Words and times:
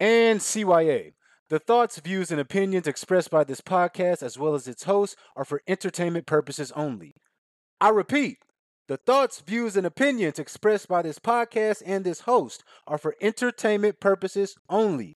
and 0.00 0.40
CYA. 0.40 1.12
The 1.48 1.58
thoughts, 1.58 1.98
views, 1.98 2.30
and 2.30 2.40
opinions 2.40 2.86
expressed 2.88 3.30
by 3.30 3.44
this 3.44 3.60
podcast, 3.60 4.22
as 4.22 4.36
well 4.38 4.54
as 4.54 4.66
its 4.66 4.82
hosts, 4.82 5.16
are 5.36 5.44
for 5.44 5.62
entertainment 5.68 6.26
purposes 6.26 6.72
only. 6.74 7.14
I 7.80 7.90
repeat, 7.90 8.38
the 8.88 8.96
thoughts, 8.96 9.40
views, 9.40 9.76
and 9.76 9.86
opinions 9.86 10.38
expressed 10.38 10.88
by 10.88 11.02
this 11.02 11.18
podcast 11.18 11.82
and 11.84 12.04
this 12.04 12.20
host 12.20 12.64
are 12.86 12.98
for 12.98 13.16
entertainment 13.20 14.00
purposes 14.00 14.56
only. 14.68 15.16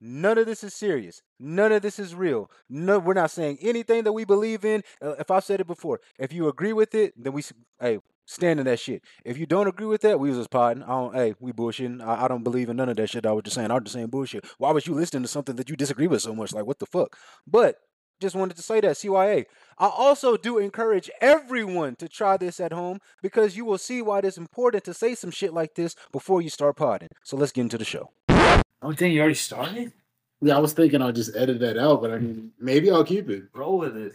None 0.00 0.38
of 0.38 0.46
this 0.46 0.64
is 0.64 0.74
serious. 0.74 1.22
None 1.38 1.72
of 1.72 1.82
this 1.82 1.98
is 1.98 2.14
real. 2.14 2.50
No, 2.68 2.98
we're 2.98 3.14
not 3.14 3.30
saying 3.30 3.58
anything 3.62 4.04
that 4.04 4.12
we 4.12 4.24
believe 4.24 4.64
in. 4.64 4.82
Uh, 5.02 5.14
if 5.18 5.30
I've 5.30 5.44
said 5.44 5.60
it 5.60 5.66
before, 5.66 6.00
if 6.18 6.32
you 6.32 6.48
agree 6.48 6.72
with 6.72 6.94
it, 6.94 7.14
then 7.16 7.32
we 7.32 7.42
hey 7.80 8.00
stand 8.26 8.60
in 8.60 8.66
that 8.66 8.78
shit. 8.78 9.02
If 9.24 9.38
you 9.38 9.46
don't 9.46 9.66
agree 9.68 9.86
with 9.86 10.02
that, 10.02 10.18
we 10.20 10.28
was 10.28 10.38
just 10.38 10.50
potting. 10.50 10.82
I 10.82 10.88
don't. 10.88 11.14
Hey, 11.14 11.34
we 11.40 11.52
bullshitting. 11.52 12.04
I, 12.04 12.24
I 12.24 12.28
don't 12.28 12.44
believe 12.44 12.68
in 12.68 12.76
none 12.76 12.88
of 12.88 12.96
that 12.96 13.10
shit. 13.10 13.26
I 13.26 13.32
was 13.32 13.44
just 13.44 13.54
saying. 13.54 13.70
I 13.70 13.74
was 13.74 13.84
just 13.84 13.94
saying 13.94 14.08
bullshit. 14.08 14.44
Why 14.58 14.72
was 14.72 14.86
you 14.86 14.94
listening 14.94 15.22
to 15.22 15.28
something 15.28 15.56
that 15.56 15.68
you 15.68 15.76
disagree 15.76 16.06
with 16.06 16.22
so 16.22 16.34
much? 16.34 16.52
Like 16.52 16.66
what 16.66 16.78
the 16.78 16.86
fuck? 16.86 17.16
But 17.46 17.76
just 18.20 18.36
wanted 18.36 18.56
to 18.56 18.62
say 18.62 18.80
that 18.80 18.96
CYA. 18.96 19.44
I 19.78 19.86
also 19.86 20.36
do 20.36 20.58
encourage 20.58 21.10
everyone 21.20 21.96
to 21.96 22.08
try 22.08 22.36
this 22.36 22.60
at 22.60 22.72
home 22.72 22.98
because 23.22 23.56
you 23.56 23.64
will 23.64 23.78
see 23.78 24.02
why 24.02 24.20
it 24.20 24.24
is 24.24 24.38
important 24.38 24.84
to 24.84 24.94
say 24.94 25.14
some 25.14 25.30
shit 25.30 25.52
like 25.52 25.74
this 25.74 25.94
before 26.12 26.40
you 26.40 26.48
start 26.48 26.76
potting. 26.76 27.08
So 27.22 27.36
let's 27.36 27.52
get 27.52 27.62
into 27.62 27.78
the 27.78 27.84
show. 27.84 28.10
Oh, 28.28 28.92
dang, 28.92 29.12
you 29.12 29.20
already 29.20 29.34
started? 29.34 29.92
Yeah, 30.40 30.56
I 30.56 30.60
was 30.60 30.72
thinking 30.74 31.00
I'll 31.00 31.12
just 31.12 31.34
edit 31.36 31.60
that 31.60 31.78
out, 31.78 32.02
but 32.02 32.12
I 32.12 32.18
mean, 32.18 32.52
maybe 32.58 32.90
I'll 32.90 33.04
keep 33.04 33.30
it. 33.30 33.44
Roll 33.54 33.78
with 33.78 33.96
it. 33.96 34.12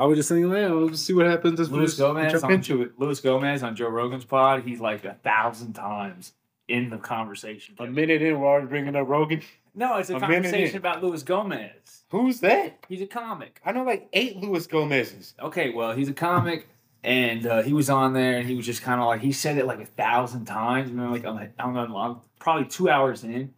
I 0.00 0.04
was 0.06 0.16
just 0.16 0.30
thinking, 0.30 0.50
man, 0.50 0.74
we'll 0.74 0.88
just 0.88 1.04
see 1.04 1.12
what 1.12 1.26
happens 1.26 1.60
as 1.60 1.68
we 1.68 1.78
Luis 1.78 1.98
Gomez 1.98 2.32
jump 2.32 2.44
on, 2.44 2.52
into 2.52 2.80
it. 2.80 2.98
Luis 2.98 3.20
Gomez 3.20 3.62
on 3.62 3.76
Joe 3.76 3.90
Rogan's 3.90 4.24
pod, 4.24 4.62
he's 4.62 4.80
like 4.80 5.04
a 5.04 5.12
thousand 5.22 5.74
times 5.74 6.32
in 6.68 6.88
the 6.88 6.96
conversation. 6.96 7.74
A 7.78 7.86
minute 7.86 8.22
in, 8.22 8.40
we're 8.40 8.46
already 8.46 8.66
bringing 8.66 8.96
up 8.96 9.06
Rogan. 9.06 9.42
No, 9.74 9.98
it's 9.98 10.08
a, 10.08 10.16
a 10.16 10.20
conversation 10.20 10.78
about 10.78 11.04
Luis 11.04 11.22
Gomez. 11.22 12.04
Who's 12.08 12.40
that? 12.40 12.78
He's 12.88 13.02
a 13.02 13.06
comic. 13.06 13.60
I 13.62 13.72
know 13.72 13.84
like 13.84 14.08
eight 14.14 14.38
Luis 14.38 14.66
Gomez's. 14.66 15.34
Okay, 15.38 15.68
well, 15.68 15.92
he's 15.92 16.08
a 16.08 16.14
comic, 16.14 16.66
and 17.04 17.46
uh, 17.46 17.60
he 17.60 17.74
was 17.74 17.90
on 17.90 18.14
there, 18.14 18.38
and 18.38 18.48
he 18.48 18.54
was 18.54 18.64
just 18.64 18.80
kind 18.80 19.02
of 19.02 19.06
like 19.06 19.20
he 19.20 19.32
said 19.32 19.58
it 19.58 19.66
like 19.66 19.80
a 19.80 19.86
thousand 19.86 20.46
times. 20.46 20.88
And 20.88 20.98
then 20.98 21.12
like 21.12 21.26
I'm 21.26 21.34
like 21.34 21.52
I 21.58 21.64
don't 21.64 21.74
know, 21.74 21.96
I'm 21.98 22.16
probably 22.38 22.64
two 22.64 22.88
hours 22.88 23.22
in, 23.22 23.52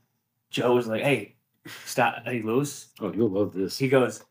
Joe 0.51 0.75
was 0.75 0.89
like, 0.89 1.03
"Hey, 1.03 1.37
stop, 1.85 2.25
hey, 2.25 2.43
Luis." 2.43 2.89
Oh, 3.01 3.13
you'll 3.13 3.31
love 3.31 3.55
this. 3.55 3.79
He 3.79 3.89
goes, 3.89 4.25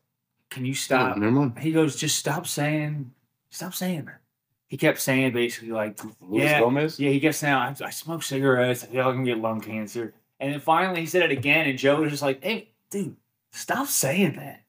"Can 0.52 0.64
you 0.64 0.74
stop?" 0.74 1.16
Never 1.16 1.32
mind. 1.32 1.58
He 1.58 1.72
goes, 1.72 1.96
"Just 1.96 2.16
stop 2.18 2.46
saying, 2.46 3.12
stop 3.50 3.74
saying 3.74 4.04
that." 4.06 4.20
He 4.68 4.76
kept 4.78 5.00
saying 5.00 5.32
basically 5.32 5.70
like, 5.70 5.98
Luis 6.20 6.44
yeah, 6.44 6.60
Gomez? 6.60 6.98
yeah. 6.98 7.10
He 7.10 7.20
kept 7.20 7.34
saying, 7.34 7.54
I, 7.54 7.74
"I 7.84 7.90
smoke 7.90 8.22
cigarettes. 8.22 8.84
I 8.84 8.86
feel 8.86 8.98
like 9.04 9.06
I'm 9.08 9.14
gonna 9.24 9.26
get 9.26 9.38
lung 9.38 9.60
cancer." 9.60 10.14
And 10.40 10.52
then 10.52 10.60
finally, 10.60 11.00
he 11.00 11.06
said 11.06 11.22
it 11.22 11.30
again, 11.30 11.68
and 11.68 11.78
Joe 11.78 12.00
was 12.00 12.10
just 12.10 12.22
like, 12.22 12.42
"Hey, 12.42 12.70
dude, 12.90 13.16
stop 13.50 13.86
saying 13.86 14.34
that." 14.36 14.60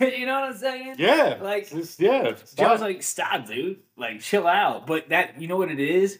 you 0.00 0.26
know 0.26 0.40
what 0.40 0.50
I'm 0.50 0.56
saying? 0.56 0.94
Yeah. 0.98 1.38
Like 1.40 1.64
It's- 1.64 1.98
yeah. 2.00 2.30
Joe's 2.30 2.48
stop. 2.50 2.80
like, 2.80 3.02
stop, 3.02 3.46
dude. 3.46 3.78
Like, 3.96 4.20
chill 4.20 4.46
out. 4.46 4.86
But 4.86 5.10
that, 5.10 5.40
you 5.40 5.48
know 5.48 5.56
what 5.56 5.70
it 5.70 5.80
is? 5.80 6.18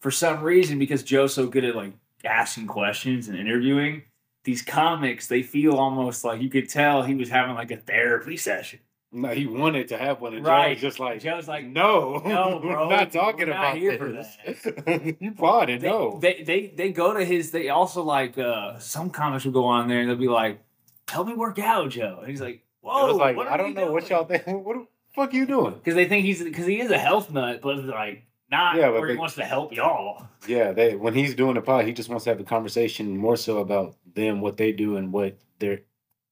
For 0.00 0.10
some 0.10 0.42
reason, 0.42 0.78
because 0.78 1.02
Joe's 1.02 1.32
so 1.34 1.46
good 1.46 1.64
at 1.64 1.74
like 1.76 1.92
asking 2.24 2.66
questions 2.66 3.28
and 3.28 3.38
interviewing, 3.38 4.02
these 4.46 4.62
comics, 4.62 5.26
they 5.26 5.42
feel 5.42 5.74
almost 5.74 6.24
like 6.24 6.40
you 6.40 6.48
could 6.48 6.68
tell 6.70 7.02
he 7.02 7.14
was 7.14 7.28
having 7.28 7.54
like 7.54 7.70
a 7.70 7.76
therapy 7.76 8.36
session. 8.36 8.78
no, 9.12 9.28
he 9.30 9.46
wanted 9.46 9.88
to 9.88 9.98
have 9.98 10.20
one, 10.20 10.34
and 10.34 10.44
Right. 10.46 10.68
Joe 10.68 10.70
was 10.70 10.80
just 10.80 11.00
like, 11.00 11.20
Joe's 11.20 11.48
like, 11.48 11.66
no, 11.66 12.22
No, 12.24 12.60
we're 12.64 12.72
bro, 12.72 12.88
not 12.88 13.12
talking 13.12 13.48
not 13.48 13.76
about 13.76 13.98
for 13.98 14.12
this. 14.12 15.16
you 15.20 15.32
bought 15.32 15.68
it, 15.68 15.80
they, 15.82 15.88
no. 15.88 16.18
they, 16.20 16.42
they, 16.42 16.68
they 16.68 16.92
go 16.92 17.12
to 17.12 17.24
his, 17.24 17.50
they 17.50 17.68
also 17.68 18.02
like, 18.02 18.38
uh, 18.38 18.78
some 18.78 19.10
comics 19.10 19.44
will 19.44 19.52
go 19.52 19.64
on 19.66 19.88
there 19.88 20.00
and 20.00 20.08
they'll 20.08 20.16
be 20.16 20.28
like, 20.28 20.60
help 21.08 21.26
me 21.26 21.34
work 21.34 21.58
out, 21.58 21.90
Joe. 21.90 22.18
And 22.20 22.30
he's 22.30 22.40
like, 22.40 22.64
whoa. 22.80 23.08
was 23.08 23.16
like, 23.16 23.36
I 23.38 23.56
don't 23.56 23.74
know 23.74 23.90
what 23.92 24.08
y'all 24.08 24.24
think. 24.24 24.46
What 24.46 24.76
the 24.76 24.86
fuck 25.14 25.32
you 25.34 25.46
doing? 25.46 25.74
Because 25.74 25.94
they 25.94 26.06
think 26.06 26.24
he's, 26.24 26.42
because 26.42 26.66
he 26.66 26.80
is 26.80 26.90
a 26.90 26.98
health 26.98 27.30
nut, 27.32 27.60
but 27.62 27.84
like, 27.84 28.24
not 28.50 28.76
Yeah, 28.76 28.90
where 28.90 29.08
he 29.08 29.16
wants 29.16 29.34
to 29.36 29.44
help 29.44 29.72
y'all. 29.72 30.26
Yeah, 30.46 30.72
they 30.72 30.96
when 30.96 31.14
he's 31.14 31.34
doing 31.34 31.54
the 31.54 31.62
pod, 31.62 31.84
he 31.84 31.92
just 31.92 32.08
wants 32.08 32.24
to 32.24 32.30
have 32.30 32.40
a 32.40 32.44
conversation 32.44 33.16
more 33.16 33.36
so 33.36 33.58
about 33.58 33.96
them, 34.14 34.40
what 34.40 34.56
they 34.56 34.72
do, 34.72 34.96
and 34.96 35.12
what 35.12 35.36
they're. 35.58 35.80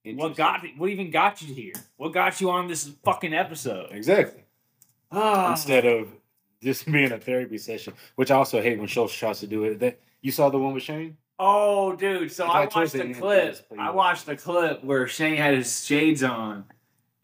What 0.04 0.36
got 0.36 0.62
what 0.76 0.90
even 0.90 1.10
got 1.10 1.40
you 1.42 1.54
here? 1.54 1.72
What 1.96 2.12
got 2.12 2.40
you 2.40 2.50
on 2.50 2.68
this 2.68 2.90
fucking 3.04 3.32
episode? 3.32 3.88
exactly 3.90 4.42
Ah, 5.10 5.52
instead 5.52 5.86
of 5.86 6.08
just 6.62 6.84
being 6.92 7.12
a 7.12 7.18
therapy 7.18 7.56
session, 7.58 7.94
which 8.16 8.30
I 8.30 8.36
also 8.36 8.60
hate 8.60 8.78
when 8.78 8.86
Schultz 8.86 9.14
tries 9.14 9.40
to 9.40 9.46
do 9.46 9.64
it. 9.64 9.78
That 9.80 9.98
you 10.20 10.30
saw 10.30 10.50
the 10.50 10.58
one 10.58 10.74
with 10.74 10.82
Shane? 10.82 11.16
oh, 11.38 11.96
dude. 11.96 12.30
So 12.30 12.44
It's 12.44 12.54
I 12.54 12.78
watched 12.78 12.92
the 12.92 13.14
clip. 13.14 13.66
I 13.78 13.90
watched 13.90 14.26
the 14.26 14.36
clip 14.36 14.84
where 14.84 15.06
Shane 15.08 15.36
had 15.36 15.54
his 15.54 15.84
shades 15.84 16.22
on, 16.22 16.64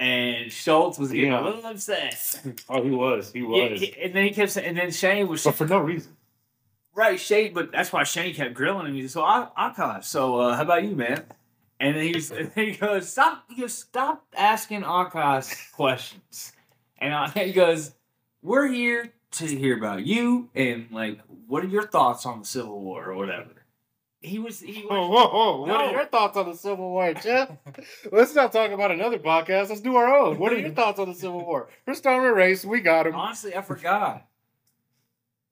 and 0.00 0.50
Schultz 0.50 0.98
was 0.98 1.12
getting 1.12 1.30
Yeah. 1.30 1.42
a 1.42 1.44
little 1.44 1.64
upset. 1.66 2.40
Oh, 2.68 2.82
he 2.82 2.90
was. 2.90 3.32
He 3.32 3.40
Yeah, 3.40 3.70
was. 3.70 3.80
he- 3.80 3.94
and 4.02 4.12
then 4.14 4.24
he 4.24 4.30
kept 4.30 4.50
saying, 4.52 4.66
and 4.68 4.76
then 4.78 4.90
Shane 4.90 5.28
was 5.28 5.44
but 5.44 5.54
for 5.54 5.66
no 5.66 5.78
reason. 5.78 6.16
right, 6.94 7.20
Shane. 7.20 7.52
But 7.54 7.70
that's 7.70 7.92
why 7.92 8.02
Shane 8.04 8.34
kept 8.34 8.54
grilling 8.54 8.86
him. 8.86 8.94
He 8.94 9.02
said, 9.02 9.10
"So 9.12 9.22
I, 9.22 9.48
Akash, 9.56 10.04
so 10.04 10.40
uh, 10.40 10.56
how 10.56 10.62
about 10.62 10.82
you, 10.82 10.96
man?" 10.96 11.24
And 11.78 11.96
then 11.96 12.04
he 12.04 12.12
was, 12.14 12.30
and 12.30 12.50
he 12.54 12.72
goes, 12.72 13.08
"Stop, 13.08 13.44
he 13.48 13.60
goes, 13.60 13.74
stop 13.74 14.26
asking 14.36 14.82
Akash 14.82 15.70
questions." 15.72 16.52
And 16.98 17.14
I, 17.14 17.28
he 17.28 17.52
goes, 17.52 17.94
"We're 18.42 18.68
here 18.68 19.12
to 19.32 19.46
hear 19.46 19.76
about 19.78 20.04
you 20.04 20.50
and 20.54 20.88
like, 20.90 21.20
what 21.46 21.62
are 21.64 21.68
your 21.68 21.86
thoughts 21.86 22.26
on 22.26 22.40
the 22.40 22.44
Civil 22.46 22.80
War 22.80 23.04
or 23.10 23.14
whatever." 23.16 23.50
He 24.22 24.38
was, 24.38 24.60
he 24.60 24.82
was, 24.82 24.90
whoa, 24.90 25.08
whoa! 25.28 25.60
What 25.60 25.68
No. 25.68 25.74
are 25.76 25.92
your 25.92 26.04
thoughts 26.04 26.36
on 26.36 26.50
the 26.50 26.54
Civil 26.56 26.90
War, 26.90 27.14
Jeff? 27.14 27.50
Let's 28.12 28.34
not 28.34 28.52
talk 28.52 28.70
about 28.70 28.90
another 28.90 29.18
podcast. 29.18 29.70
Let's 29.70 29.80
do 29.80 29.96
our 29.96 30.14
own. 30.14 30.38
What 30.38 30.52
are 30.52 30.58
your 30.58 30.70
thoughts 30.72 30.98
on 30.98 31.08
the 31.08 31.14
Civil 31.14 31.44
War? 31.44 31.68
We're 31.86 31.94
starting 31.94 32.26
a 32.28 32.32
race. 32.34 32.62
We 32.64 32.80
got 32.80 33.06
him. 33.06 33.14
honestly, 33.14 33.56
I 33.56 33.62
forgot. 33.62 34.26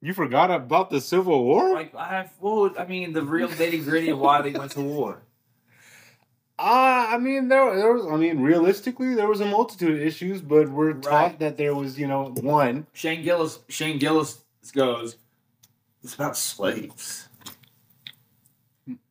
You 0.02 0.12
forgot 0.12 0.50
about 0.50 0.90
the 0.90 1.00
Civil 1.00 1.44
War? 1.44 1.72
Like, 1.72 1.94
I 1.94 2.08
have, 2.08 2.32
well, 2.40 2.70
I 2.78 2.84
mean, 2.84 3.14
the 3.14 3.22
real 3.22 3.48
nitty 3.48 3.84
gritty 3.84 4.10
of 4.10 4.18
why 4.18 4.42
they 4.42 4.52
went 4.52 4.72
to 4.72 4.80
war. 4.80 5.22
Uh, 6.60 7.06
I 7.10 7.18
mean, 7.18 7.46
there, 7.46 7.76
there 7.76 7.92
was. 7.92 8.04
I 8.04 8.16
mean, 8.16 8.40
realistically, 8.40 9.14
there 9.14 9.28
was 9.28 9.40
a 9.40 9.44
multitude 9.44 9.92
of 9.94 10.00
issues, 10.04 10.40
but 10.40 10.68
we're 10.68 10.94
taught 10.94 11.38
that 11.38 11.56
there 11.56 11.72
was, 11.72 11.96
you 11.96 12.08
know, 12.08 12.34
one. 12.40 12.88
Shane 12.92 13.22
Gillis, 13.22 13.60
Shane 13.68 14.00
Gillis 14.00 14.38
goes, 14.74 15.18
"It's 16.02 16.14
about 16.16 16.36
slaves." 16.36 17.27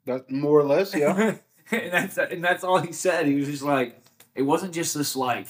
That 0.07 0.31
more 0.31 0.59
or 0.59 0.63
less, 0.63 0.95
yeah. 0.95 1.35
and 1.72 1.91
that's 1.91 2.18
and 2.18 2.44
that's 2.44 2.63
all 2.63 2.79
he 2.79 2.91
said. 2.91 3.28
He 3.28 3.35
was 3.35 3.47
just 3.47 3.63
like, 3.63 4.01
it 4.35 4.41
wasn't 4.41 4.73
just 4.73 4.95
this 4.95 5.16
like 5.16 5.47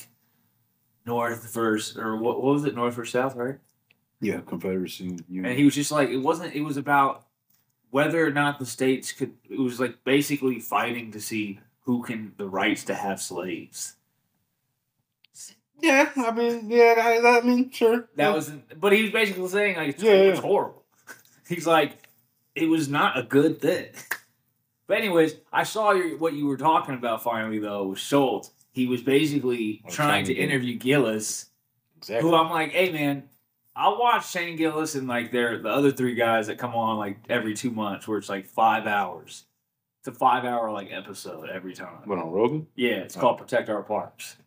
North 1.06 1.53
versus 1.53 1.97
or 1.97 2.18
what, 2.18 2.44
what 2.44 2.53
was 2.53 2.66
it, 2.66 2.75
North 2.75 2.95
versus 2.95 3.13
South, 3.13 3.35
right? 3.35 3.59
yeah, 4.19 4.40
Confederacy. 4.45 5.18
You, 5.29 5.45
And 5.45 5.57
he 5.57 5.63
was 5.63 5.75
just 5.75 5.91
like, 5.91 6.09
it 6.09 6.18
wasn't. 6.18 6.56
It 6.56 6.62
was 6.62 6.75
about 6.78 7.25
whether 7.91 8.25
or 8.25 8.31
not 8.31 8.59
the 8.59 8.66
states 8.66 9.12
could. 9.12 9.34
It 9.50 9.59
was 9.59 9.79
like 9.79 10.03
basically 10.03 10.59
fighting 10.59 11.12
to 11.12 11.22
see 11.22 11.59
who 11.81 12.03
can 12.03 12.34
the 12.38 12.47
rights 12.50 12.84
to 12.85 12.95
have 12.95 13.22
slaves. 13.22 13.95
yeah, 15.79 16.09
I 16.18 16.31
mean, 16.31 16.69
yeah, 16.69 16.95
I, 16.97 17.38
I 17.38 17.41
mean, 17.41 17.69
sure. 17.72 18.09
That 18.16 18.34
was, 18.34 18.51
but 18.79 18.91
he 18.91 19.03
was 19.03 19.12
basically 19.12 19.47
saying 19.50 19.78
like 19.78 19.89
it's, 19.89 20.03
Yeah, 20.03 20.13
it 20.13 20.29
was 20.31 20.39
yeah. 20.39 20.41
horrible. 20.41 20.84
He's 21.47 21.68
like, 21.68 21.91
it 22.56 22.68
was 22.68 22.89
not 22.89 23.18
a 23.18 23.24
good 23.24 23.62
thing. 23.62 23.85
But 24.88 24.98
anyways, 25.00 25.36
I 25.52 25.64
saw 25.64 25.92
your, 25.92 26.18
what 26.18 26.34
you 26.34 26.48
were 26.48 26.58
talking 26.58 26.96
about 26.96 27.24
finally 27.24 27.59
though 27.59 27.88
with 27.88 28.00
Schultz. 28.00 28.52
He 28.72 28.88
was 28.88 29.02
basically 29.02 29.81
Oh, 29.86 29.90
trying 29.90 30.25
to 30.25 30.34
Gillis. 30.34 30.50
interview 30.50 30.78
Gillis, 30.78 31.46
exactly. 31.98 32.30
who 32.30 32.36
I'm 32.36 32.50
like, 32.50 32.72
hey 32.72 32.92
man, 32.92 33.24
I'll 33.75 34.00
watch 34.00 34.30
Shane 34.30 34.56
Gillis 34.56 34.96
and 34.96 35.08
like 35.08 35.31
they're 35.31 35.59
the 35.62 35.70
other 35.70 35.92
three 35.92 36.16
guys 36.16 36.48
that 36.48 36.58
come 36.58 36.74
on 36.75 36.98
like 36.98 37.18
every 37.30 37.53
two 37.53 37.72
months 37.72 38.08
where 38.08 38.18
it's 38.18 38.30
like 38.30 38.46
five 38.46 38.88
hours. 38.88 39.46
It's 40.00 40.08
a 40.08 40.12
five 40.18 40.46
hour 40.46 40.72
like 40.72 40.90
episode 40.92 41.50
every 41.50 41.74
time. 41.74 42.01
What 42.06 42.19
on 42.19 42.31
Rogan? 42.31 42.68
Yeah, 42.75 42.98
it's 43.00 43.16
called 43.16 43.40
Protect 43.40 43.68
Our 43.69 43.83
Parks. 43.83 44.38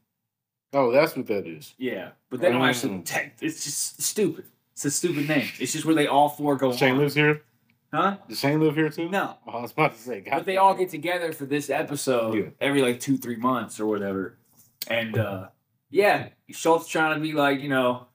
Oh, 0.72 0.92
that's 0.92 1.16
what 1.16 1.26
that 1.26 1.46
is. 1.48 1.74
Yeah, 1.78 2.10
but 2.30 2.40
they 2.40 2.50
don't 2.52 2.62
actually 2.62 2.94
Mm. 2.94 3.04
protect. 3.04 3.42
It's 3.42 3.64
just 3.64 4.00
stupid. 4.00 4.44
It's 4.72 4.84
a 4.84 4.90
stupid 4.92 5.28
name. 5.28 5.48
It's 5.58 5.72
just 5.72 5.84
where 5.84 5.94
they 5.96 6.06
all 6.06 6.28
four 6.28 6.54
go 6.56 6.72
Shane 6.72 6.92
on. 6.92 6.98
lives 7.00 7.14
here. 7.14 7.42
Huh? 7.92 8.18
Does 8.28 8.38
Shane 8.38 8.60
live 8.60 8.76
here 8.76 8.88
too? 8.88 9.08
No. 9.08 9.36
Oh, 9.46 9.50
I 9.58 9.62
was 9.62 9.72
about 9.72 9.94
to 9.94 9.98
say. 10.00 10.20
God 10.20 10.30
But 10.30 10.44
they 10.46 10.56
all 10.56 10.74
get 10.74 10.90
together 10.90 11.32
for 11.32 11.44
this 11.44 11.70
episode 11.70 12.34
Yeah. 12.36 12.44
every 12.60 12.82
like 12.82 13.00
two, 13.00 13.16
three 13.16 13.36
months 13.36 13.80
or 13.80 13.86
whatever. 13.86 14.38
And 14.86 15.18
uh 15.18 15.48
yeah, 15.90 16.28
Schultz 16.50 16.86
trying 16.86 17.14
to 17.16 17.20
be 17.20 17.32
like, 17.32 17.60
you 17.60 17.68
know, 17.68 18.06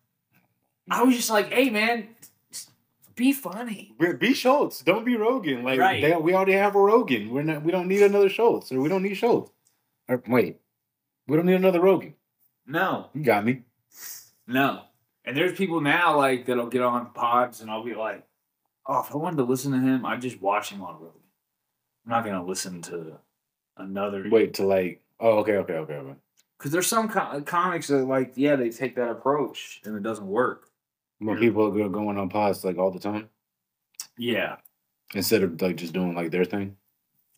I 0.89 1.03
was 1.03 1.15
just 1.15 1.29
like, 1.29 1.51
hey 1.51 1.69
man, 1.69 2.07
be 3.15 3.33
funny. 3.33 3.93
Be- 3.99 4.13
Be 4.13 4.33
Schultz. 4.33 4.81
Don't 4.81 5.03
be 5.05 5.17
Rogan. 5.17 5.63
Like 5.63 5.79
Right. 5.79 6.01
they, 6.01 6.15
we 6.15 6.33
already 6.33 6.53
have 6.53 6.75
a 6.75 6.79
Rogan. 6.81 7.29
We're 7.31 7.43
not. 7.43 7.63
We 7.63 7.71
don't 7.71 7.87
need 7.87 8.01
another 8.01 8.29
Schultz, 8.29 8.71
or 8.71 8.79
we 8.79 8.87
don't 8.89 9.03
need 9.03 9.15
Schultz. 9.15 9.51
Or, 10.07 10.21
wait, 10.27 10.59
we 11.27 11.35
don't 11.35 11.45
need 11.47 11.55
another 11.55 11.81
Rogan. 11.81 12.13
No, 12.67 13.09
You 13.13 13.23
got 13.23 13.45
me. 13.45 13.63
no. 14.47 14.81
And 15.25 15.35
there's 15.35 15.57
people 15.57 15.81
now 15.81 16.15
like 16.17 16.45
that'll 16.45 16.67
get 16.67 16.81
on 16.81 17.11
pods 17.13 17.61
and 17.61 17.69
I'll 17.71 17.83
be 17.83 17.95
like, 17.95 18.23
oh, 18.87 18.99
if 19.01 19.11
I 19.13 19.17
wanted 19.17 19.37
to 19.37 19.43
listen 19.43 19.71
to 19.71 19.79
him, 19.79 20.05
I'd 20.05 20.21
just 20.21 20.41
watch 20.41 20.69
him 20.71 20.81
on 20.81 20.95
Rogan. 20.95 21.21
I'm 22.05 22.11
not 22.11 22.25
gonna 22.25 22.45
listen 22.45 22.81
to 22.83 23.19
another. 23.77 24.25
Wait 24.29 24.53
to 24.55 24.65
like. 24.65 25.01
Oh, 25.19 25.39
okay, 25.39 25.57
okay, 25.57 25.73
okay, 25.75 25.93
okay. 25.93 26.15
because 26.57 26.71
there's 26.71 26.87
some 26.87 27.07
co- 27.09 27.41
comics 27.41 27.87
that 27.87 28.05
like, 28.05 28.33
yeah, 28.35 28.55
they 28.55 28.69
take 28.69 28.95
that 28.95 29.09
approach 29.09 29.81
and 29.85 29.95
it 29.95 30.03
doesn't 30.03 30.27
work. 30.27 30.69
When 31.19 31.37
people 31.37 31.65
are 31.81 31.89
going 31.89 32.17
on 32.17 32.29
pods 32.29 32.65
like 32.65 32.77
all 32.77 32.91
the 32.91 32.99
time 32.99 33.29
Yeah. 34.17 34.57
instead 35.13 35.43
of 35.43 35.61
like 35.61 35.77
just 35.77 35.93
doing 35.93 36.13
like 36.13 36.29
their 36.31 36.43
thing. 36.43 36.75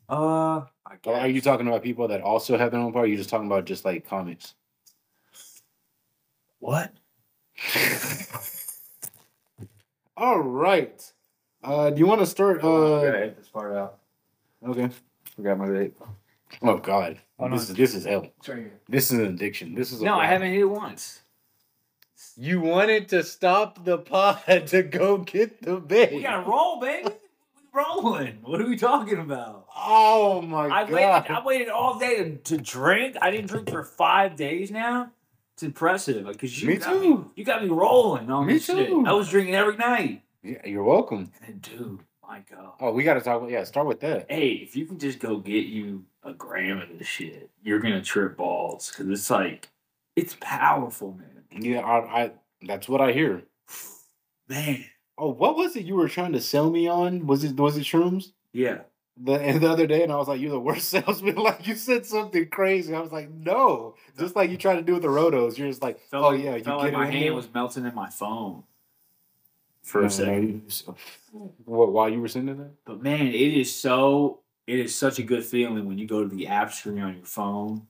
Uh, 0.09 0.63
are 1.05 1.27
you 1.27 1.41
talking 1.41 1.67
about 1.67 1.83
people 1.83 2.07
that 2.07 2.21
also 2.21 2.57
have 2.57 2.71
their 2.71 2.79
own 2.79 2.91
pod? 2.91 3.01
Or 3.01 3.03
are 3.03 3.07
you 3.07 3.17
just 3.17 3.29
talking 3.29 3.45
about 3.45 3.65
just 3.65 3.85
like 3.85 4.07
comics? 4.07 4.55
what? 6.59 6.91
All 10.17 10.39
right. 10.39 11.13
Uh, 11.67 11.89
do 11.89 11.99
you 11.99 12.07
want 12.07 12.21
to 12.21 12.25
start? 12.25 12.63
Uh, 12.63 12.67
okay, 13.01 13.33
this 13.37 13.49
part 13.49 13.75
out. 13.75 13.97
okay. 14.65 14.89
Forgot 15.35 15.57
my 15.57 15.67
vape. 15.67 15.93
Oh 16.61 16.77
God, 16.77 17.17
Oh, 17.39 17.47
no. 17.47 17.57
this 17.57 17.69
is 17.69 17.75
this 17.75 17.93
is 17.93 18.05
hell. 18.05 18.25
It's 18.39 18.47
right 18.49 18.57
here. 18.59 18.79
This 18.87 19.11
is 19.11 19.19
an 19.19 19.25
addiction. 19.25 19.75
This 19.75 19.91
is 19.91 20.01
a 20.01 20.05
No, 20.05 20.13
I 20.13 20.25
problem. 20.27 20.29
haven't 20.31 20.51
hit 20.51 20.61
it 20.61 20.65
once. 20.65 21.21
You 22.37 22.61
wanted 22.61 23.09
to 23.09 23.21
stop 23.23 23.83
the 23.83 23.97
pod 23.97 24.67
to 24.67 24.81
go 24.83 25.17
get 25.19 25.61
the 25.61 25.75
bait. 25.77 26.13
We 26.13 26.21
gotta 26.21 26.49
roll, 26.49 26.79
baby. 26.79 27.09
We 27.09 27.63
rolling. 27.73 28.37
What 28.43 28.61
are 28.61 28.67
we 28.67 28.77
talking 28.77 29.19
about? 29.19 29.65
Oh 29.75 30.41
my 30.41 30.67
I 30.67 30.83
God. 30.85 30.91
waited. 30.93 31.31
I 31.31 31.43
waited 31.45 31.69
all 31.69 31.99
day 31.99 32.15
to, 32.23 32.35
to 32.37 32.57
drink. 32.57 33.17
I 33.21 33.29
didn't 33.29 33.47
drink 33.47 33.69
for 33.69 33.83
five 33.83 34.35
days 34.37 34.71
now. 34.71 35.11
It's 35.53 35.63
impressive 35.63 36.25
because 36.27 36.61
you 36.61 36.69
Me 36.69 36.75
got 36.77 36.93
too. 36.93 37.17
Me, 37.17 37.23
you 37.35 37.43
got 37.43 37.61
me 37.63 37.69
rolling 37.69 38.29
on 38.31 38.45
Me 38.47 38.53
this 38.53 38.65
shit. 38.65 38.87
too. 38.87 39.03
I 39.05 39.11
was 39.11 39.29
drinking 39.29 39.53
every 39.55 39.75
night. 39.75 40.21
Yeah, 40.47 40.65
you're 40.65 40.83
welcome. 40.83 41.31
And 41.45 41.61
dude, 41.61 41.99
my 42.25 42.41
God. 42.49 42.73
Oh, 42.79 42.91
we 42.91 43.03
got 43.03 43.15
to 43.15 43.21
talk 43.21 43.37
about 43.37 43.49
yeah. 43.51 43.63
Start 43.65 43.87
with 43.87 43.99
that. 43.99 44.27
Hey, 44.29 44.49
if 44.51 44.75
you 44.75 44.85
can 44.85 44.97
just 44.97 45.19
go 45.19 45.37
get 45.37 45.65
you 45.65 46.05
a 46.23 46.33
gram 46.33 46.79
of 46.79 46.97
this 46.97 47.07
shit, 47.07 47.49
you're 47.63 47.79
gonna 47.79 48.01
trip 48.01 48.37
balls 48.37 48.89
because 48.89 49.09
it's 49.09 49.29
like 49.29 49.69
it's 50.15 50.37
powerful, 50.39 51.13
man. 51.13 51.61
Yeah, 51.61 51.81
I, 51.81 52.23
I 52.23 52.31
that's 52.61 52.87
what 52.87 53.01
I 53.01 53.11
hear. 53.11 53.43
Man, 54.49 54.85
Oh, 55.17 55.29
what 55.31 55.57
was 55.57 55.75
it 55.75 55.83
you 55.83 55.95
were 55.95 56.07
trying 56.07 56.33
to 56.33 56.39
sell 56.41 56.69
me 56.69 56.87
on? 56.87 57.25
Was 57.27 57.43
it 57.43 57.57
was 57.57 57.75
it 57.77 57.83
shrooms? 57.83 58.31
yeah. 58.53 58.79
The 59.19 59.33
and 59.33 59.59
the 59.61 59.67
other 59.71 59.87
day, 59.87 60.03
and 60.03 60.11
I 60.11 60.17
was 60.17 60.27
like, 60.27 60.39
"You're 60.39 60.51
the 60.51 60.59
worst 60.59 60.89
salesman." 60.91 61.37
Like 61.37 61.65
you 61.65 61.73
said 61.73 62.05
something 62.05 62.49
crazy. 62.49 62.93
I 62.93 62.99
was 62.99 63.11
like, 63.11 63.31
"No," 63.31 63.95
just 64.15 64.35
like 64.35 64.51
you 64.51 64.57
try 64.57 64.75
to 64.75 64.83
do 64.83 64.93
with 64.93 65.01
the 65.01 65.07
rotos. 65.07 65.57
You're 65.57 65.69
just 65.69 65.81
like, 65.81 65.99
Felt 65.99 66.23
"Oh 66.23 66.29
like, 66.29 66.43
yeah, 66.43 66.55
you 66.55 66.63
felt 66.63 66.83
get 66.83 66.93
like 66.93 66.93
my 66.93 67.09
hand 67.09 67.33
was 67.33 67.51
melting 67.51 67.85
in 67.87 67.95
my 67.95 68.11
phone 68.11 68.61
for 69.87 70.03
a 70.03 70.09
second. 70.09 70.83
what, 71.65 71.91
while 71.91 72.09
you 72.09 72.21
were 72.21 72.27
sending 72.27 72.57
that? 72.57 72.71
But 72.85 73.01
man, 73.01 73.27
it 73.27 73.33
is 73.33 73.73
so 73.73 74.41
it 74.67 74.79
is 74.79 74.93
such 74.93 75.17
a 75.17 75.23
good 75.23 75.45
feeling 75.45 75.85
when 75.85 75.97
you 75.97 76.05
go 76.05 76.27
to 76.27 76.35
the 76.35 76.47
app 76.47 76.73
screen 76.73 76.99
on 76.99 77.15
your 77.15 77.25
phone 77.25 77.87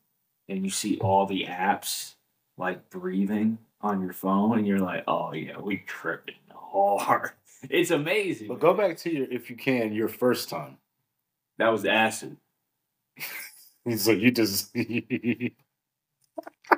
and 0.47 0.63
you 0.63 0.69
see 0.69 0.99
all 0.99 1.25
the 1.25 1.45
apps 1.45 2.13
like 2.57 2.89
breathing 2.89 3.57
on 3.81 4.01
your 4.01 4.13
phone 4.13 4.57
and 4.57 4.67
you're 4.67 4.79
like, 4.79 5.03
oh 5.07 5.33
yeah, 5.33 5.59
we 5.59 5.77
tripping 5.87 6.35
hard. 6.53 7.31
It's 7.71 7.89
amazing. 7.89 8.49
But 8.49 8.59
go 8.59 8.75
back 8.75 8.97
to 8.97 9.11
your, 9.11 9.25
if 9.31 9.49
you 9.49 9.55
can, 9.55 9.91
your 9.91 10.07
first 10.07 10.47
time. 10.47 10.77
That 11.57 11.69
was 11.69 11.85
acid. 11.85 12.37
So 13.95 14.11
you 14.11 14.31
just, 14.31 14.75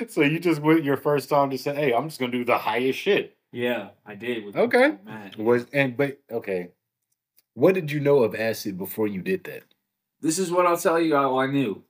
so 0.08 0.22
you 0.22 0.38
just 0.38 0.60
went 0.60 0.84
your 0.84 0.96
first 0.96 1.28
time 1.28 1.50
to 1.50 1.58
say, 1.58 1.74
"Hey, 1.74 1.92
I'm 1.94 2.08
just 2.08 2.20
gonna 2.20 2.32
do 2.32 2.44
the 2.44 2.58
highest 2.58 2.98
shit." 2.98 3.36
Yeah, 3.52 3.90
I 4.06 4.14
did. 4.14 4.44
With 4.44 4.56
Okay. 4.56 4.96
Matt. 5.04 5.36
Was 5.36 5.66
and 5.72 5.96
but 5.96 6.20
okay, 6.30 6.68
what 7.54 7.74
did 7.74 7.90
you 7.90 8.00
know 8.00 8.22
of 8.22 8.34
acid 8.34 8.78
before 8.78 9.06
you 9.06 9.22
did 9.22 9.44
that? 9.44 9.64
This 10.20 10.38
is 10.38 10.50
what 10.50 10.66
I'll 10.66 10.76
tell 10.76 11.00
you 11.00 11.16
all 11.16 11.38
I 11.38 11.46
knew. 11.46 11.82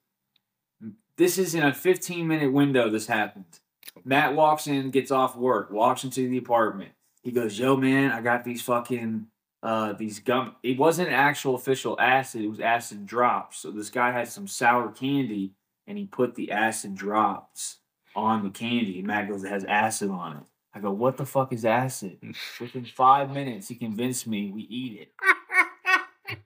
This 1.17 1.37
is 1.37 1.55
in 1.55 1.62
a 1.62 1.75
15 1.75 2.27
minute 2.27 2.53
window 2.53 2.89
this 2.89 3.07
happened. 3.07 3.61
Matt 4.05 4.35
walks 4.35 4.67
in, 4.67 4.91
gets 4.91 5.11
off 5.11 5.37
work, 5.37 5.71
walks 5.71 6.05
into 6.05 6.29
the 6.29 6.39
apartment. 6.39 6.93
He 7.23 7.33
goes, 7.33 7.59
Yo, 7.59 7.77
man, 7.77 8.11
I 8.11 8.23
got 8.23 8.45
these 8.45 8.62
fucking 8.62 9.27
uh 9.62 9.93
these 9.93 10.21
gum. 10.21 10.57
It 10.62 10.79
wasn't 10.79 11.11
actual 11.11 11.57
official 11.57 12.01
acid, 12.01 12.43
it 12.43 12.49
was 12.49 12.61
acid 12.61 13.05
drops. 13.05 13.59
So 13.59 13.71
this 13.71 13.91
guy 13.91 14.12
had 14.12 14.29
some 14.29 14.47
sour 14.47 14.91
candy 14.91 15.53
and 15.87 15.99
he 15.99 16.07
put 16.07 16.37
the 16.37 16.51
acid 16.53 16.95
drops 16.95 17.80
on 18.15 18.45
the 18.45 18.51
candy. 18.51 19.03
Matt 19.03 19.29
goes, 19.29 19.45
It 19.45 19.51
has 19.51 19.65
acid 19.65 20.11
on 20.11 20.39
it. 20.39 20.43
I 20.75 20.81
go, 20.81 20.91
What 20.91 21.17
the 21.17 21.27
fuck 21.27 21.53
is 21.53 21.65
acid? 21.65 22.19
Within 22.61 22.85
five 22.85 23.31
minutes, 23.31 23.69
he 23.69 23.75
convinced 23.75 24.27
me 24.27 24.51
we 24.51 24.62
eat 24.62 25.01
it. 25.01 26.39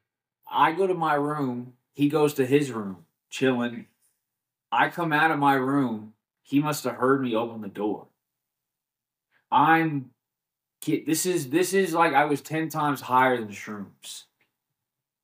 I 0.51 0.73
go 0.73 0.87
to 0.87 0.95
my 0.95 1.15
room. 1.15 1.75
He 1.95 2.09
goes 2.09 2.35
to 2.35 2.47
his 2.47 2.71
room, 2.71 3.07
chilling. 3.31 3.87
I 4.71 4.89
come 4.89 5.13
out 5.13 5.31
of 5.31 5.39
my 5.39 5.55
room. 5.55 6.15
He 6.43 6.61
must 6.61 6.85
have 6.85 6.97
heard 6.97 7.23
me 7.23 7.35
open 7.35 7.61
the 7.61 7.69
door. 7.69 8.09
I'm 9.51 10.11
kid. 10.81 11.07
This 11.07 11.27
is 11.27 11.51
this 11.51 11.73
is 11.73 11.95
like 11.95 12.13
I 12.13 12.25
was 12.25 12.41
ten 12.41 12.69
times 12.69 13.01
higher 13.01 13.39
than 13.39 13.49
shrooms. 13.49 14.25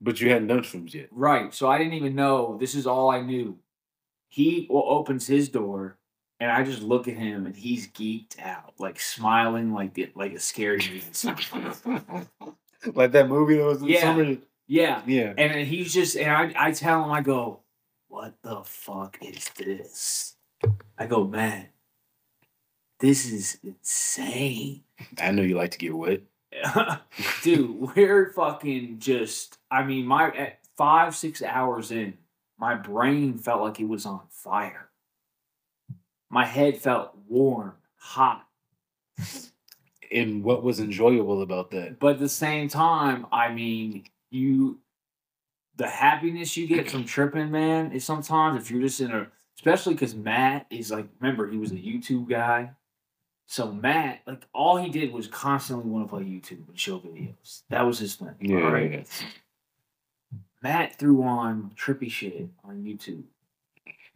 But 0.01 0.21
you 0.21 0.31
hadn't 0.31 0.49
done 0.49 0.61
shrooms 0.61 0.95
yet. 0.95 1.09
Right. 1.11 1.53
So 1.53 1.69
I 1.69 1.79
didn't 1.79 1.95
even 1.95 2.15
know. 2.15 2.57
This 2.59 2.75
is 2.75 2.87
all 2.87 3.11
I 3.11 3.21
knew. 3.21 3.59
He 4.29 4.67
opens 4.71 5.27
his 5.27 5.49
door, 5.49 5.99
and 6.41 6.51
I 6.51 6.63
just 6.65 6.83
look 6.83 7.07
at 7.07 7.15
him, 7.15 7.47
and 7.47 7.55
he's 7.55 7.87
geeked 7.89 8.41
out, 8.41 8.73
like 8.79 8.99
smiling, 8.99 9.73
like 9.73 9.95
the, 9.95 10.11
like 10.15 10.33
a 10.33 10.41
scary 10.41 10.79
movie. 10.79 12.01
like 12.95 13.13
that 13.13 13.29
movie 13.29 13.57
that 13.59 13.65
was 13.65 13.83
in 13.83 13.89
Yeah. 13.89 14.01
summer. 14.01 14.37
yeah. 14.67 15.03
Yeah. 15.07 15.35
And 15.37 15.53
then 15.55 15.67
he's 15.67 15.93
just, 15.93 16.17
and 16.17 16.31
I, 16.31 16.69
I 16.69 16.73
tell 16.73 17.05
him, 17.05 17.11
I 17.11 17.21
go, 17.21 17.61
what 18.09 18.35
the 18.43 18.63
fuck 18.65 19.19
is 19.23 19.49
this? 19.57 20.37
I 20.99 21.07
go, 21.07 21.25
man, 21.27 21.67
this 22.99 23.31
is 23.31 23.59
insane. 23.63 24.83
I 25.21 25.31
know 25.31 25.43
you 25.43 25.57
like 25.57 25.71
to 25.73 25.79
get 25.79 25.97
wet. 25.97 26.23
Dude, 27.43 27.95
we're 27.97 28.33
fucking 28.33 28.99
just, 28.99 29.59
I 29.71 29.85
mean, 29.85 30.05
my, 30.07 30.31
at 30.31 30.59
five, 30.77 31.15
six 31.15 31.43
hours 31.43 31.91
in, 31.91 32.15
my 32.59 32.75
brain 32.75 33.39
felt 33.39 33.63
like 33.63 33.81
it 33.81 33.89
was 33.89 34.05
on 34.05 34.21
fire. 34.29 34.90
My 36.31 36.45
head 36.45 36.79
felt 36.79 37.17
warm, 37.29 37.75
hot. 37.97 38.47
And 40.13 40.43
what 40.43 40.63
was 40.63 40.81
enjoyable 40.81 41.43
about 41.43 41.71
that? 41.73 41.99
But 42.01 42.15
at 42.15 42.19
the 42.19 42.29
same 42.29 42.69
time, 42.69 43.27
I 43.31 43.53
mean, 43.53 44.05
you 44.31 44.79
the 45.77 45.89
happiness 45.89 46.57
you 46.57 46.67
get 46.67 46.91
from 46.91 47.05
tripping, 47.05 47.51
man, 47.51 47.93
is 47.93 48.05
sometimes 48.05 48.61
if 48.61 48.71
you're 48.71 48.83
just 48.83 49.01
in 49.01 49.13
a 49.13 49.29
especially 49.57 49.95
because 49.95 50.15
Matt 50.15 50.67
is 50.71 50.91
like 50.91 51.09
remember 51.21 51.49
he 51.49 51.59
was 51.59 51.73
a 51.73 51.77
YouTube 51.77 52.29
guy. 52.29 52.71
So 53.47 53.73
Matt, 53.73 54.21
like 54.27 54.47
all 54.53 54.77
he 54.77 54.91
did 54.91 55.13
was 55.13 55.27
constantly 55.27 55.91
want 55.91 56.07
to 56.07 56.11
play 56.11 56.23
YouTube 56.23 56.69
and 56.69 56.79
show 56.79 56.99
videos. 56.99 57.63
That 57.69 57.83
was 57.83 57.99
his 57.99 58.15
thing. 58.15 58.35
Yeah, 58.41 58.59
right? 58.59 58.91
yeah. 58.93 59.27
Matt 60.63 60.99
threw 60.99 61.23
on 61.23 61.73
trippy 61.77 62.11
shit 62.11 62.49
on 62.65 62.83
YouTube. 62.85 63.25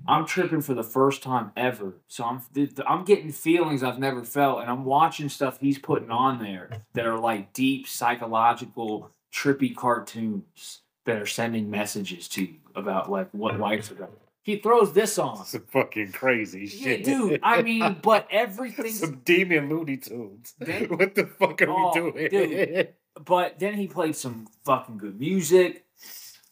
I'm 0.07 0.27
tripping 0.27 0.61
for 0.61 0.75
the 0.75 0.83
first 0.83 1.23
time 1.23 1.53
ever, 1.57 1.95
so 2.09 2.25
I'm 2.25 2.41
I'm 2.87 3.05
getting 3.05 3.31
feelings 3.33 3.83
I've 3.83 3.99
never 3.99 4.23
felt, 4.25 4.61
and 4.61 4.71
I'm 4.71 4.85
watching 4.85 5.29
stuff 5.29 5.59
he's 5.61 5.79
putting 5.79 6.11
on 6.11 6.43
there 6.43 6.71
that 6.95 7.07
are 7.07 7.19
like 7.19 7.53
deep 7.53 7.87
psychological 7.89 9.11
trippy 9.33 9.75
cartoons 9.75 10.81
that 11.07 11.17
are 11.21 11.27
sending 11.27 11.71
messages 11.71 12.29
to 12.29 12.43
you 12.45 12.55
about 12.75 13.11
like 13.11 13.29
what 13.33 13.59
life's 13.59 13.91
about. 13.91 14.19
He 14.43 14.57
throws 14.59 14.93
this 14.93 15.19
on, 15.19 15.41
It's 15.41 15.57
fucking 15.71 16.13
crazy 16.13 16.67
yeah, 16.67 16.83
shit. 16.85 17.05
dude. 17.05 17.41
I 17.43 17.63
mean, 17.63 17.97
but 18.03 18.27
everything. 18.31 18.93
Some 18.93 19.23
demon 19.25 19.71
Looney 19.71 19.97
Tunes. 19.97 20.53
They- 20.59 20.87
what 20.91 21.15
the 21.15 21.27
fuck 21.27 21.63
are 21.63 21.71
Oh, 21.71 22.11
we 22.15 22.29
doing? 22.29 22.49
dude. 22.67 22.89
but 23.25 23.59
then 23.59 23.75
he 23.75 23.87
played 23.87 24.17
some 24.17 24.49
fucking 24.67 24.99
good 24.99 25.19
music 25.19 25.87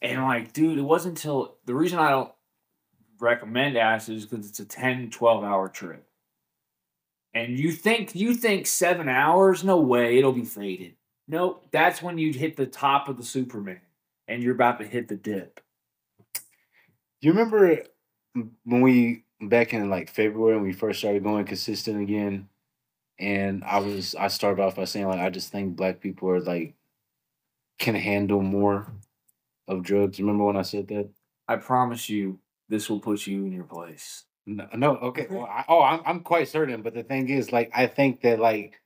and 0.00 0.22
like 0.22 0.52
dude 0.54 0.78
it 0.78 0.82
wasn't 0.82 1.16
until 1.18 1.56
the 1.66 1.74
reason 1.74 1.98
i 1.98 2.10
don't 2.10 2.30
recommend 3.22 3.76
acid 3.76 4.16
is 4.16 4.26
because 4.26 4.48
it's 4.48 4.60
a 4.60 4.64
10 4.64 5.10
12 5.10 5.44
hour 5.44 5.68
trip. 5.68 6.06
And 7.34 7.58
you 7.58 7.72
think 7.72 8.14
you 8.14 8.34
think 8.34 8.66
seven 8.66 9.08
hours? 9.08 9.64
No 9.64 9.80
way 9.80 10.18
it'll 10.18 10.32
be 10.32 10.44
faded. 10.44 10.96
Nope 11.28 11.66
that's 11.70 12.02
when 12.02 12.18
you 12.18 12.32
hit 12.32 12.56
the 12.56 12.66
top 12.66 13.08
of 13.08 13.16
the 13.16 13.24
superman 13.24 13.80
and 14.28 14.42
you're 14.42 14.54
about 14.54 14.78
to 14.80 14.86
hit 14.86 15.08
the 15.08 15.16
dip. 15.16 15.60
Do 16.34 17.28
You 17.28 17.32
remember 17.32 17.84
when 18.64 18.80
we 18.80 19.24
back 19.40 19.72
in 19.72 19.88
like 19.88 20.10
February 20.10 20.56
when 20.56 20.64
we 20.64 20.72
first 20.72 20.98
started 20.98 21.22
going 21.22 21.44
consistent 21.44 22.02
again, 22.02 22.48
and 23.18 23.62
I 23.64 23.78
was 23.78 24.14
I 24.14 24.28
started 24.28 24.62
off 24.62 24.76
by 24.76 24.84
saying 24.84 25.06
like 25.06 25.20
I 25.20 25.30
just 25.30 25.52
think 25.52 25.76
black 25.76 26.00
people 26.00 26.28
are 26.30 26.40
like 26.40 26.74
can 27.78 27.94
handle 27.94 28.42
more 28.42 28.92
of 29.68 29.82
drugs. 29.82 30.20
Remember 30.20 30.44
when 30.44 30.56
I 30.56 30.62
said 30.62 30.88
that? 30.88 31.08
i 31.48 31.56
promise 31.56 32.08
you 32.08 32.38
this 32.72 32.88
will 32.88 33.00
put 33.00 33.26
you 33.26 33.44
in 33.44 33.52
your 33.52 33.64
place 33.64 34.24
No, 34.46 34.66
no 34.74 34.96
okay. 34.96 35.26
Well, 35.30 35.44
I, 35.44 35.64
oh, 35.68 35.82
I'm 35.82 36.00
I'm 36.04 36.20
quite 36.20 36.48
certain. 36.48 36.82
But 36.82 36.94
the 36.94 37.04
thing 37.04 37.28
is, 37.28 37.52
like, 37.52 37.70
I 37.74 37.86
think 37.86 38.22
that 38.22 38.40
like 38.40 38.80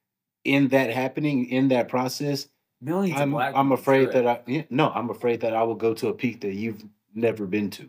in 0.44 0.68
that 0.68 0.90
happening 0.90 1.46
in 1.46 1.68
that 1.68 1.88
process, 1.88 2.48
Millions 2.80 3.16
of 3.16 3.22
I'm 3.22 3.30
black. 3.30 3.54
I'm 3.54 3.72
afraid 3.72 4.12
that 4.12 4.26
I 4.26 4.42
yeah, 4.46 4.64
no, 4.68 4.90
I'm 4.90 5.08
afraid 5.08 5.40
that 5.40 5.54
I 5.54 5.62
will 5.62 5.76
go 5.76 5.94
to 5.94 6.08
a 6.08 6.14
peak 6.14 6.42
that 6.42 6.52
you've 6.52 6.84
never 7.14 7.46
been 7.46 7.70
to. 7.70 7.88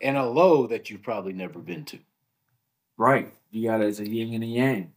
And 0.00 0.16
a 0.16 0.24
low 0.24 0.66
that 0.68 0.90
you've 0.90 1.02
probably 1.02 1.32
never 1.32 1.58
been 1.58 1.84
to. 1.86 1.98
right. 2.96 3.32
You 3.50 3.68
got 3.68 3.80
it 3.80 3.86
as 3.86 4.00
a 4.00 4.08
yin 4.08 4.34
and 4.34 4.44
a 4.44 4.46
yang. 4.46 4.92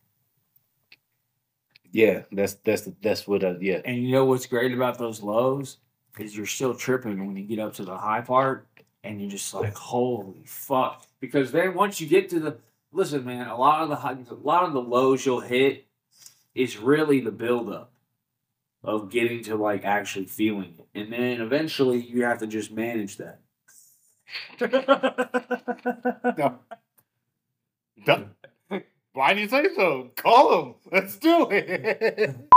Yeah, 1.91 2.23
that's 2.31 2.55
that's 2.55 2.87
that's 3.01 3.27
what 3.27 3.43
I, 3.43 3.55
yeah. 3.59 3.81
And 3.85 3.97
you 3.97 4.11
know 4.11 4.25
what's 4.25 4.45
great 4.45 4.73
about 4.73 4.97
those 4.97 5.21
lows 5.21 5.77
is 6.19 6.35
you're 6.35 6.45
still 6.45 6.75
tripping 6.75 7.25
when 7.25 7.37
you 7.37 7.43
get 7.43 7.59
up 7.59 7.73
to 7.75 7.85
the 7.85 7.97
high 7.97 8.21
part, 8.21 8.66
and 9.07 9.21
you're 9.21 9.29
just 9.29 9.53
like, 9.53 9.73
holy 9.73 10.43
fuck! 10.45 11.05
Because 11.21 11.51
then 11.51 11.73
once 11.73 12.01
you 12.01 12.07
get 12.07 12.29
to 12.29 12.39
the 12.39 12.57
listen, 12.91 13.25
man, 13.25 13.47
a 13.47 13.57
lot 13.57 13.81
of 13.81 13.89
the 13.89 14.33
a 14.33 14.35
lot 14.35 14.63
of 14.63 14.73
the 14.73 14.81
lows 14.81 15.25
you'll 15.25 15.39
hit 15.39 15.85
is 16.55 16.77
really 16.77 17.21
the 17.21 17.31
buildup 17.31 17.91
of 18.83 19.09
getting 19.09 19.43
to 19.43 19.55
like 19.55 19.85
actually 19.85 20.25
feeling 20.25 20.75
it, 20.77 20.99
and 20.99 21.13
then 21.13 21.41
eventually 21.41 21.99
you 21.99 22.23
have 22.23 22.39
to 22.39 22.47
just 22.47 22.71
manage 22.71 23.17
that. 23.17 23.39
Why 29.13 29.33
do 29.33 29.39
you 29.39 29.49
say 29.49 29.67
so? 29.75 30.11
Call 30.15 30.63
him. 30.63 30.75
Let's 30.91 31.17
do 31.17 31.49
it. 31.49 32.35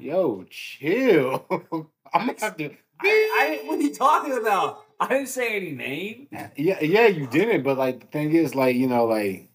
Yo, 0.00 0.44
chill. 0.50 1.88
I'm 2.14 2.26
gonna 2.26 2.40
have 2.40 2.56
to. 2.58 2.70
I, 3.00 3.60
I, 3.62 3.66
what 3.66 3.78
are 3.78 3.82
you 3.82 3.94
talking 3.94 4.32
about? 4.38 4.84
I 4.98 5.08
didn't 5.08 5.28
say 5.28 5.56
any 5.56 5.72
name. 5.72 6.28
Yeah, 6.56 6.82
yeah, 6.82 7.06
you 7.06 7.26
didn't. 7.26 7.62
But 7.62 7.76
like, 7.76 8.00
the 8.00 8.06
thing 8.06 8.32
is, 8.32 8.54
like, 8.54 8.76
you 8.76 8.86
know, 8.86 9.04
like, 9.04 9.48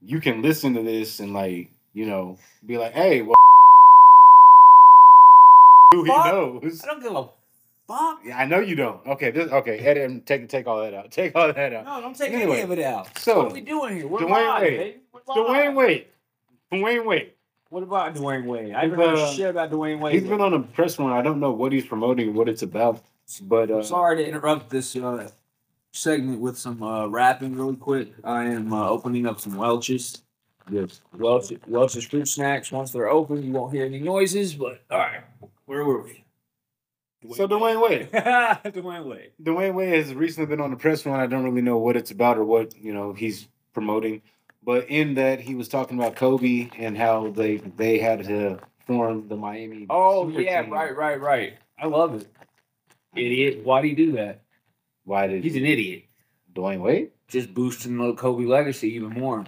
you 0.00 0.20
can 0.20 0.42
listen 0.42 0.74
to 0.74 0.82
this 0.82 1.18
and 1.20 1.32
like, 1.32 1.70
you 1.92 2.06
know, 2.06 2.38
be 2.64 2.78
like, 2.78 2.92
hey, 2.92 3.22
well, 3.22 3.34
who 5.92 6.04
he 6.04 6.10
knows. 6.10 6.80
I 6.82 6.86
don't 6.86 7.02
give 7.02 7.12
a 7.12 7.28
fuck. 7.88 8.20
Yeah, 8.24 8.38
I 8.38 8.46
know 8.46 8.60
you 8.60 8.76
don't. 8.76 9.04
Okay, 9.06 9.30
this, 9.30 9.50
okay, 9.50 9.78
edit 9.78 10.10
and 10.10 10.24
take 10.24 10.48
take 10.48 10.66
all 10.66 10.80
that 10.82 10.94
out. 10.94 11.10
Take 11.10 11.34
all 11.34 11.52
that 11.52 11.72
out. 11.72 11.84
No, 11.84 12.00
don't 12.00 12.16
take 12.16 12.32
Anyway, 12.32 12.60
any 12.60 12.62
of 12.62 12.70
it 12.70 12.78
out. 12.84 13.18
so, 13.18 13.42
what 13.42 13.50
are 13.52 13.54
we 13.54 13.60
doing 13.60 13.96
here? 13.96 14.06
We're 14.06 14.20
Dwayne 14.20 14.30
live, 14.30 14.62
Wade. 14.62 15.00
Dwayne. 15.26 15.74
Wade. 15.74 16.06
Dwyane 16.72 17.04
Wade. 17.04 17.32
What 17.72 17.82
about 17.82 18.14
Dwyane 18.14 18.44
Wade? 18.44 18.74
I 18.74 18.82
haven't 18.82 18.98
heard 18.98 19.16
uh, 19.16 19.32
shit 19.32 19.48
about 19.48 19.70
Dwyane 19.70 19.98
Wade. 19.98 20.12
He's 20.12 20.28
been 20.28 20.42
on 20.42 20.52
a 20.52 20.60
press 20.60 20.98
one. 20.98 21.10
I 21.10 21.22
don't 21.22 21.40
know 21.40 21.52
what 21.52 21.72
he's 21.72 21.86
promoting, 21.86 22.34
what 22.34 22.46
it's 22.46 22.60
about, 22.60 23.02
but 23.40 23.70
uh, 23.70 23.76
I'm 23.76 23.82
sorry 23.82 24.18
to 24.18 24.28
interrupt 24.28 24.68
this 24.68 24.94
uh, 24.94 25.30
segment 25.90 26.42
with 26.42 26.58
some 26.58 26.82
uh, 26.82 27.06
rapping 27.06 27.56
really 27.56 27.76
quick. 27.76 28.12
I 28.24 28.44
am 28.44 28.74
uh, 28.74 28.90
opening 28.90 29.26
up 29.26 29.40
some 29.40 29.56
Welch's. 29.56 30.20
Yes. 30.70 31.00
Welch, 31.16 31.50
Welch's 31.66 32.04
fruit 32.04 32.28
snacks. 32.28 32.70
Once 32.70 32.90
they're 32.90 33.08
open, 33.08 33.42
you 33.42 33.52
won't 33.52 33.72
hear 33.72 33.86
any 33.86 34.00
noises, 34.00 34.52
but 34.52 34.82
all 34.90 34.98
right. 34.98 35.22
Where 35.64 35.82
were 35.82 36.02
we? 36.02 36.26
so 37.34 37.48
Dwyane 37.48 37.82
Wade. 37.82 38.10
Dwyane 38.12 39.06
Wade. 39.06 39.30
Dwyane 39.42 39.72
Wade 39.72 39.94
has 39.94 40.12
recently 40.12 40.44
been 40.44 40.60
on 40.60 40.72
the 40.72 40.76
press 40.76 41.06
one. 41.06 41.18
I 41.18 41.26
don't 41.26 41.42
really 41.42 41.62
know 41.62 41.78
what 41.78 41.96
it's 41.96 42.10
about 42.10 42.36
or 42.36 42.44
what 42.44 42.76
you 42.76 42.92
know 42.92 43.14
he's 43.14 43.48
promoting, 43.72 44.20
but 44.64 44.88
in 44.88 45.14
that 45.14 45.40
he 45.40 45.54
was 45.54 45.68
talking 45.68 45.98
about 45.98 46.16
Kobe 46.16 46.70
and 46.78 46.96
how 46.96 47.30
they 47.30 47.56
they 47.56 47.98
had 47.98 48.24
to 48.24 48.60
form 48.86 49.28
the 49.28 49.36
Miami. 49.36 49.86
Oh, 49.90 50.28
super 50.28 50.40
yeah, 50.40 50.62
team. 50.62 50.72
right, 50.72 50.96
right, 50.96 51.20
right. 51.20 51.58
I 51.78 51.86
love 51.86 52.14
it. 52.14 52.28
Idiot. 53.14 53.64
Why'd 53.64 53.84
he 53.84 53.94
do 53.94 54.12
that? 54.12 54.42
Why 55.04 55.26
did 55.26 55.42
he? 55.42 55.50
He's 55.50 55.58
an 55.58 55.66
idiot. 55.66 56.04
Dwyane 56.54 56.80
Wade? 56.80 57.10
Just 57.28 57.52
boosting 57.54 57.96
the 57.98 58.14
Kobe 58.14 58.44
legacy 58.44 58.94
even 58.94 59.10
more. 59.10 59.44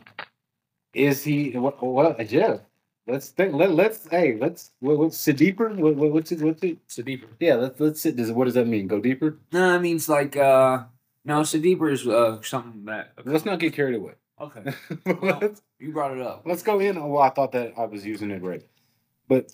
Is 0.92 1.25
he? 1.25 1.50
What? 1.52 1.83
What? 1.83 2.30
Yeah. 2.30 2.59
Let's 3.06 3.28
think. 3.28 3.54
Let, 3.54 3.73
let's. 3.73 4.09
Hey, 4.09 4.37
let's. 4.40 4.71
What, 4.80 4.99
what's 4.99 5.18
sit 5.18 5.37
deeper? 5.37 5.68
What, 5.68 5.97
what, 5.97 6.12
what's 6.12 6.33
it? 6.33 6.40
What's 6.40 6.62
it? 6.62 6.87
Sadipa. 6.88 7.26
Yeah. 7.40 7.56
Let's 7.56 7.80
let's 7.80 8.00
sit. 8.00 8.16
Does 8.16 8.33
what 8.33 8.47
does 8.47 8.54
that 8.54 8.66
mean? 8.66 8.87
Go 8.87 9.00
deeper. 9.00 9.38
No, 9.52 9.76
it 9.76 9.80
means 9.80 10.09
like 10.09 10.37
uh 10.37 10.85
no, 11.25 11.44
deeper 11.44 11.90
is 11.90 12.06
uh 12.06 12.40
something 12.42 12.85
that 12.87 13.12
Let's 13.25 13.44
not 13.44 13.59
get 13.59 13.75
carried 13.75 13.97
away. 13.97 14.14
Okay. 14.41 14.73
Well, 15.21 15.55
you 15.79 15.93
brought 15.93 16.12
it 16.17 16.21
up. 16.21 16.43
let's 16.45 16.62
go 16.62 16.81
in. 16.81 16.97
Well, 17.09 17.23
I 17.23 17.31
thought 17.31 17.53
that 17.53 17.75
I 17.79 17.85
was 17.85 18.05
using 18.05 18.31
it 18.31 18.43
right, 18.43 18.62
but 19.29 19.50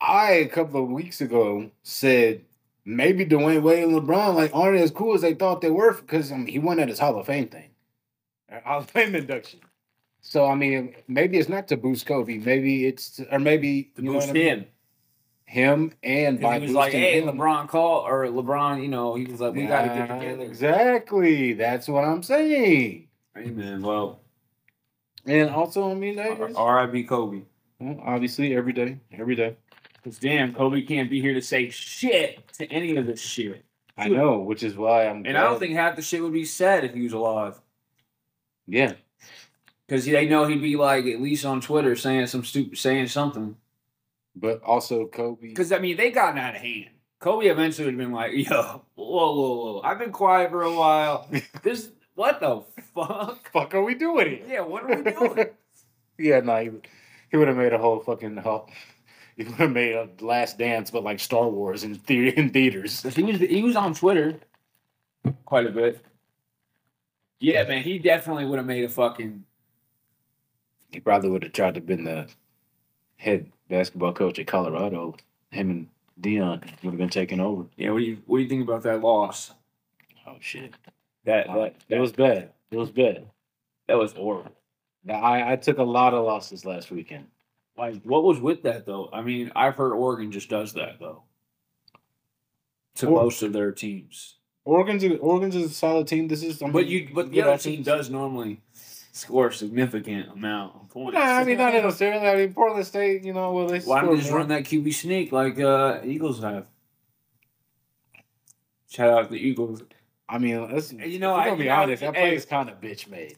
I 0.00 0.32
a 0.32 0.48
couple 0.48 0.82
of 0.82 0.90
weeks 0.90 1.20
ago 1.20 1.70
said 1.82 2.42
maybe 2.84 3.24
Dwyane 3.24 3.62
Wade 3.62 3.84
and 3.84 3.92
LeBron 3.94 4.34
like 4.34 4.50
aren't 4.54 4.80
as 4.80 4.90
cool 4.90 5.14
as 5.14 5.20
they 5.22 5.34
thought 5.34 5.60
they 5.60 5.70
were 5.70 5.94
because 5.94 6.30
I 6.32 6.36
mean, 6.36 6.46
he 6.46 6.58
won 6.58 6.78
at 6.80 6.88
his 6.88 6.98
Hall 6.98 7.18
of 7.18 7.26
Fame 7.26 7.48
thing, 7.48 7.70
uh, 8.52 8.60
Hall 8.64 8.80
of 8.80 8.90
Fame 8.90 9.14
induction. 9.14 9.60
So 10.20 10.46
I 10.46 10.54
mean, 10.54 10.94
maybe 11.08 11.38
it's 11.38 11.48
not 11.48 11.68
to 11.68 11.76
boost 11.76 12.06
Kobe. 12.06 12.38
Maybe 12.38 12.86
it's 12.86 13.10
to, 13.16 13.34
or 13.34 13.38
maybe 13.38 13.92
To 13.96 14.02
boost 14.02 14.28
I 14.28 14.32
mean? 14.32 14.44
him. 14.46 14.66
him, 15.44 15.92
and 16.02 16.40
by 16.40 16.58
He 16.58 16.66
was 16.66 16.72
like, 16.74 16.92
hey, 16.92 17.20
him- 17.20 17.28
LeBron 17.38 17.68
call 17.68 18.00
or 18.06 18.26
LeBron, 18.26 18.82
you 18.82 18.88
know, 18.88 19.14
he 19.14 19.24
was 19.26 19.40
like, 19.40 19.54
we 19.54 19.64
gotta 19.66 19.88
get 19.88 20.08
together. 20.18 20.42
Exactly. 20.42 21.54
That's 21.54 21.88
what 21.88 22.04
I'm 22.04 22.22
saying. 22.22 23.06
Hey 23.34 23.50
man, 23.50 23.82
well, 23.82 24.20
And 25.26 25.50
also, 25.50 25.90
I 25.90 25.94
mean, 25.94 26.16
that 26.16 26.40
is- 26.40 26.56
R.I.B. 26.56 27.04
Kobe. 27.04 27.42
well, 27.78 28.00
obviously 28.04 28.54
every 28.56 28.72
day, 28.72 28.98
every 29.12 29.34
day. 29.36 29.56
Cause 30.02 30.18
damn, 30.18 30.54
Kobe 30.54 30.80
can't 30.82 31.10
be 31.10 31.20
here 31.20 31.34
to 31.34 31.42
say 31.42 31.68
shit 31.68 32.40
to 32.54 32.64
any 32.72 32.96
of 32.96 33.06
this 33.06 33.20
shit. 33.20 33.64
I 33.98 34.08
know, 34.08 34.38
which 34.38 34.62
is 34.62 34.74
why 34.74 35.06
I'm. 35.06 35.26
And 35.26 35.36
I 35.36 35.42
don't 35.42 35.58
think 35.58 35.74
half 35.74 35.94
the 35.94 36.00
shit 36.02 36.22
would 36.22 36.32
be 36.32 36.46
said 36.46 36.84
if 36.84 36.94
he 36.94 37.02
was 37.02 37.12
alive. 37.12 37.60
Yeah, 38.66 38.94
Cause 39.88 40.04
they 40.06 40.26
know 40.26 40.44
he'd 40.46 40.62
be 40.62 40.76
like 40.76 41.04
at 41.06 41.20
least 41.20 41.44
on 41.44 41.60
Twitter 41.60 41.96
saying 41.96 42.28
some 42.28 42.44
stupid, 42.44 42.78
saying 42.78 43.08
something. 43.08 43.56
but 44.34 44.62
also 44.62 45.06
Kobe. 45.06 45.48
Because 45.48 45.70
I 45.72 45.78
mean, 45.80 45.96
they 45.98 46.10
gotten 46.10 46.38
out 46.38 46.54
of 46.56 46.62
hand. 46.62 46.90
Kobe 47.18 47.46
eventually 47.48 47.84
would 47.86 47.94
have 47.94 47.98
been 47.98 48.12
like, 48.12 48.32
"Yo, 48.48 48.82
whoa, 48.94 49.34
whoa, 49.34 49.34
whoa! 49.34 49.80
I've 49.84 49.98
been 49.98 50.12
quiet 50.12 50.50
for 50.50 50.62
a 50.62 50.72
while. 50.72 51.28
This, 51.62 51.90
what 52.14 52.40
the 52.40 52.62
fuck? 52.94 53.50
fuck 53.52 53.74
are 53.74 53.82
we 53.82 53.94
doing 53.94 54.28
here? 54.28 54.44
Yeah, 54.48 54.60
what 54.62 54.84
are 54.84 55.02
we 55.02 55.10
doing?" 55.10 55.48
yeah, 56.18 56.40
no, 56.40 56.56
he, 56.56 56.70
he 57.30 57.36
would 57.36 57.48
have 57.48 57.56
made 57.56 57.72
a 57.72 57.78
whole 57.78 58.00
fucking 58.00 58.36
whole. 58.38 58.68
He 59.36 59.44
would 59.44 59.54
have 59.54 59.70
made 59.70 59.94
a 59.94 60.08
Last 60.20 60.58
Dance, 60.58 60.90
but 60.90 61.02
like 61.02 61.20
Star 61.20 61.48
Wars 61.48 61.84
in 61.84 62.00
the 62.06 62.28
in 62.36 62.50
theaters. 62.50 63.02
he 63.02 63.22
was 63.22 63.40
he 63.40 63.62
was 63.62 63.76
on 63.76 63.94
Twitter 63.94 64.40
quite 65.44 65.66
a 65.66 65.70
bit. 65.70 66.04
Yeah, 67.40 67.64
man, 67.64 67.82
he 67.82 67.98
definitely 67.98 68.44
would 68.44 68.58
have 68.58 68.66
made 68.66 68.84
a 68.84 68.88
fucking. 68.88 69.44
He 70.90 71.00
probably 71.00 71.30
would 71.30 71.42
have 71.44 71.52
tried 71.52 71.74
to 71.74 71.80
been 71.80 72.04
the 72.04 72.28
head 73.16 73.50
basketball 73.68 74.12
coach 74.12 74.38
at 74.38 74.46
Colorado. 74.46 75.16
Him 75.50 75.70
and 75.70 75.88
Deion 76.20 76.60
would 76.82 76.90
have 76.90 76.98
been 76.98 77.08
taking 77.08 77.40
over. 77.40 77.64
Yeah, 77.76 77.90
what 77.90 77.98
do 78.00 78.04
you 78.04 78.22
what 78.26 78.38
do 78.38 78.42
you 78.42 78.48
think 78.48 78.62
about 78.62 78.82
that 78.82 79.00
loss? 79.00 79.52
Oh 80.26 80.36
shit! 80.40 80.74
That 81.24 81.46
that 81.46 81.76
It 81.88 81.98
was 81.98 82.12
bad. 82.12 82.52
It 82.70 82.76
was 82.76 82.90
bad. 82.90 83.26
that 83.88 83.98
was 83.98 84.12
horrible. 84.12 84.52
I, 85.08 85.52
I 85.52 85.56
took 85.56 85.78
a 85.78 85.82
lot 85.82 86.14
of 86.14 86.24
losses 86.24 86.64
last 86.64 86.90
weekend. 86.90 87.26
Like, 87.76 88.02
what 88.04 88.22
was 88.22 88.38
with 88.40 88.62
that 88.64 88.84
though? 88.86 89.08
I 89.12 89.22
mean, 89.22 89.50
I've 89.56 89.76
heard 89.76 89.92
Oregon 89.94 90.30
just 90.30 90.48
does 90.50 90.74
that 90.74 90.98
though. 91.00 91.22
To 92.96 93.06
Or- 93.08 93.22
most 93.22 93.42
of 93.42 93.52
their 93.52 93.72
teams. 93.72 94.36
Oregon's 94.66 95.02
a, 95.02 95.16
Oregon's 95.16 95.56
a 95.56 95.68
solid 95.70 96.06
team. 96.06 96.28
This 96.28 96.42
is, 96.42 96.58
But 96.58 96.86
you, 96.86 97.08
but 97.14 97.30
the 97.30 97.40
other 97.42 97.56
team 97.56 97.82
does 97.82 98.10
normally 98.10 98.60
score 98.74 99.48
a 99.48 99.52
significant 99.52 100.28
amount 100.30 100.74
of 100.76 100.88
points. 100.90 101.14
Nah, 101.14 101.20
I 101.20 101.44
mean, 101.44 101.56
not 101.56 101.72
necessarily. 101.72 102.28
I 102.28 102.36
mean, 102.36 102.52
Portland 102.52 102.86
State, 102.86 103.24
you 103.24 103.32
know, 103.32 103.52
well, 103.52 103.66
they 103.68 103.80
Why 103.80 104.02
don't 104.02 104.10
they 104.10 104.18
just 104.18 104.30
more. 104.30 104.40
run 104.40 104.48
that 104.48 104.64
QB 104.64 104.92
sneak 104.92 105.32
like 105.32 105.58
uh, 105.58 106.00
Eagles 106.04 106.42
have? 106.42 106.66
Shout 108.90 109.08
out 109.10 109.22
to 109.24 109.28
the 109.30 109.38
Eagles. 109.40 109.82
I 110.30 110.38
mean, 110.38 110.70
let's, 110.72 110.92
You 110.92 111.18
know, 111.18 111.34
we're 111.34 111.40
I- 111.40 111.44
gonna 111.46 111.56
be 111.56 111.64
know, 111.64 111.74
honest. 111.74 112.02
That 112.02 112.16
is 112.16 112.44
kind 112.44 112.68
of 112.70 112.80
bitch 112.80 113.08
made. 113.08 113.36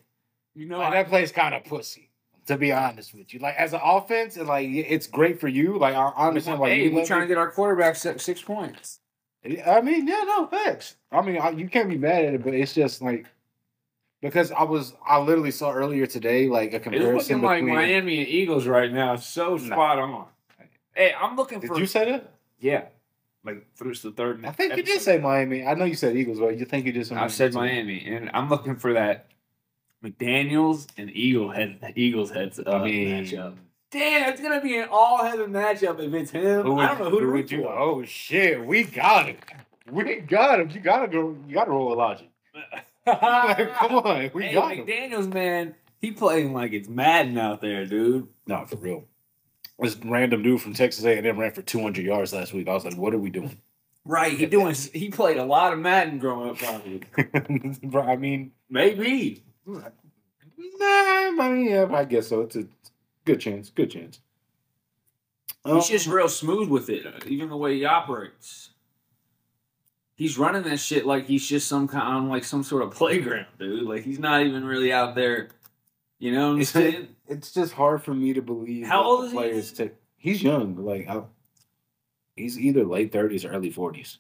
You 0.54 0.66
know, 0.66 0.78
Like, 0.78 0.92
that 0.92 1.08
play 1.08 1.22
is 1.22 1.32
kind 1.32 1.54
of 1.54 1.64
pussy. 1.64 2.11
To 2.46 2.56
be 2.58 2.72
honest 2.72 3.14
with 3.14 3.32
you, 3.32 3.38
like 3.38 3.54
as 3.54 3.72
an 3.72 3.80
offense, 3.84 4.37
and 4.37 4.49
like 4.49 4.68
it's 4.68 5.06
great 5.06 5.38
for 5.40 5.46
you. 5.46 5.78
Like 5.78 5.94
I 5.94 6.08
understand 6.26 6.58
why 6.58 6.70
hey, 6.70 6.88
we're 6.88 7.06
trying 7.06 7.20
to 7.20 7.28
get 7.28 7.38
our 7.38 7.52
quarterback 7.52 7.94
six, 7.94 8.25
six 8.25 8.42
points. 8.42 8.99
I 9.64 9.80
mean, 9.80 10.08
yeah, 10.08 10.25
no 10.26 10.49
facts. 10.49 10.96
I 11.12 11.20
mean, 11.22 11.38
I, 11.40 11.50
you 11.50 11.68
can't 11.68 11.88
be 11.88 11.96
mad 11.99 12.25
at 12.25 12.34
it, 12.34 12.42
but 12.42 12.52
it's 12.52 12.75
just 12.75 13.00
like 13.00 13.26
because 14.20 14.50
I 14.50 14.64
was 14.64 14.94
I 15.06 15.20
literally 15.20 15.52
saw 15.52 15.70
earlier 15.72 16.04
today 16.06 16.49
like 16.49 16.72
a 16.72 16.76
It's 16.76 16.82
comparison 16.84 17.42
looking 17.42 17.42
like 17.42 17.61
between. 17.61 17.75
Miami 17.76 18.18
and 18.18 18.28
Eagles 18.28 18.66
right 18.66 18.92
now. 18.92 19.14
So 19.16 19.50
Nah. 19.56 19.58
spot 19.58 19.99
on. 20.00 20.26
Hey, 20.96 21.14
I'm 21.18 21.37
looking 21.37 21.61
Did 21.61 21.68
for. 21.68 21.78
you 21.78 21.87
say 21.87 22.11
that? 22.11 22.32
Yeah, 22.58 22.87
like 23.44 23.66
through 23.76 23.94
the 23.94 24.12
third. 24.12 24.44
I 24.44 24.52
think 24.52 24.76
you 24.76 24.82
did 24.82 25.00
say 25.00 25.18
Miami. 25.18 25.66
I 25.66 25.75
know 25.75 25.84
you 25.84 25.94
said 25.94 26.16
Eagles, 26.16 26.38
but 26.38 26.58
you 26.58 26.64
think 26.64 26.87
you 26.87 26.92
did 26.92 27.06
say 27.06 27.16
I 27.16 27.26
said 27.28 27.54
Miami, 27.54 28.04
and 28.06 28.30
I'm 28.34 28.49
looking 28.49 28.76
for 28.76 28.92
that 28.92 29.26
McDaniel's 30.02 30.87
and 30.96 31.11
Eagle 31.14 31.50
head 31.50 31.92
Eagles 31.96 32.30
heads 32.30 32.58
uh, 32.58 32.70
I 32.70 32.84
mean, 32.84 33.25
matchup. 33.25 33.54
Damn, 33.90 34.30
it's 34.30 34.40
gonna 34.40 34.61
be 34.61 34.78
an 34.78 34.88
all 34.90 35.25
heaven 35.25 35.52
matchup 35.52 36.00
if 36.00 36.12
it's 36.14 36.30
him. 36.30 36.62
Who 36.62 36.78
I 36.80 36.88
don't 36.88 36.99
know 37.00 37.11
who 37.11 37.20
to 37.20 37.26
root 37.26 37.50
for. 37.50 37.68
Oh 37.68 38.04
shit, 38.04 38.64
we 38.64 38.84
got 38.84 39.28
it. 39.28 39.38
We 39.90 40.16
got 40.16 40.61
him. 40.61 40.70
You 40.70 40.80
gotta 40.80 41.08
go. 41.08 41.37
You 41.46 41.54
gotta 41.54 41.70
roll 41.70 41.88
with 41.90 41.99
logic. 41.99 42.28
Like, 43.06 43.75
come 43.75 43.96
on, 43.96 44.30
we 44.34 44.44
hey, 44.44 44.54
got 44.54 44.72
him. 44.76 44.87
McDaniel's 44.87 45.28
man, 45.28 45.75
He 46.00 46.12
playing 46.12 46.52
like 46.52 46.72
it's 46.72 46.88
Madden 46.88 47.37
out 47.38 47.61
there, 47.61 47.84
dude. 47.87 48.28
No, 48.46 48.64
for 48.64 48.76
real. 48.76 49.04
This 49.82 49.96
random 50.04 50.42
dude 50.42 50.60
from 50.60 50.74
Texas 50.74 51.04
A&M 51.04 51.38
ran 51.38 51.52
for 51.52 51.62
200 51.62 52.04
yards 52.04 52.32
last 52.32 52.52
week. 52.52 52.68
I 52.68 52.74
was 52.74 52.84
like, 52.84 52.96
what 52.96 53.14
are 53.14 53.18
we 53.18 53.30
doing? 53.30 53.58
Right. 54.04 54.32
He 54.36 54.46
doing. 54.46 54.74
He 54.92 55.10
played 55.10 55.36
a 55.38 55.44
lot 55.44 55.72
of 55.72 55.78
Madden 55.78 56.18
growing 56.18 56.50
up, 56.50 56.58
probably. 56.58 57.02
Bro, 57.84 58.02
I 58.02 58.16
mean, 58.16 58.52
Maybe. 58.70 59.42
nah, 59.66 59.80
I 60.80 61.30
mean, 61.52 61.66
yeah, 61.70 61.86
I 61.92 62.04
guess 62.04 62.28
so. 62.28 62.40
It's 62.42 62.56
a 62.56 62.64
good 63.24 63.40
chance. 63.40 63.70
Good 63.70 63.90
chance. 63.90 64.20
He's 65.64 65.72
Um, 65.72 65.80
just 65.82 66.06
real 66.08 66.28
smooth 66.28 66.68
with 66.68 66.88
it, 66.90 67.06
even 67.26 67.48
the 67.48 67.56
way 67.56 67.76
he 67.76 67.84
operates. 67.84 68.70
He's 70.16 70.36
running 70.38 70.62
that 70.64 70.78
shit 70.78 71.06
like 71.06 71.26
he's 71.26 71.46
just 71.48 71.68
some 71.68 71.88
kind 71.88 72.02
on 72.04 72.28
like 72.28 72.44
some 72.44 72.62
sort 72.62 72.82
of 72.82 72.90
playground, 72.92 73.46
dude. 73.58 73.82
Like 73.84 74.02
he's 74.04 74.18
not 74.18 74.44
even 74.44 74.64
really 74.64 74.92
out 74.92 75.14
there. 75.14 75.48
You 76.18 76.32
know 76.32 76.48
what 76.50 76.56
I'm 76.58 76.64
saying? 76.64 77.08
It's 77.32 77.52
just 77.52 77.72
hard 77.72 78.02
for 78.02 78.14
me 78.14 78.32
to 78.34 78.42
believe. 78.42 78.86
How 78.86 79.02
old 79.04 79.24
is 79.26 79.30
he 79.32 79.36
players 79.36 79.72
take- 79.72 79.94
He's 80.16 80.42
young. 80.42 80.76
Like 80.76 81.08
I, 81.08 81.22
he's 82.36 82.58
either 82.58 82.84
late 82.84 83.12
thirties 83.12 83.44
or 83.44 83.50
early 83.50 83.70
forties. 83.70 84.18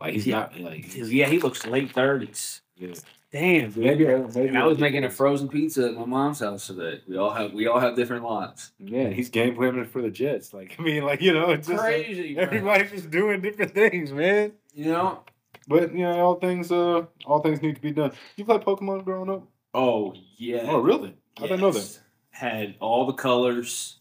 Like 0.00 0.12
he's 0.14 0.26
Yeah. 0.26 0.40
not 0.40 0.60
like 0.60 0.94
Yeah, 0.94 1.26
he 1.26 1.38
looks 1.38 1.66
late 1.66 1.92
thirties. 1.92 2.60
yeah. 2.76 2.94
Damn, 3.32 3.70
dude. 3.72 3.84
maybe 3.84 4.06
maybe 4.06 4.48
And 4.48 4.56
I 4.58 4.66
was 4.66 4.78
making 4.78 5.04
a 5.04 5.10
frozen 5.10 5.48
pizza 5.48 5.88
at 5.88 5.94
my 5.94 6.04
mom's 6.04 6.38
house 6.40 6.68
today. 6.68 7.00
We 7.08 7.16
all 7.16 7.30
have 7.30 7.52
we 7.52 7.66
all 7.66 7.80
have 7.80 7.96
different 7.96 8.24
lives. 8.24 8.72
Yeah, 8.78 9.08
he's 9.10 9.28
game 9.30 9.54
planning 9.56 9.84
for 9.84 10.00
the 10.00 10.10
Jets. 10.10 10.54
Like 10.54 10.76
I 10.78 10.82
mean, 10.82 11.04
like 11.04 11.20
you 11.20 11.32
know, 11.34 11.50
it's 11.50 11.66
just 11.68 11.82
Crazy, 11.82 12.34
bro. 12.34 12.42
everybody's 12.44 12.90
just 12.92 13.10
doing 13.10 13.40
different 13.40 13.74
things, 13.74 14.12
man. 14.12 14.52
You 14.74 14.92
know? 14.92 15.22
But 15.68 15.92
you 15.92 16.04
know, 16.04 16.20
all 16.20 16.34
things 16.36 16.70
uh, 16.70 17.06
all 17.26 17.40
things 17.40 17.60
need 17.60 17.74
to 17.76 17.82
be 17.82 17.90
done. 17.92 18.12
You 18.36 18.44
played 18.44 18.60
Pokemon 18.60 19.04
growing 19.04 19.28
up? 19.30 19.46
Oh 19.74 20.14
yeah. 20.36 20.62
Oh, 20.68 20.78
really? 20.78 21.14
I 21.38 21.42
didn't 21.42 21.60
know 21.60 21.72
that. 21.72 22.00
Had 22.36 22.74
all 22.80 23.06
the 23.06 23.14
colors. 23.14 23.96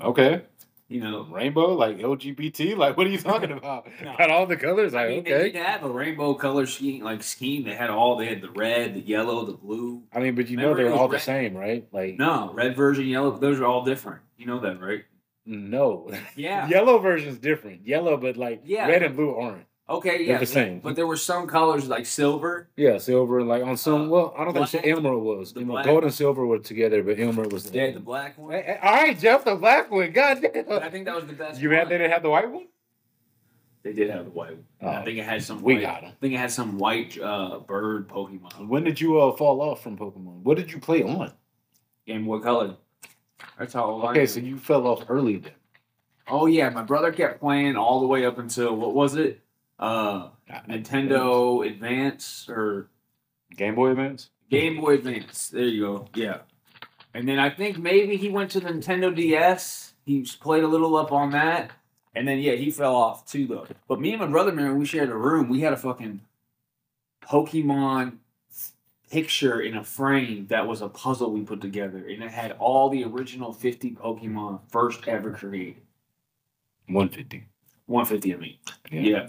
Okay, 0.00 0.42
You 0.88 1.00
know, 1.00 1.24
rainbow, 1.24 1.74
like 1.74 1.98
LGBT, 1.98 2.74
like 2.76 2.96
what 2.96 3.06
are 3.06 3.10
you 3.10 3.18
talking 3.18 3.50
about? 3.52 3.86
No. 4.02 4.14
Got 4.16 4.30
all 4.30 4.46
the 4.46 4.56
colors, 4.56 4.94
I 4.94 5.02
like 5.02 5.08
mean, 5.10 5.24
they 5.24 5.34
okay. 5.34 5.42
didn't 5.50 5.66
have 5.66 5.82
a 5.84 5.90
rainbow 5.90 6.32
color 6.34 6.64
scheme 6.66 7.02
like 7.04 7.22
scheme. 7.22 7.64
They 7.64 7.74
had 7.74 7.90
all. 7.90 8.16
They 8.16 8.26
had 8.26 8.40
the 8.40 8.50
red, 8.50 8.94
the 8.94 9.00
yellow, 9.00 9.44
the 9.44 9.52
blue. 9.52 10.02
I 10.14 10.20
mean, 10.20 10.34
but 10.36 10.48
you 10.48 10.56
know 10.56 10.70
Remember 10.70 10.82
it 10.82 10.84
they're 10.90 10.98
all 10.98 11.08
the 11.08 11.18
same, 11.18 11.54
right? 11.54 11.86
Like 11.92 12.18
No, 12.18 12.50
red 12.54 12.74
version, 12.76 13.06
yellow. 13.06 13.36
Those 13.36 13.60
are 13.60 13.66
all 13.66 13.84
different. 13.84 14.22
You 14.38 14.46
know 14.46 14.60
that, 14.60 14.80
right? 14.80 15.04
no, 15.44 16.08
Yeah. 16.36 16.66
yellow 16.74 16.98
version's 16.98 17.38
different. 17.38 17.86
Yellow, 17.86 18.16
but 18.16 18.36
like 18.38 18.62
Yeah. 18.64 18.86
red 18.88 19.02
and 19.02 19.16
blue 19.16 19.34
aren't. 19.34 19.66
Okay, 19.90 20.18
They're 20.18 20.34
yeah. 20.34 20.38
the 20.38 20.46
same. 20.46 20.78
But 20.80 20.94
there 20.94 21.06
were 21.06 21.16
some 21.16 21.46
colors 21.48 21.88
like 21.88 22.06
silver. 22.06 22.68
Yeah, 22.76 22.98
silver 22.98 23.40
and 23.40 23.48
like 23.48 23.62
on 23.64 23.76
some. 23.76 24.02
Uh, 24.02 24.08
well, 24.08 24.34
I 24.38 24.44
don't 24.44 24.68
think 24.68 24.86
emerald 24.86 25.22
was. 25.24 25.52
You 25.56 25.64
know, 25.64 25.72
black. 25.72 25.84
gold 25.84 26.04
and 26.04 26.14
silver 26.14 26.46
were 26.46 26.60
together, 26.60 27.02
but 27.02 27.18
emerald 27.18 27.52
was. 27.52 27.64
They 27.64 27.78
had 27.86 27.94
the 27.96 28.00
black 28.00 28.38
one. 28.38 28.52
Hey, 28.52 28.62
hey, 28.66 28.78
all 28.82 28.92
right, 28.94 29.18
Jeff, 29.18 29.44
the 29.44 29.56
black 29.56 29.90
one. 29.90 30.12
God 30.12 30.40
But 30.42 30.82
I 30.84 30.90
think 30.90 31.06
that 31.06 31.16
was 31.16 31.26
the 31.26 31.32
best. 31.32 31.60
You 31.60 31.68
one. 31.70 31.78
had 31.78 31.88
they 31.88 31.98
didn't 31.98 32.12
have 32.12 32.22
the 32.22 32.30
white 32.30 32.50
one. 32.50 32.66
They 33.82 33.92
did 33.94 34.10
have 34.10 34.26
the 34.26 34.30
white 34.30 34.50
one. 34.52 34.64
I 34.82 35.00
Oh, 35.00 35.04
think 35.04 35.18
it 35.18 35.24
had 35.24 35.42
some. 35.42 35.62
we 35.62 35.74
white, 35.74 35.80
got 35.82 36.04
'em. 36.04 36.10
I 36.10 36.14
think 36.20 36.34
it 36.34 36.38
had 36.38 36.50
some 36.52 36.78
white 36.78 37.18
uh, 37.20 37.58
bird 37.60 38.08
Pokemon. 38.08 38.68
When 38.68 38.84
did 38.84 39.00
you 39.00 39.18
uh, 39.20 39.34
fall 39.36 39.60
off 39.62 39.82
from 39.82 39.96
Pokemon? 39.96 40.42
What 40.42 40.56
did 40.56 40.70
you 40.70 40.78
play 40.78 41.02
on? 41.02 41.32
Game 42.06 42.26
Boy 42.26 42.38
Color. 42.40 42.76
That's 43.58 43.72
how 43.72 43.84
old 43.86 44.04
Okay, 44.04 44.20
am. 44.22 44.26
so 44.26 44.40
you 44.40 44.56
fell 44.58 44.86
off 44.86 45.04
early 45.08 45.38
then. 45.38 45.52
Oh 46.28 46.46
yeah, 46.46 46.68
my 46.70 46.82
brother 46.82 47.10
kept 47.10 47.40
playing 47.40 47.76
all 47.76 48.00
the 48.00 48.06
way 48.06 48.24
up 48.26 48.38
until 48.38 48.76
what 48.76 48.94
was 48.94 49.16
it? 49.16 49.40
Uh, 49.80 50.28
Nintendo 50.68 51.66
Advance 51.66 52.46
or 52.50 52.90
Game 53.56 53.74
Boy 53.74 53.90
Advance. 53.90 54.28
Game 54.50 54.78
Boy 54.78 54.94
Advance. 54.94 55.48
There 55.48 55.62
you 55.62 55.80
go. 55.80 56.08
Yeah. 56.14 56.40
And 57.14 57.26
then 57.26 57.38
I 57.38 57.48
think 57.48 57.78
maybe 57.78 58.16
he 58.16 58.28
went 58.28 58.50
to 58.52 58.60
the 58.60 58.68
Nintendo 58.68 59.14
DS. 59.14 59.94
He 60.04 60.26
played 60.40 60.64
a 60.64 60.68
little 60.68 60.96
up 60.96 61.12
on 61.12 61.30
that. 61.30 61.70
And 62.14 62.28
then 62.28 62.38
yeah, 62.38 62.52
he 62.52 62.70
fell 62.70 62.94
off 62.94 63.24
too 63.26 63.46
though. 63.46 63.66
But 63.88 64.00
me 64.00 64.12
and 64.12 64.20
my 64.20 64.26
brother, 64.26 64.52
man, 64.52 64.78
we 64.78 64.84
shared 64.84 65.08
a 65.08 65.16
room. 65.16 65.48
We 65.48 65.60
had 65.60 65.72
a 65.72 65.78
fucking 65.78 66.20
Pokemon 67.24 68.18
picture 69.10 69.60
in 69.60 69.76
a 69.76 69.84
frame 69.84 70.46
that 70.50 70.66
was 70.66 70.82
a 70.82 70.88
puzzle 70.88 71.32
we 71.32 71.42
put 71.42 71.60
together, 71.60 71.98
and 71.98 72.22
it 72.22 72.30
had 72.30 72.52
all 72.52 72.90
the 72.90 73.04
original 73.04 73.52
50 73.52 73.92
Pokemon 73.92 74.60
first 74.68 75.08
ever 75.08 75.32
created. 75.32 75.82
One 76.86 77.08
fifty. 77.08 77.46
150 77.86 78.32
of 78.32 78.40
me. 78.40 78.60
Yeah. 78.90 79.00
Yeah. 79.00 79.28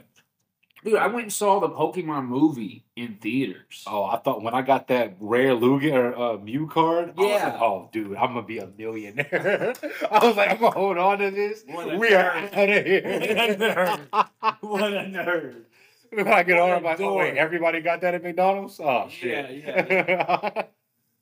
Dude, 0.83 0.95
I 0.95 1.05
went 1.07 1.23
and 1.25 1.33
saw 1.33 1.59
the 1.59 1.69
Pokemon 1.69 2.25
movie 2.27 2.85
in 2.95 3.15
theaters. 3.21 3.83
Oh, 3.85 4.03
I 4.05 4.17
thought 4.17 4.41
when 4.41 4.53
I 4.55 4.63
got 4.63 4.87
that 4.87 5.15
rare 5.19 5.55
Lugia 5.55 5.93
or 5.93 6.15
uh, 6.33 6.37
Mew 6.37 6.67
card, 6.67 7.13
I 7.17 7.21
was 7.21 7.29
Yeah. 7.29 7.45
like, 7.49 7.61
oh, 7.61 7.89
dude, 7.91 8.15
I'm 8.17 8.33
gonna 8.33 8.41
be 8.41 8.57
a 8.57 8.67
millionaire. 8.77 9.73
I 10.11 10.25
was 10.25 10.35
like, 10.35 10.49
I'm 10.51 10.57
gonna 10.59 10.71
hold 10.71 10.97
on 10.97 11.19
to 11.19 11.29
this. 11.29 11.63
What 11.67 11.93
a 11.93 11.97
We 11.97 12.13
are 12.15 12.31
nerd. 12.31 12.53
out 12.57 12.69
of 12.69 12.85
here. 12.85 14.05
what 14.61 14.93
a 14.93 15.05
nerd. 15.05 15.55
When 16.13 16.27
I 16.27 16.43
get 16.43 16.59
What 16.59 16.61
home, 16.61 16.71
a 16.71 16.75
I'm 16.77 16.83
like, 16.83 16.99
oh, 16.99 17.15
wait, 17.15 17.37
everybody 17.37 17.79
got 17.81 18.01
that 18.01 18.15
at 18.15 18.23
McDonald's? 18.23 18.79
Oh, 18.83 19.07
shit. 19.09 19.63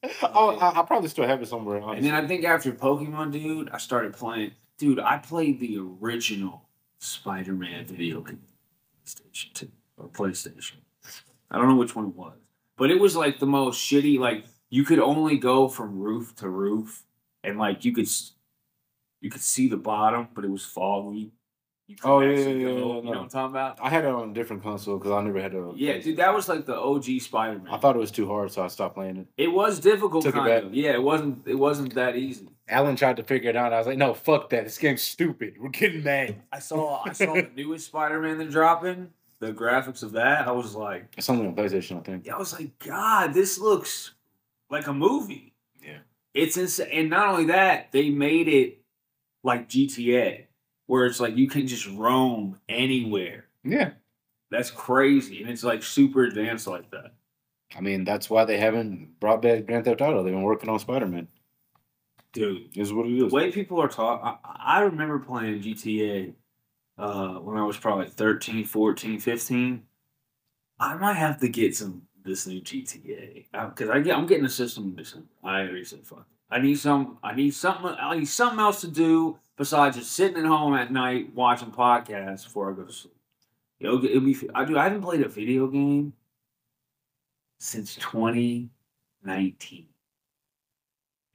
Yeah, 0.02 0.22
oh, 0.24 0.58
I, 0.58 0.80
I 0.80 0.84
probably 0.84 1.10
still 1.10 1.28
have 1.28 1.42
it 1.42 1.48
somewhere. 1.50 1.82
And 1.94 2.06
then 2.06 2.14
I 2.16 2.26
think 2.26 2.46
after 2.46 2.72
Pokemon, 2.72 3.34
dude, 3.34 3.70
I 3.70 3.78
started 3.80 4.14
playing. 4.14 4.52
Dude, 4.78 4.98
I 4.98 5.18
played 5.18 5.60
the 5.60 5.78
original 6.02 6.70
Spider-Man 7.00 7.84
video 7.86 8.22
game, 8.22 8.40
PlayStation 9.16 9.54
2 9.54 9.72
or 9.98 10.08
PlayStation. 10.10 10.76
I 11.52 11.58
don't 11.58 11.68
know 11.68 11.76
which 11.76 11.96
one 11.96 12.06
it 12.06 12.16
was, 12.16 12.38
but 12.78 12.92
it 12.92 13.00
was 13.00 13.16
like 13.16 13.40
the 13.40 13.48
most 13.48 13.80
shitty. 13.80 14.20
Like 14.20 14.46
you 14.70 14.84
could 14.84 15.00
only 15.00 15.38
go 15.38 15.68
from 15.68 16.00
roof 16.00 16.36
to 16.38 16.50
roof, 16.50 17.04
and 17.44 17.58
like 17.58 17.86
you 17.86 17.94
could, 17.94 18.08
you 19.22 19.30
could 19.30 19.42
see 19.42 19.68
the 19.68 19.78
bottom, 19.78 20.28
but 20.34 20.46
it 20.46 20.52
was 20.52 20.64
foggy. 20.66 21.32
You 21.88 21.96
Oh, 22.04 22.20
yeah, 22.20 22.30
yeah, 22.30 22.38
yeah, 22.38 22.46
yeah, 22.46 22.54
You 22.54 22.66
know 22.76 23.02
no. 23.02 23.10
what 23.10 23.18
I'm 23.18 23.30
talking 23.30 23.50
about? 23.50 23.80
I 23.82 23.90
had 23.90 24.06
it 24.06 24.12
on 24.12 24.30
a 24.30 24.34
different 24.34 24.62
console 24.62 25.00
because 25.00 25.12
I 25.12 25.24
never 25.24 25.42
had 25.42 25.56
a. 25.56 25.72
Yeah, 25.76 25.98
dude, 25.98 26.18
that 26.18 26.32
was 26.36 26.48
like 26.48 26.68
the 26.68 26.76
OG 26.78 27.06
Spider-Man. 27.22 27.74
I 27.74 27.78
thought 27.80 27.96
it 27.96 28.00
was 28.00 28.12
too 28.12 28.28
hard, 28.28 28.52
so 28.52 28.62
I 28.62 28.68
stopped 28.68 28.94
playing 28.94 29.18
it. 29.18 29.28
it 29.38 29.48
was 29.52 29.80
difficult, 29.80 30.24
Took 30.24 30.36
it 30.36 30.38
kind 30.38 30.48
back. 30.50 30.64
of. 30.66 30.76
Yeah, 30.76 30.92
it 30.94 31.02
wasn't. 31.02 31.48
It 31.48 31.56
wasn't 31.56 31.96
that 31.96 32.16
easy. 32.16 32.48
Alan 32.70 32.96
tried 32.96 33.18
to 33.18 33.24
figure 33.24 33.50
it 33.50 33.56
out. 33.56 33.74
I 33.74 33.78
was 33.80 33.88
like, 33.88 33.98
no, 33.98 34.14
fuck 34.14 34.50
that. 34.52 34.64
This 34.64 34.78
game's 34.78 35.02
stupid. 35.02 35.56
We're 35.60 35.70
getting 35.70 36.04
mad. 36.04 36.42
I 36.52 36.60
saw 36.60 37.04
I 37.06 37.14
saw 37.14 37.34
the 37.34 37.50
newest 37.56 37.88
Spider-Man 37.88 38.38
that 38.38 38.52
dropping. 38.52 39.10
The 39.40 39.54
graphics 39.54 40.04
of 40.04 40.12
that, 40.14 40.48
I 40.48 40.52
was 40.52 40.76
like, 40.76 41.14
It's 41.18 41.30
only 41.30 41.48
on 41.48 41.56
PlayStation, 41.56 41.98
I 42.00 42.02
think. 42.02 42.30
I 42.30 42.38
was 42.38 42.52
like, 42.54 42.78
God, 42.80 43.34
this 43.34 43.58
looks 43.58 44.12
like 44.70 44.88
a 44.88 44.94
movie. 44.94 45.54
Yeah. 45.82 46.00
It's 46.34 46.58
insane, 46.58 46.90
and 46.92 47.10
not 47.10 47.30
only 47.30 47.46
that, 47.46 47.92
they 47.94 48.10
made 48.10 48.50
it 48.50 48.82
like 49.44 49.70
GTA, 49.70 50.48
where 50.88 51.06
it's 51.06 51.22
like 51.22 51.38
you 51.38 51.48
can 51.48 51.68
just 51.68 51.88
roam 51.88 52.60
anywhere. 52.68 53.46
Yeah. 53.64 53.92
That's 54.52 54.72
crazy, 54.72 55.42
and 55.42 55.50
it's 55.50 55.64
like 55.64 55.84
super 55.84 56.26
advanced 56.26 56.68
like 56.68 56.92
that. 56.92 57.14
I 57.78 57.82
mean, 57.82 58.04
that's 58.04 58.30
why 58.30 58.46
they 58.46 58.58
haven't 58.58 59.20
brought 59.20 59.42
back 59.42 59.68
Grand 59.68 59.86
Theft 59.86 60.02
Auto. 60.02 60.22
They've 60.22 60.34
been 60.34 60.44
working 60.44 60.70
on 60.70 60.80
Spider 60.80 61.08
Man. 61.08 61.30
Dude, 62.32 62.78
Is 62.78 62.94
what 62.94 63.08
it 63.08 63.14
is. 63.14 63.30
the 63.30 63.36
way 63.36 63.52
people 63.52 63.82
are 63.82 63.88
talking, 63.88 64.38
I, 64.44 64.82
remember 64.82 65.18
playing 65.18 65.62
GTA 65.62 66.34
uh, 66.98 67.36
when 67.36 67.58
I 67.58 67.64
was 67.64 67.78
probably 67.78 68.08
13, 68.08 68.66
14, 68.66 69.20
15. 69.20 69.84
I 70.80 70.94
might 70.96 71.14
have 71.16 71.40
to 71.40 71.50
get 71.50 71.76
some 71.76 72.04
this 72.24 72.46
new 72.46 72.62
GTA 72.62 73.46
because 73.52 73.90
I 73.90 74.00
get 74.02 74.16
I'm 74.16 74.28
getting 74.28 74.46
a 74.46 74.50
system 74.50 74.96
December. 74.96 75.28
I 75.44 75.68
said 75.84 76.06
fuck. 76.06 76.28
I 76.52 76.60
need 76.60 76.76
some. 76.76 77.18
I 77.24 77.34
need 77.34 77.54
something. 77.54 77.96
I 78.00 78.16
need 78.18 78.28
something 78.28 78.60
else 78.60 78.82
to 78.82 78.88
do 78.88 79.40
besides 79.58 79.98
just 79.98 80.14
sitting 80.14 80.38
at 80.38 80.46
home 80.46 80.74
at 80.76 80.92
night 80.92 81.34
watching 81.34 81.72
podcasts 81.72 82.44
before 82.44 82.72
I 82.72 82.76
go 82.76 82.84
to 82.84 82.94
sleep. 82.94 83.16
It'll, 83.80 84.04
it'll 84.04 84.22
be. 84.22 84.38
I 84.54 84.66
do. 84.66 84.78
I 84.78 84.84
haven't 84.84 85.02
played 85.02 85.22
a 85.22 85.30
video 85.30 85.68
game 85.68 86.14
since 87.60 87.96
2019. 87.96 89.86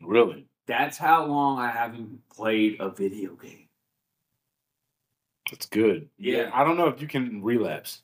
Really? 0.03 0.47
That's 0.67 0.97
how 0.97 1.27
long 1.27 1.59
I 1.59 1.71
haven't 1.71 2.29
played 2.31 2.81
a 2.81 2.91
video 2.91 3.35
game. 3.35 3.69
That's 5.51 5.67
good. 5.67 6.09
Yeah. 6.19 6.51
I 6.53 6.65
don't 6.65 6.77
know 6.77 6.89
if 6.89 7.03
you 7.03 7.09
can 7.09 7.43
relapse. 7.43 8.03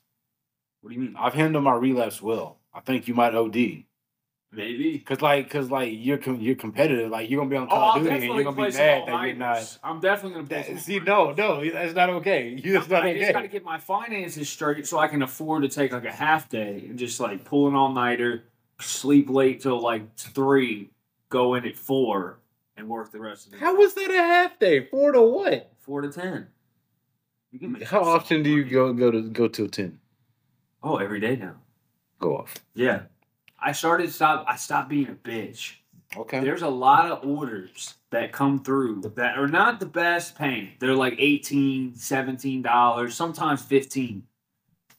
What 0.81 0.89
do 0.89 0.95
you 0.95 1.01
mean? 1.01 1.15
I've 1.17 1.33
handled 1.33 1.63
my 1.63 1.73
relapse 1.73 2.21
well. 2.21 2.59
I 2.73 2.81
think 2.81 3.07
you 3.07 3.13
might 3.13 3.35
OD. 3.35 3.83
Maybe. 4.53 4.99
Cause 4.99 5.21
like, 5.21 5.49
cause 5.49 5.71
like 5.71 5.91
you're 5.93 6.17
com- 6.17 6.41
you're 6.41 6.55
competitive. 6.55 7.09
Like 7.09 7.29
you're 7.29 7.39
gonna 7.39 7.49
be 7.49 7.55
on 7.55 7.67
Oh, 7.67 7.69
Call 7.69 7.91
I'll 7.91 7.97
of 7.97 8.03
Duty 8.03 8.15
and 8.15 8.23
you're 8.25 8.43
gonna 8.43 8.55
be 8.55 8.63
mad 8.63 9.07
that 9.07 9.25
you're 9.25 9.35
not. 9.35 9.79
I'm 9.81 10.01
definitely 10.01 10.35
gonna 10.35 10.47
play. 10.47 10.73
That, 10.73 10.81
see, 10.81 10.99
no, 10.99 11.31
no, 11.31 11.71
that's 11.71 11.95
not 11.95 12.09
okay. 12.09 12.59
You 12.61 12.73
that's 12.79 12.89
not 12.89 13.03
I 13.03 13.17
just 13.17 13.31
got 13.31 13.43
to 13.43 13.47
get 13.47 13.63
my 13.63 13.77
finances 13.77 14.49
straight 14.49 14.85
so 14.85 14.99
I 14.99 15.07
can 15.07 15.21
afford 15.21 15.63
to 15.63 15.69
take 15.69 15.93
like 15.93 16.03
a 16.03 16.11
half 16.11 16.49
day 16.49 16.85
and 16.89 16.99
just 16.99 17.19
like 17.21 17.45
pull 17.45 17.69
an 17.69 17.75
all 17.75 17.93
nighter, 17.93 18.43
sleep 18.81 19.29
late 19.29 19.61
till 19.61 19.79
like 19.79 20.17
three, 20.17 20.89
go 21.29 21.53
in 21.53 21.65
at 21.65 21.77
four, 21.77 22.39
and 22.81 22.89
work 22.89 23.11
the 23.11 23.19
rest 23.19 23.45
of 23.45 23.53
the 23.53 23.59
How 23.59 23.75
was 23.75 23.93
that 23.93 24.11
a 24.11 24.17
half 24.17 24.59
day? 24.59 24.85
Four 24.87 25.13
to 25.13 25.21
what? 25.21 25.71
four 25.79 26.01
to 26.01 26.11
ten. 26.11 26.47
You 27.51 27.59
can 27.59 27.71
make 27.71 27.83
How 27.83 28.01
often 28.03 28.43
do 28.43 28.49
you 28.49 28.63
go 28.65 28.91
go 28.93 29.11
to 29.11 29.29
go 29.29 29.47
till 29.47 29.69
ten? 29.69 29.99
Oh, 30.83 30.97
every 30.97 31.19
day 31.19 31.35
now. 31.35 31.55
Go 32.19 32.37
off. 32.37 32.55
Yeah, 32.73 33.03
I 33.59 33.71
started 33.71 34.11
stop. 34.11 34.45
I 34.47 34.55
stopped 34.55 34.89
being 34.89 35.07
a 35.07 35.13
bitch. 35.13 35.75
Okay. 36.17 36.41
There's 36.41 36.61
a 36.61 36.67
lot 36.67 37.09
of 37.09 37.25
orders 37.25 37.95
that 38.09 38.33
come 38.33 38.61
through 38.63 39.01
that 39.15 39.37
are 39.37 39.47
not 39.47 39.79
the 39.79 39.85
best 39.85 40.37
paying. 40.37 40.71
They're 40.79 40.93
like 40.93 41.15
18 41.17 41.93
$17, 41.93 43.11
sometimes 43.13 43.61
15 43.61 44.23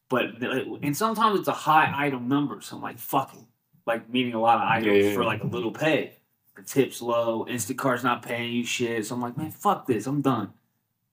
But 0.08 0.42
and 0.42 0.96
sometimes 0.96 1.40
it's 1.40 1.48
a 1.48 1.52
high 1.52 1.92
item 1.94 2.28
number. 2.28 2.62
So 2.62 2.76
I'm 2.76 2.82
like, 2.82 2.98
fuck 2.98 3.34
it. 3.34 3.40
Like 3.86 4.08
meaning 4.08 4.32
a 4.32 4.40
lot 4.40 4.56
of 4.56 4.62
items 4.68 4.86
Yeah, 4.86 5.08
yeah, 5.10 5.14
for 5.14 5.24
like 5.24 5.42
a 5.44 5.46
little 5.46 5.72
pay. 5.72 6.14
The 6.56 6.62
tip's 6.62 7.00
low, 7.00 7.46
Instacart's 7.48 8.04
not 8.04 8.22
paying 8.22 8.52
you 8.52 8.64
shit. 8.64 9.06
So 9.06 9.14
I'm 9.14 9.22
like, 9.22 9.36
man, 9.36 9.50
fuck 9.50 9.86
this. 9.86 10.06
I'm 10.06 10.20
done. 10.20 10.52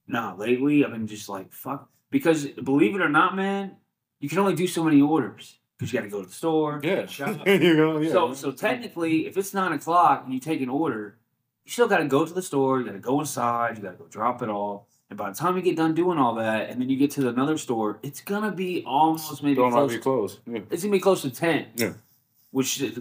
Nah, 0.06 0.34
lately 0.34 0.84
I've 0.84 0.90
been 0.90 1.06
just 1.06 1.28
like, 1.28 1.52
fuck. 1.52 1.88
Because 2.10 2.46
believe 2.46 2.94
it 2.94 3.00
or 3.00 3.08
not, 3.08 3.36
man, 3.36 3.76
you 4.18 4.28
can 4.28 4.38
only 4.38 4.54
do 4.54 4.66
so 4.66 4.84
many 4.84 5.00
orders. 5.00 5.58
Because 5.78 5.92
you 5.92 5.98
gotta 5.98 6.10
go 6.10 6.20
to 6.20 6.28
the 6.28 6.34
store. 6.34 6.80
Yeah. 6.82 7.06
shop. 7.06 7.46
you 7.46 7.74
know, 7.74 7.98
yeah. 7.98 8.12
So 8.12 8.34
so 8.34 8.52
technically, 8.52 9.26
if 9.26 9.36
it's 9.36 9.54
nine 9.54 9.72
o'clock 9.72 10.24
and 10.24 10.34
you 10.34 10.40
take 10.40 10.60
an 10.60 10.68
order, 10.68 11.16
you 11.64 11.70
still 11.70 11.88
got 11.88 11.98
to 11.98 12.06
go 12.06 12.26
to 12.26 12.32
the 12.32 12.42
store. 12.42 12.80
You 12.80 12.86
got 12.86 12.92
to 12.92 12.98
go 12.98 13.20
inside. 13.20 13.76
You 13.76 13.82
got 13.82 13.92
to 13.92 13.96
go 13.96 14.06
drop 14.08 14.42
it 14.42 14.48
all. 14.48 14.88
And 15.08 15.18
by 15.18 15.30
the 15.30 15.36
time 15.36 15.56
you 15.56 15.62
get 15.62 15.76
done 15.76 15.94
doing 15.94 16.18
all 16.18 16.34
that, 16.36 16.70
and 16.70 16.80
then 16.80 16.88
you 16.88 16.96
get 16.96 17.10
to 17.12 17.28
another 17.28 17.58
store, 17.58 17.98
it's 18.02 18.20
gonna 18.20 18.52
be 18.52 18.84
almost 18.86 19.42
maybe 19.42 19.56
Don't 19.56 19.72
close. 19.72 19.92
be 19.92 19.98
closed. 19.98 20.38
Yeah. 20.46 20.60
It's 20.70 20.84
gonna 20.84 20.92
be 20.92 21.00
close 21.00 21.22
to 21.22 21.30
ten. 21.30 21.66
Yeah. 21.74 21.94
Which 22.52 22.80
it 22.80 22.94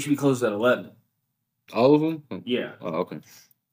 should 0.00 0.10
be 0.10 0.16
closed 0.16 0.44
at 0.44 0.52
eleven. 0.52 0.90
All 1.72 1.94
of 1.94 2.00
them? 2.00 2.22
Oh, 2.30 2.42
yeah. 2.44 2.72
Oh, 2.80 2.88
okay. 3.00 3.20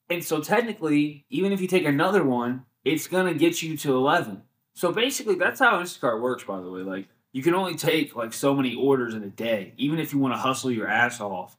And 0.10 0.24
so 0.24 0.42
technically, 0.42 1.26
even 1.30 1.52
if 1.52 1.62
you 1.62 1.68
take 1.68 1.86
another 1.86 2.24
one, 2.24 2.66
it's 2.84 3.08
gonna 3.08 3.34
get 3.34 3.62
you 3.62 3.78
to 3.78 3.96
eleven. 3.96 4.42
So 4.74 4.92
basically, 4.92 5.36
that's 5.36 5.60
how 5.60 5.80
Instacart 5.82 6.22
works. 6.22 6.44
By 6.44 6.60
the 6.62 6.70
way, 6.72 6.82
like 6.82 7.08
you 7.32 7.42
can 7.44 7.56
only 7.56 7.76
take 7.76 8.16
like 8.16 8.34
so 8.34 8.54
many 8.54 8.76
orders 8.76 9.14
in 9.14 9.24
a 9.24 9.30
day. 9.30 9.74
Even 9.78 10.00
if 10.00 10.12
you 10.14 10.20
want 10.20 10.34
to 10.34 10.38
hustle 10.40 10.72
your 10.72 10.88
ass 10.88 11.22
off, 11.22 11.58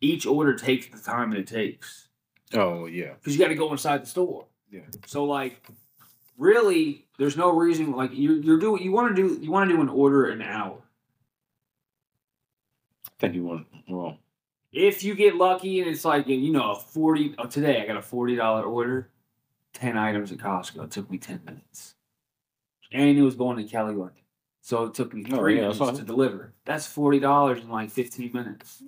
each 0.00 0.26
order 0.26 0.54
takes 0.54 0.86
the 0.86 0.98
time 0.98 1.30
that 1.30 1.38
it 1.38 1.46
takes 1.46 2.08
Oh, 2.54 2.86
yeah. 2.86 3.14
because 3.14 3.34
you 3.34 3.38
got 3.42 3.48
to 3.48 3.54
go 3.54 3.70
inside 3.72 4.02
the 4.02 4.06
store. 4.06 4.46
Yeah. 4.70 4.80
So 5.06 5.24
like, 5.24 5.62
really, 6.38 7.06
there's 7.18 7.36
no 7.36 7.50
reason 7.56 7.92
like 7.92 8.10
you're 8.14 8.36
you're 8.36 8.58
doing 8.58 8.82
you 8.82 8.92
want 8.92 9.14
to 9.14 9.22
do 9.22 9.38
you 9.42 9.50
want 9.50 9.68
to 9.70 9.76
do 9.76 9.82
an 9.82 9.88
order 9.88 10.30
an 10.30 10.42
hour. 10.42 10.78
I 13.06 13.10
think 13.18 13.34
you 13.34 13.44
want, 13.44 13.66
well, 13.88 14.18
If 14.72 15.04
you 15.04 15.14
get 15.14 15.36
lucky 15.36 15.80
and 15.80 15.90
it's 15.90 16.04
like 16.04 16.26
you 16.26 16.50
know 16.50 16.72
a 16.72 16.76
forty 16.76 17.34
oh, 17.38 17.46
today 17.46 17.82
I 17.82 17.86
got 17.86 17.96
a 17.98 18.02
forty 18.02 18.36
dollar 18.36 18.62
order, 18.62 19.10
ten 19.74 19.98
items 19.98 20.32
at 20.32 20.38
Costco. 20.38 20.84
It 20.84 20.90
took 20.90 21.10
me 21.10 21.18
ten 21.18 21.40
minutes, 21.44 21.94
and 22.90 23.18
it 23.18 23.22
was 23.22 23.34
going 23.34 23.58
to 23.58 23.64
Cali 23.64 23.94
London, 23.94 24.22
so 24.62 24.84
it 24.84 24.94
took 24.94 25.12
me 25.12 25.24
Oh, 25.30 25.36
three 25.36 25.56
yeah, 25.56 25.68
minutes 25.68 25.98
to 25.98 26.04
deliver. 26.04 26.54
That's 26.64 26.86
forty 26.86 27.18
dollars 27.18 27.60
in 27.60 27.68
like 27.68 27.90
fifteen 27.90 28.30
minutes. 28.32 28.82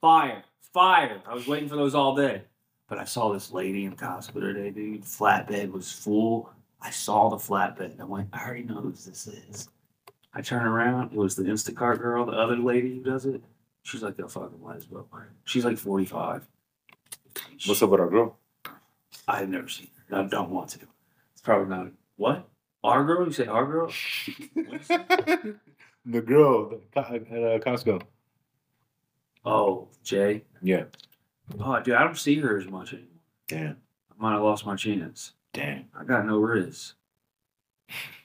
Fire, 0.00 0.44
fire! 0.72 1.20
I 1.26 1.34
was 1.34 1.48
waiting 1.48 1.68
for 1.68 1.76
those 1.76 1.96
all 1.96 2.14
day, 2.14 2.42
but 2.88 2.98
I 2.98 3.04
saw 3.04 3.32
this 3.32 3.50
lady 3.50 3.84
in 3.84 3.96
Costco 3.96 4.40
today, 4.40 4.70
dude. 4.70 5.02
Flatbed 5.02 5.72
was 5.72 5.90
full. 5.90 6.50
I 6.80 6.90
saw 6.90 7.30
the 7.30 7.36
flatbed. 7.36 7.92
And 7.92 8.00
I 8.02 8.04
went, 8.04 8.28
I 8.32 8.44
already 8.44 8.62
know 8.62 8.80
who 8.80 8.92
this 8.92 9.26
is. 9.26 9.68
I 10.34 10.42
turn 10.42 10.66
around. 10.66 11.12
It 11.12 11.18
was 11.18 11.34
the 11.34 11.44
Instacart 11.44 11.98
girl, 11.98 12.26
the 12.26 12.32
other 12.32 12.56
lady 12.56 12.96
who 12.96 13.02
does 13.02 13.24
it. 13.24 13.42
She's 13.86 14.02
like 14.02 14.18
a 14.18 14.28
fucking 14.28 14.58
lesbo. 14.58 15.06
She's 15.44 15.64
like 15.64 15.78
45. 15.78 16.44
what's 17.66 17.80
up 17.80 17.90
with 17.90 18.00
our 18.00 18.10
girl? 18.10 18.36
I've 19.28 19.48
never 19.48 19.68
seen 19.68 19.90
her. 20.08 20.18
I 20.18 20.22
don't 20.24 20.50
want 20.50 20.70
to. 20.70 20.80
It's 21.32 21.40
probably 21.40 21.68
not. 21.68 21.92
What? 22.16 22.48
Our 22.82 23.04
girl? 23.04 23.26
You 23.26 23.32
say 23.32 23.46
our 23.46 23.64
girl? 23.64 23.86
the 26.04 26.20
girl 26.20 26.80
at 26.96 27.04
uh, 27.06 27.14
Costco. 27.60 28.02
Oh, 29.44 29.86
Jay. 30.02 30.42
Yeah. 30.60 30.86
Oh, 31.60 31.80
dude, 31.80 31.94
I 31.94 32.02
don't 32.02 32.18
see 32.18 32.40
her 32.40 32.58
as 32.58 32.66
much 32.66 32.92
anymore. 32.92 33.10
Damn. 33.46 33.76
I 34.10 34.14
might 34.20 34.32
have 34.32 34.42
lost 34.42 34.66
my 34.66 34.74
chance. 34.74 35.34
Damn. 35.52 35.84
I 35.96 36.02
got 36.02 36.26
no 36.26 36.40
rizz. 36.40 36.94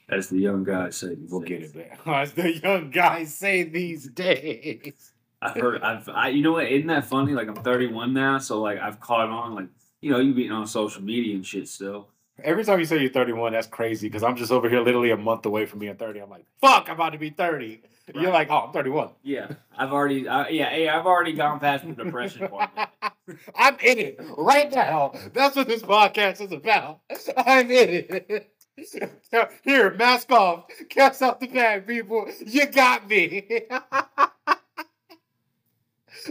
As 0.09 0.27
the 0.29 0.39
young 0.39 0.63
guys 0.63 0.95
say. 0.95 1.17
We'll 1.29 1.41
days. 1.41 1.49
get 1.49 1.61
it 1.61 1.89
back. 1.89 1.99
As 2.07 2.31
the 2.33 2.57
young 2.57 2.89
guys 2.89 3.35
say 3.35 3.61
these 3.61 4.07
days. 4.07 5.11
I've 5.41 5.55
heard. 5.55 5.81
I've. 5.81 6.07
I, 6.09 6.29
you 6.29 6.43
know 6.43 6.53
what? 6.53 6.67
Isn't 6.67 6.87
that 6.87 7.05
funny? 7.05 7.33
Like 7.33 7.47
I'm 7.47 7.55
31 7.55 8.13
now, 8.13 8.37
so 8.37 8.61
like 8.61 8.79
I've 8.79 8.99
caught 8.99 9.29
on. 9.29 9.55
Like 9.55 9.67
you 10.01 10.11
know, 10.11 10.19
you 10.19 10.33
being 10.33 10.51
on 10.51 10.67
social 10.67 11.01
media 11.01 11.35
and 11.35 11.45
shit 11.45 11.67
still. 11.67 12.09
Every 12.43 12.63
time 12.63 12.79
you 12.79 12.85
say 12.85 12.99
you're 12.99 13.11
31, 13.11 13.53
that's 13.53 13.67
crazy 13.67 14.07
because 14.07 14.23
I'm 14.23 14.35
just 14.35 14.51
over 14.51 14.67
here 14.67 14.81
literally 14.81 15.11
a 15.11 15.17
month 15.17 15.45
away 15.45 15.65
from 15.65 15.79
being 15.79 15.95
30. 15.95 16.21
I'm 16.21 16.29
like, 16.29 16.45
fuck, 16.59 16.87
I'm 16.87 16.95
about 16.95 17.11
to 17.11 17.19
be 17.19 17.29
30. 17.29 17.83
You're 18.15 18.31
like, 18.31 18.49
oh, 18.49 18.65
I'm 18.67 18.73
31. 18.73 19.09
Yeah, 19.23 19.51
I've 19.77 19.91
already. 19.91 20.27
I, 20.27 20.49
yeah, 20.49 20.69
hey, 20.69 20.89
I've 20.89 21.05
already 21.05 21.33
gone 21.33 21.59
past 21.59 21.85
the 21.85 21.93
depression 21.93 22.47
part. 22.47 22.69
I'm 23.55 23.77
in 23.79 23.99
it 23.99 24.19
right 24.37 24.71
now. 24.71 25.13
That's 25.33 25.55
what 25.55 25.67
this 25.67 25.83
podcast 25.83 26.41
is 26.41 26.51
about. 26.51 27.01
I'm 27.37 27.69
in 27.69 28.05
it. 28.09 28.51
Here, 29.63 29.93
mask 29.93 30.31
off. 30.31 30.65
Cast 30.89 31.21
out 31.21 31.39
the 31.39 31.47
bag, 31.47 31.85
people. 31.87 32.27
You 32.45 32.65
got 32.67 33.07
me. 33.07 33.67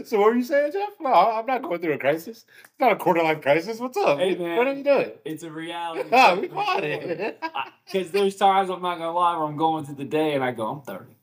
so 0.04 0.18
what 0.18 0.26
were 0.26 0.36
you 0.36 0.44
saying, 0.44 0.72
Jeff? 0.72 0.90
No, 1.00 1.12
I'm 1.12 1.46
not 1.46 1.62
going 1.62 1.80
through 1.80 1.94
a 1.94 1.98
crisis. 1.98 2.44
It's 2.62 2.80
not 2.80 2.92
a 2.92 2.96
quarter 2.96 3.22
life 3.22 3.40
crisis. 3.40 3.78
What's 3.78 3.96
up? 3.96 4.18
Hey, 4.18 4.34
man. 4.36 4.56
What 4.56 4.66
are 4.66 4.74
you 4.74 4.84
doing? 4.84 5.12
It's 5.24 5.42
a 5.42 5.50
reality. 5.50 6.08
Oh, 6.12 6.40
we 6.40 6.48
caught 6.48 6.84
it. 6.84 7.42
Because 7.86 8.10
there's 8.10 8.36
times 8.36 8.70
I'm 8.70 8.82
not 8.82 8.98
gonna 8.98 9.12
lie 9.12 9.36
where 9.36 9.46
I'm 9.46 9.56
going 9.56 9.84
through 9.86 9.96
the 9.96 10.04
day 10.04 10.34
and 10.34 10.44
I 10.44 10.52
go, 10.52 10.66
I'm 10.66 10.82
30. 10.82 11.16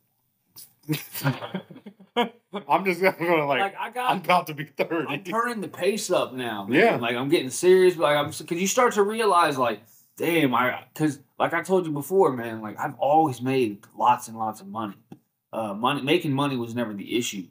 I'm 2.67 2.85
just 2.85 3.01
gonna 3.01 3.45
like, 3.45 3.59
like 3.59 3.75
I 3.79 3.89
got 3.91 4.11
I'm 4.11 4.17
about 4.19 4.47
to 4.47 4.53
be 4.53 4.65
30. 4.65 5.07
I'm 5.07 5.23
turning 5.23 5.61
the 5.61 5.67
pace 5.67 6.09
up 6.09 6.33
now. 6.33 6.65
Man. 6.65 6.79
Yeah. 6.79 6.95
Like 6.95 7.15
I'm 7.15 7.29
getting 7.29 7.49
serious, 7.49 7.95
but 7.95 8.03
like 8.03 8.17
I'm 8.17 8.31
because 8.31 8.59
you 8.59 8.67
start 8.67 8.93
to 8.93 9.03
realize 9.03 9.57
like, 9.57 9.81
damn, 10.17 10.55
I 10.55 10.83
because 10.93 11.19
like 11.37 11.53
I 11.53 11.61
told 11.61 11.85
you 11.85 11.91
before, 11.91 12.31
man, 12.31 12.61
like 12.61 12.79
I've 12.79 12.95
always 12.95 13.41
made 13.41 13.85
lots 13.95 14.27
and 14.27 14.37
lots 14.37 14.61
of 14.61 14.67
money. 14.67 14.95
Uh, 15.53 15.73
money 15.73 16.01
making 16.01 16.33
money 16.33 16.57
was 16.57 16.73
never 16.75 16.93
the 16.93 17.17
issue. 17.17 17.47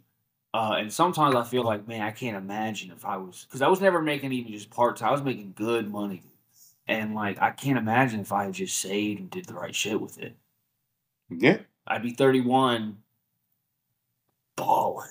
Uh, 0.57 0.77
and 0.79 0.91
sometimes 0.91 1.35
I 1.35 1.45
feel 1.45 1.65
like, 1.65 1.87
man, 1.87 2.01
I 2.01 2.13
can't 2.13 2.35
imagine 2.35 2.91
if 2.91 3.05
I 3.05 3.19
was 3.19 3.45
because 3.45 3.61
I 3.61 3.69
was 3.69 3.83
never 3.83 4.01
making 4.01 4.33
even 4.33 4.53
just 4.53 4.71
part 4.71 4.97
time. 4.97 5.11
I 5.11 5.13
was 5.13 5.23
making 5.23 5.53
good 5.55 5.93
money, 5.93 6.23
and 6.89 7.15
like 7.15 7.43
I 7.43 7.51
can't 7.51 7.77
imagine 7.77 8.21
if 8.21 8.33
I 8.33 8.45
had 8.45 8.55
just 8.55 8.79
saved 8.79 9.21
and 9.21 9.29
did 9.29 9.45
the 9.45 9.53
right 9.53 9.75
shit 9.75 10.01
with 10.01 10.17
it. 10.19 10.35
yeah. 11.29 11.59
I'd 11.87 12.03
be 12.03 12.13
31 12.13 12.97
balling. 14.57 15.11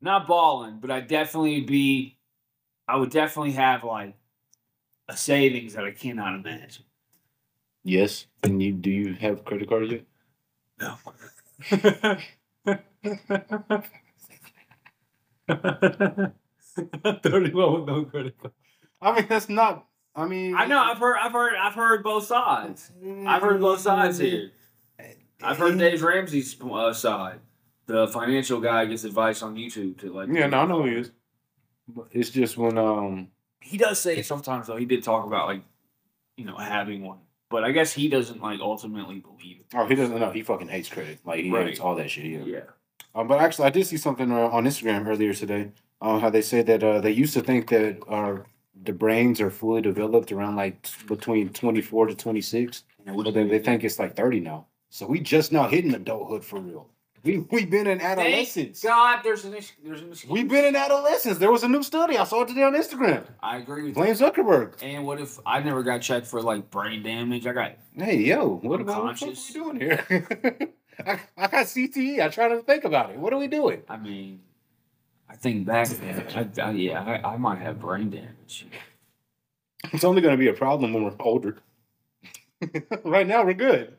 Not 0.00 0.28
balling, 0.28 0.78
but 0.78 0.92
I'd 0.92 1.08
definitely 1.08 1.62
be 1.62 2.16
I 2.86 2.94
would 2.98 3.10
definitely 3.10 3.52
have 3.52 3.82
like 3.82 4.14
a 5.08 5.16
savings 5.16 5.74
that 5.74 5.84
I 5.84 5.90
cannot 5.90 6.36
imagine. 6.36 6.84
Yes. 7.82 8.26
And 8.44 8.62
you 8.62 8.72
do 8.74 8.90
you 8.90 9.14
have 9.14 9.44
credit 9.44 9.68
cards 9.68 9.90
yet? 9.90 10.04
No. 10.78 10.98
31 17.22 17.72
with 17.80 17.86
no 17.88 18.04
credit. 18.04 18.34
I 19.00 19.14
mean, 19.14 19.26
that's 19.28 19.48
not. 19.48 19.86
I 20.14 20.26
mean, 20.26 20.54
I 20.54 20.66
know, 20.66 20.78
I've 20.78 20.98
heard 20.98 21.16
I've 21.20 21.32
heard 21.32 21.54
I've 21.56 21.74
heard 21.74 22.02
both 22.02 22.24
sides. 22.26 22.90
I've 23.26 23.42
heard 23.42 23.60
both 23.60 23.80
sides 23.80 24.18
here. 24.18 24.50
I've 25.42 25.58
heard 25.58 25.78
Dave 25.78 26.02
Ramsey's 26.02 26.56
uh, 26.62 26.92
side. 26.94 27.40
The 27.86 28.08
financial 28.08 28.58
guy 28.60 28.86
gets 28.86 29.04
advice 29.04 29.42
on 29.42 29.54
YouTube 29.56 29.98
to 30.00 30.12
like 30.12 30.28
Yeah, 30.32 30.46
no, 30.46 30.60
I 30.60 30.66
know 30.66 30.84
he 30.84 30.92
is. 30.94 31.10
But 31.86 32.08
It's 32.12 32.30
just 32.30 32.56
when 32.56 32.78
um 32.78 33.28
he 33.60 33.76
does 33.76 34.00
say 34.00 34.16
it 34.16 34.26
sometimes 34.26 34.66
though. 34.68 34.76
He 34.76 34.86
did 34.86 35.02
talk 35.04 35.26
about 35.26 35.48
like, 35.48 35.62
you 36.38 36.46
know, 36.46 36.56
having 36.56 37.04
one, 37.04 37.18
but 37.50 37.62
I 37.62 37.72
guess 37.72 37.92
he 37.92 38.08
doesn't 38.08 38.40
like 38.42 38.58
ultimately 38.60 39.18
believe 39.20 39.60
it. 39.60 39.66
oh 39.74 39.86
he 39.86 39.94
doesn't 39.94 40.18
know 40.18 40.30
he 40.30 40.42
fucking 40.42 40.68
hates 40.68 40.88
credit 40.88 41.18
like 41.26 41.44
he 41.44 41.50
Right. 41.50 41.66
hates 41.66 41.80
all 41.80 41.94
that 41.96 42.10
shit. 42.10 42.24
Yeah. 42.24 42.38
Yeah, 42.44 42.60
Um, 43.16 43.26
but 43.28 43.40
actually, 43.40 43.66
I 43.66 43.70
did 43.70 43.86
see 43.86 43.96
something 43.96 44.30
uh, 44.30 44.48
on 44.48 44.64
Instagram 44.64 45.06
earlier 45.06 45.32
today. 45.32 45.70
Um, 46.02 46.20
how 46.20 46.28
they 46.28 46.42
said 46.42 46.66
that 46.66 46.84
uh, 46.84 47.00
they 47.00 47.10
used 47.10 47.32
to 47.34 47.40
think 47.40 47.70
that 47.70 47.98
our 48.08 48.44
the 48.84 48.92
brains 48.92 49.40
are 49.40 49.50
fully 49.50 49.80
developed 49.80 50.30
around 50.30 50.54
like 50.56 50.82
t- 50.82 50.92
between 51.08 51.48
twenty 51.48 51.80
four 51.80 52.06
to 52.06 52.14
twenty 52.14 52.42
six, 52.42 52.84
but 53.06 53.32
then 53.32 53.48
they 53.48 53.58
think 53.58 53.82
it's 53.82 53.98
like 53.98 54.14
thirty 54.14 54.38
now. 54.40 54.66
So 54.90 55.06
we 55.06 55.20
just 55.20 55.50
now 55.50 55.66
hitting 55.66 55.94
adulthood 55.94 56.44
for 56.44 56.60
real. 56.60 56.90
We 57.24 57.38
we 57.50 57.64
been 57.64 57.86
in 57.86 58.00
adolescence. 58.02 58.82
God, 58.82 59.22
there's 59.24 59.46
an 59.46 59.54
issue. 59.54 59.72
There's 59.82 60.02
an 60.02 60.12
issue. 60.12 60.28
We've 60.30 60.46
been 60.48 60.66
in 60.66 60.76
adolescence. 60.76 61.38
There 61.38 61.50
was 61.50 61.64
a 61.64 61.68
new 61.68 61.82
study 61.82 62.18
I 62.18 62.24
saw 62.24 62.42
it 62.42 62.48
today 62.48 62.62
on 62.64 62.74
Instagram. 62.74 63.24
I 63.40 63.56
agree 63.56 63.84
with 63.84 63.94
Blame 63.94 64.08
you. 64.08 64.14
Zuckerberg. 64.14 64.74
And 64.82 65.06
what 65.06 65.20
if 65.20 65.38
I 65.46 65.60
never 65.60 65.82
got 65.82 66.02
checked 66.02 66.26
for 66.26 66.42
like 66.42 66.70
brain 66.70 67.02
damage? 67.02 67.46
I 67.46 67.52
got 67.54 67.72
Hey, 67.96 68.18
yo, 68.18 68.60
what 68.62 68.80
about 68.82 69.02
what 69.04 69.12
Unconscious. 69.22 69.48
we 69.54 69.60
doing 69.60 69.80
here? 69.80 70.68
I, 71.04 71.20
I 71.36 71.46
got 71.48 71.66
CTE. 71.66 72.24
I 72.24 72.28
try 72.28 72.48
to 72.48 72.62
think 72.62 72.84
about 72.84 73.10
it. 73.10 73.18
What 73.18 73.32
are 73.32 73.38
we 73.38 73.48
doing? 73.48 73.82
I 73.88 73.96
mean, 73.96 74.40
I 75.28 75.36
think 75.36 75.66
back, 75.66 75.88
I, 76.34 76.48
I, 76.62 76.70
yeah, 76.72 77.02
I, 77.02 77.34
I 77.34 77.36
might 77.36 77.58
have 77.58 77.80
brain 77.80 78.10
damage. 78.10 78.66
It's 79.92 80.04
only 80.04 80.22
going 80.22 80.32
to 80.32 80.38
be 80.38 80.48
a 80.48 80.54
problem 80.54 80.92
when 80.92 81.04
we're 81.04 81.14
older. 81.20 81.58
right 83.04 83.26
now, 83.26 83.44
we're 83.44 83.54
good. 83.54 83.94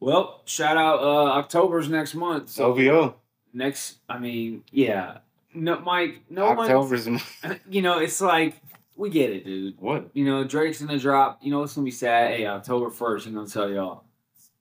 Well, 0.00 0.42
shout 0.44 0.76
out 0.76 1.00
uh 1.00 1.32
October's 1.38 1.88
next 1.88 2.14
month. 2.14 2.50
So 2.50 2.72
OVO. 2.72 3.16
next 3.54 3.98
I 4.06 4.18
mean, 4.18 4.62
yeah. 4.70 5.18
No 5.54 5.80
Mike, 5.80 6.20
no 6.28 6.52
one 6.52 6.58
October's 6.58 7.08
you 7.70 7.80
know, 7.80 8.00
it's 8.00 8.20
like 8.20 8.60
we 8.96 9.10
get 9.10 9.30
it, 9.30 9.44
dude. 9.44 9.80
what? 9.80 10.10
You 10.14 10.24
know, 10.24 10.44
Drake's 10.44 10.80
gonna 10.80 10.98
drop. 10.98 11.40
You 11.42 11.50
know, 11.50 11.62
it's 11.62 11.74
gonna 11.74 11.84
be 11.84 11.90
sad. 11.90 12.34
Hey, 12.36 12.46
October 12.46 12.90
first, 12.90 13.26
he's 13.26 13.34
gonna 13.34 13.48
tell 13.48 13.68
y'all, 13.70 14.04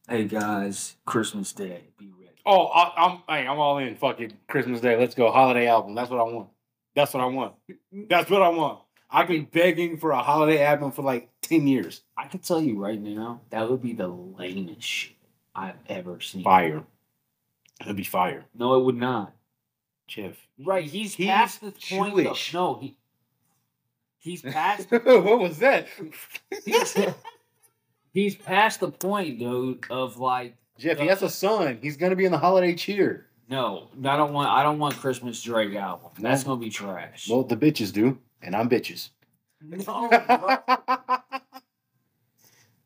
"Hey 0.08 0.26
guys, 0.26 0.96
Christmas 1.06 1.54
Day, 1.54 1.86
be 1.98 2.12
ready." 2.20 2.40
Oh, 2.46 2.66
I, 2.68 2.94
I'm 3.06 3.18
hey, 3.28 3.48
I'm 3.48 3.60
all 3.60 3.78
in. 3.78 3.96
Fucking 3.96 4.34
Christmas 4.48 4.82
Day. 4.82 4.98
Let's 4.98 5.16
go. 5.16 5.32
Holiday 5.32 5.68
album. 5.68 5.96
That's 5.96 6.10
what 6.10 6.20
I 6.20 6.24
want. 6.24 6.50
That's 6.96 7.14
what 7.14 7.24
I 7.24 7.28
want. 7.28 7.54
That's 8.10 8.30
what 8.30 8.42
I 8.42 8.50
want. 8.50 8.80
I've 9.10 9.28
been 9.28 9.46
begging 9.46 9.98
for 9.98 10.12
a 10.12 10.22
holiday 10.24 10.64
album 10.64 10.92
for 10.92 11.04
like 11.04 11.30
ten 11.42 11.68
years. 11.68 12.02
I 12.18 12.28
can 12.28 12.40
tell 12.40 12.62
you 12.62 12.78
right 12.82 13.00
now, 13.00 13.42
that 13.52 13.70
would 13.70 13.82
be 13.82 13.94
the 13.94 14.08
lamest 14.08 14.82
shit 14.82 15.16
I've 15.56 15.78
ever 15.88 16.20
seen. 16.20 16.44
Fire. 16.44 16.84
It'd 17.82 17.96
be 17.96 18.04
fire. 18.04 18.46
No, 18.56 18.80
it 18.80 18.86
would 18.86 18.96
not. 18.96 19.34
Jeff. 20.08 20.36
Right, 20.60 20.86
he's, 20.86 21.16
He's 21.16 21.28
past 21.28 21.62
the 21.62 21.72
point. 21.72 22.16
Though. 22.16 22.36
No, 22.54 22.80
he 22.80 22.96
he's 24.24 24.42
past. 24.42 24.90
what 24.92 25.40
was 25.40 25.60
that? 25.60 25.88
he's, 26.66 26.98
he's 28.12 28.36
past 28.36 28.80
the 28.80 28.90
point, 28.90 29.38
dude, 29.40 29.86
of 29.90 30.18
like. 30.18 30.56
Jeff, 30.80 30.98
he 30.98 31.06
has 31.08 31.22
a 31.22 31.30
son. 31.30 31.78
He's 31.82 31.98
gonna 31.98 32.16
be 32.16 32.26
in 32.26 32.32
the 32.32 32.38
holiday 32.40 32.74
cheer. 32.74 33.28
No, 33.48 33.90
I 34.06 34.16
don't 34.18 34.34
want. 34.34 34.50
I 34.50 34.64
don't 34.64 34.80
want 34.80 34.96
Christmas 34.96 35.42
Drake 35.44 35.76
album. 35.76 36.10
That's 36.20 36.44
gonna 36.44 36.60
be 36.60 36.72
trash. 36.72 37.30
Well, 37.30 37.44
the 37.44 37.56
bitches 37.56 37.94
do, 37.94 38.18
and 38.42 38.56
I'm 38.56 38.70
bitches. 38.70 39.10
no. 39.62 40.10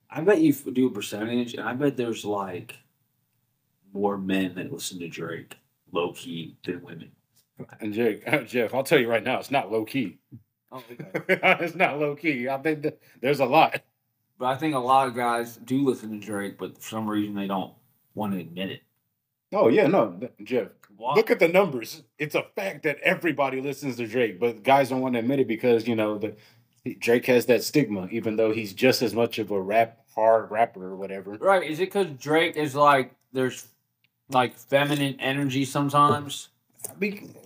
I 0.09 0.21
bet 0.21 0.41
you 0.41 0.53
do 0.53 0.87
a 0.87 0.91
percentage, 0.91 1.53
and 1.53 1.67
I 1.67 1.73
bet 1.73 1.95
there's 1.95 2.25
like 2.25 2.75
more 3.93 4.17
men 4.17 4.55
that 4.55 4.71
listen 4.71 4.99
to 4.99 5.07
Drake 5.07 5.55
low 5.91 6.11
key 6.13 6.57
than 6.65 6.81
women. 6.81 7.11
and 7.79 7.93
Jeff, 7.93 8.45
Jeff, 8.47 8.73
I'll 8.73 8.83
tell 8.83 8.99
you 8.99 9.09
right 9.09 9.23
now, 9.23 9.39
it's 9.39 9.51
not 9.51 9.71
low 9.71 9.85
key. 9.85 10.17
Oh, 10.71 10.83
okay. 10.91 11.05
it's 11.63 11.75
not 11.75 11.99
low 11.99 12.15
key. 12.15 12.49
I 12.49 12.57
think 12.57 12.85
there's 13.21 13.39
a 13.39 13.45
lot. 13.45 13.81
but 14.37 14.45
I 14.47 14.55
think 14.55 14.75
a 14.75 14.79
lot 14.79 15.07
of 15.07 15.15
guys 15.15 15.57
do 15.57 15.83
listen 15.83 16.19
to 16.19 16.25
Drake, 16.25 16.57
but 16.57 16.77
for 16.77 16.89
some 16.89 17.09
reason 17.09 17.35
they 17.35 17.47
don't 17.47 17.73
want 18.15 18.33
to 18.33 18.39
admit 18.39 18.71
it. 18.71 18.81
Oh 19.53 19.69
yeah, 19.69 19.87
no, 19.87 20.19
Jeff. 20.43 20.67
Why? 20.97 21.13
Look 21.13 21.31
at 21.31 21.39
the 21.39 21.47
numbers. 21.47 22.03
It's 22.17 22.35
a 22.35 22.43
fact 22.55 22.83
that 22.83 22.97
everybody 23.01 23.61
listens 23.61 23.97
to 23.97 24.07
Drake, 24.07 24.39
but 24.39 24.63
guys 24.63 24.89
don't 24.89 24.99
want 25.01 25.13
to 25.13 25.19
admit 25.19 25.39
it 25.39 25.47
because 25.47 25.87
you 25.87 25.95
know 25.95 26.17
the 26.17 26.35
Drake 26.99 27.25
has 27.27 27.45
that 27.45 27.63
stigma, 27.63 28.07
even 28.11 28.35
though 28.35 28.51
he's 28.51 28.73
just 28.73 29.01
as 29.01 29.13
much 29.13 29.39
of 29.39 29.51
a 29.51 29.61
rap 29.61 29.99
hard 30.15 30.49
rapper 30.51 30.83
or 30.85 30.95
whatever. 30.95 31.33
right? 31.33 31.63
Is 31.63 31.79
it 31.79 31.85
because 31.87 32.07
Drake 32.19 32.57
is 32.57 32.75
like 32.75 33.13
there's 33.31 33.67
like 34.29 34.55
feminine 34.55 35.15
energy 35.19 35.63
sometimes 35.63 36.49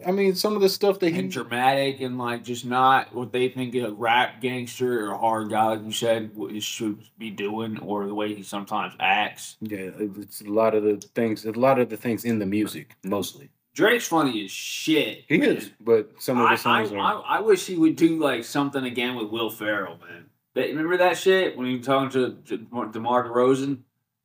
I 0.06 0.12
mean, 0.12 0.36
some 0.36 0.56
of 0.56 0.62
the 0.62 0.70
stuff 0.70 1.00
that 1.00 1.12
he 1.12 1.20
and 1.20 1.32
dramatic 1.32 2.02
and 2.02 2.18
like 2.18 2.44
just 2.44 2.66
not 2.66 3.14
what 3.14 3.32
they 3.32 3.50
think 3.50 3.76
a 3.76 3.92
rap 3.92 4.42
gangster 4.42 5.06
or 5.06 5.12
a 5.12 5.18
hard 5.18 5.50
guy, 5.50 5.66
like 5.66 5.84
you 5.84 5.92
said, 5.92 6.36
what 6.36 6.52
he 6.52 6.60
should 6.60 7.00
be 7.18 7.30
doing, 7.30 7.80
or 7.80 8.08
the 8.08 8.14
way 8.14 8.34
he 8.34 8.44
sometimes 8.44 8.94
acts. 9.00 9.58
yeah, 9.62 9.90
it's 10.00 10.42
a 10.42 10.50
lot 10.50 10.76
of 10.76 10.84
the 10.84 10.98
things, 11.16 11.46
a 11.46 11.52
lot 11.52 11.80
of 11.80 11.90
the 11.90 11.98
things 11.98 12.26
in 12.26 12.40
the 12.40 12.46
music, 12.46 12.96
mostly. 13.04 13.50
Drake's 13.74 14.08
funny 14.08 14.44
as 14.44 14.52
shit. 14.52 15.24
He 15.28 15.38
man. 15.38 15.58
is, 15.58 15.72
but 15.80 16.12
some 16.20 16.40
of 16.40 16.46
I, 16.46 16.56
the 16.56 16.58
songs 16.58 16.92
I, 16.92 16.96
are. 16.96 17.24
I, 17.26 17.38
I 17.38 17.40
wish 17.40 17.66
he 17.66 17.78
would 17.78 17.96
do 17.96 18.20
like 18.20 18.44
something 18.44 18.84
again 18.84 19.16
with 19.16 19.30
Will 19.30 19.50
Ferrell, 19.50 19.98
man. 19.98 20.26
That, 20.56 20.68
remember 20.68 20.98
that 20.98 21.18
shit 21.18 21.58
when 21.58 21.68
he 21.68 21.78
was 21.78 21.86
talking 21.86 22.10
to, 22.12 22.58
to 22.58 22.58
DeMar 22.58 23.24
DeRozan? 23.24 23.80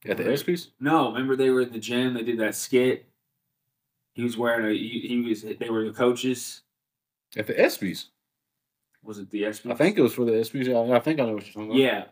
At 0.05 0.17
the 0.19 0.25
ESPYS? 0.25 0.69
No, 0.81 1.13
remember 1.13 1.37
they 1.37 1.51
were 1.51 1.63
in 1.63 1.73
the 1.73 1.79
gym. 1.79 2.15
They 2.15 2.23
did 2.23 2.39
that 2.39 2.55
skit. 2.55 3.07
He 4.17 4.23
was 4.23 4.37
wearing 4.39 4.65
a. 4.67 4.71
He, 4.71 5.05
he 5.07 5.21
was. 5.21 5.43
They 5.43 5.69
were 5.71 5.85
the 5.85 5.93
coaches. 5.93 6.63
At 7.37 7.47
the 7.47 7.53
ESPYS. 7.53 8.07
Was 9.05 9.19
it 9.19 9.31
the 9.31 9.43
ESPYs? 9.43 9.71
I 9.71 9.75
think 9.75 9.99
it 9.99 10.01
was 10.03 10.15
for 10.15 10.25
the 10.25 10.33
ESPYs. 10.33 10.91
I, 10.91 10.97
I 10.97 11.01
think 11.01 11.21
I 11.21 11.27
know 11.27 11.35
what 11.35 11.45
you're 11.45 11.53
talking 11.53 11.67
about. 11.71 11.77
Yeah, 11.79 12.05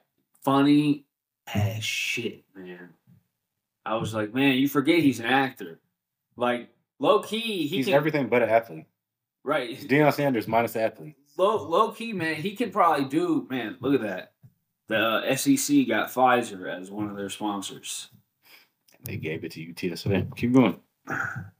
funny 0.42 1.06
as 1.54 1.82
shit, 1.82 2.44
man. 2.54 2.90
I 3.86 3.96
was 3.96 4.12
like, 4.12 4.34
man, 4.34 4.54
you 4.58 4.68
forget 4.68 4.98
he's 5.00 5.18
an 5.18 5.26
actor. 5.26 5.80
Like 6.36 6.68
low 6.98 7.20
key, 7.22 7.66
he 7.66 7.76
He's 7.78 7.86
can. 7.86 7.94
everything 7.94 8.28
but 8.28 8.42
an 8.42 8.50
athlete. 8.50 8.84
right. 9.42 9.78
Deion 9.80 10.12
Sanders 10.12 10.46
minus 10.46 10.74
the 10.74 10.82
athlete. 10.82 11.16
low 11.38 11.66
low 11.66 11.90
key, 11.90 12.12
man, 12.12 12.34
he 12.36 12.54
can 12.54 12.70
probably 12.70 13.06
do. 13.06 13.46
Man, 13.48 13.78
look 13.80 13.94
at 13.94 14.02
that. 14.02 14.32
The 14.88 14.98
uh, 14.98 15.36
SEC 15.36 15.88
got 15.88 16.10
Pfizer 16.10 16.70
as 16.70 16.90
one 16.90 17.08
of 17.08 17.16
their 17.16 17.30
sponsors. 17.30 18.08
They 19.04 19.16
gave 19.16 19.42
it 19.44 19.52
to 19.52 19.62
you, 19.62 19.74
TSA. 19.96 20.26
Keep 20.36 20.52
going. 20.52 20.78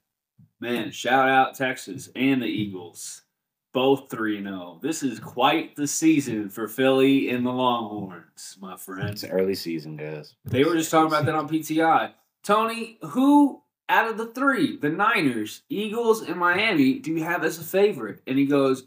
Man, 0.65 0.93
shout 0.93 1.29
out 1.29 1.55
Texas 1.55 2.09
and 2.17 2.41
the 2.41 2.47
Eagles, 2.47 3.21
both 3.75 4.09
three 4.09 4.39
and 4.39 4.47
zero. 4.47 4.79
This 4.81 5.03
is 5.03 5.21
quite 5.21 5.77
the 5.77 5.87
season 5.87 6.49
for 6.49 6.69
Philly 6.69 7.29
and 7.29 7.45
the 7.45 7.51
Longhorns, 7.51 8.57
my 8.63 8.75
friend. 8.79 9.11
It's 9.11 9.25
an 9.25 9.33
early 9.33 9.57
season, 9.57 9.99
guys. 9.99 10.37
They 10.47 10.65
were 10.65 10.73
just 10.73 10.91
talking 10.91 11.09
about 11.09 11.27
that 11.27 11.35
on 11.35 11.51
PTI. 11.51 12.13
Tony, 12.43 12.97
who 13.03 13.61
out 13.91 14.09
of 14.09 14.17
the 14.17 14.29
three, 14.29 14.79
the 14.79 14.89
Niners, 14.89 15.65
Eagles, 15.69 16.23
and 16.23 16.39
Miami, 16.39 16.99
do 16.99 17.13
you 17.13 17.25
have 17.25 17.45
as 17.45 17.59
a 17.59 17.63
favorite? 17.63 18.23
And 18.27 18.39
he 18.39 18.47
goes, 18.47 18.87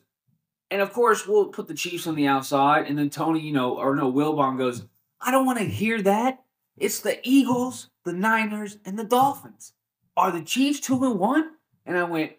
and 0.71 0.81
of 0.81 0.91
course, 0.91 1.27
we'll 1.27 1.49
put 1.49 1.67
the 1.67 1.75
Chiefs 1.75 2.07
on 2.07 2.15
the 2.15 2.25
outside. 2.25 2.87
And 2.87 2.97
then 2.97 3.11
Tony, 3.11 3.39
you 3.39 3.53
know, 3.53 3.77
or 3.77 3.95
no, 3.95 4.11
Wilbon 4.11 4.57
goes, 4.57 4.83
I 5.21 5.29
don't 5.29 5.45
want 5.45 5.59
to 5.59 5.65
hear 5.65 6.01
that. 6.01 6.43
It's 6.75 7.01
the 7.01 7.19
Eagles, 7.21 7.91
the 8.03 8.13
Niners, 8.13 8.79
and 8.83 8.97
the 8.97 9.03
Dolphins. 9.03 9.73
Are 10.15 10.31
the 10.31 10.41
Chiefs 10.41 10.79
two 10.79 11.03
and 11.05 11.19
one? 11.19 11.51
And 11.87 11.97
I 11.97 12.03
went, 12.03 12.33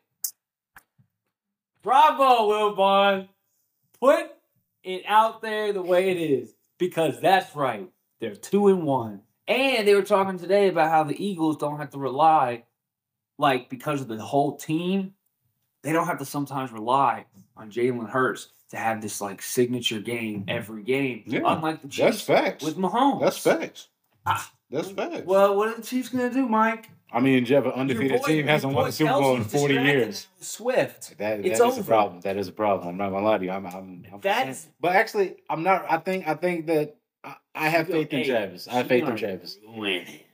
Bravo, 1.83 2.49
Wilbon. 2.49 3.29
Put 3.99 4.31
it 4.85 5.03
out 5.09 5.43
there 5.43 5.73
the 5.73 5.83
way 5.83 6.11
it 6.11 6.19
is. 6.19 6.55
Because 6.79 7.21
that's 7.21 7.57
right. 7.57 7.91
They're 8.21 8.37
two 8.37 8.69
and 8.69 8.85
one. 8.85 9.23
And 9.49 9.89
they 9.89 9.95
were 9.95 10.03
talking 10.03 10.39
today 10.39 10.69
about 10.69 10.91
how 10.91 11.03
the 11.03 11.25
Eagles 11.25 11.57
don't 11.57 11.79
have 11.79 11.91
to 11.91 11.99
rely, 11.99 12.65
like, 13.39 13.71
because 13.71 14.03
of 14.03 14.09
the 14.09 14.19
whole 14.19 14.57
team, 14.57 15.15
they 15.83 15.93
don't 15.93 16.07
have 16.07 16.19
to 16.19 16.25
sometimes 16.25 16.71
rely 16.71 17.25
on 17.57 17.71
Jalen 17.71 18.09
Hurts 18.09 18.49
to 18.71 18.77
have 18.77 19.01
this 19.01 19.21
like 19.21 19.41
signature 19.41 20.01
game 20.01 20.45
every 20.47 20.83
game. 20.83 21.23
Yeah, 21.27 21.41
unlike 21.47 21.81
the 21.81 21.89
That's 21.89 21.97
Chiefs 21.97 22.21
facts. 22.21 22.65
with 22.65 22.77
Mahomes. 22.77 23.21
That's 23.23 23.39
facts. 23.39 23.89
Ah. 24.27 24.53
That's 24.71 24.91
facts. 24.91 25.25
Well, 25.25 25.57
what 25.57 25.69
are 25.69 25.77
the 25.77 25.83
Chiefs 25.83 26.11
gonna 26.11 26.31
do, 26.31 26.47
Mike? 26.47 26.91
I 27.11 27.21
mean, 27.21 27.45
Jeff, 27.47 27.65
an 27.65 27.73
undefeated 27.73 28.21
boy- 28.21 28.27
team 28.27 28.47
hasn't 28.47 28.75
won 28.75 28.89
a 28.89 28.93
Super 28.93 29.13
Bowl 29.13 29.37
in 29.37 29.45
40 29.45 29.75
years. 29.75 30.27
Swift. 30.41 31.17
That, 31.19 31.41
It's 31.45 31.59
that 31.59 31.69
is 31.69 31.79
a 31.79 31.85
problem. 31.85 32.21
That 32.21 32.37
is 32.37 32.49
a 32.49 32.53
problem. 32.53 32.89
I'm 32.89 32.97
not 32.99 33.11
gonna 33.11 33.25
lie 33.25 33.39
to 33.39 33.45
you. 33.45 33.51
I'm, 33.51 33.67
I'm, 33.67 34.05
I'm 34.13 34.21
That's- 34.21 34.69
but 34.81 34.95
actually, 34.95 35.37
I'm 35.49 35.63
not. 35.63 35.87
I 35.91 35.99
think, 35.99 36.29
I 36.29 36.35
think 36.35 36.67
that 36.67 36.97
I, 37.25 37.37
I 37.55 37.69
have 37.69 37.87
faith 37.89 38.13
in 38.13 38.25
Travis. 38.27 38.69
I 38.69 38.75
have 38.75 38.89
faith 38.89 39.09
in 39.09 39.17
Travis. 39.17 39.57
gonna 39.65 39.79
win 39.79 40.03
it. 40.03 40.27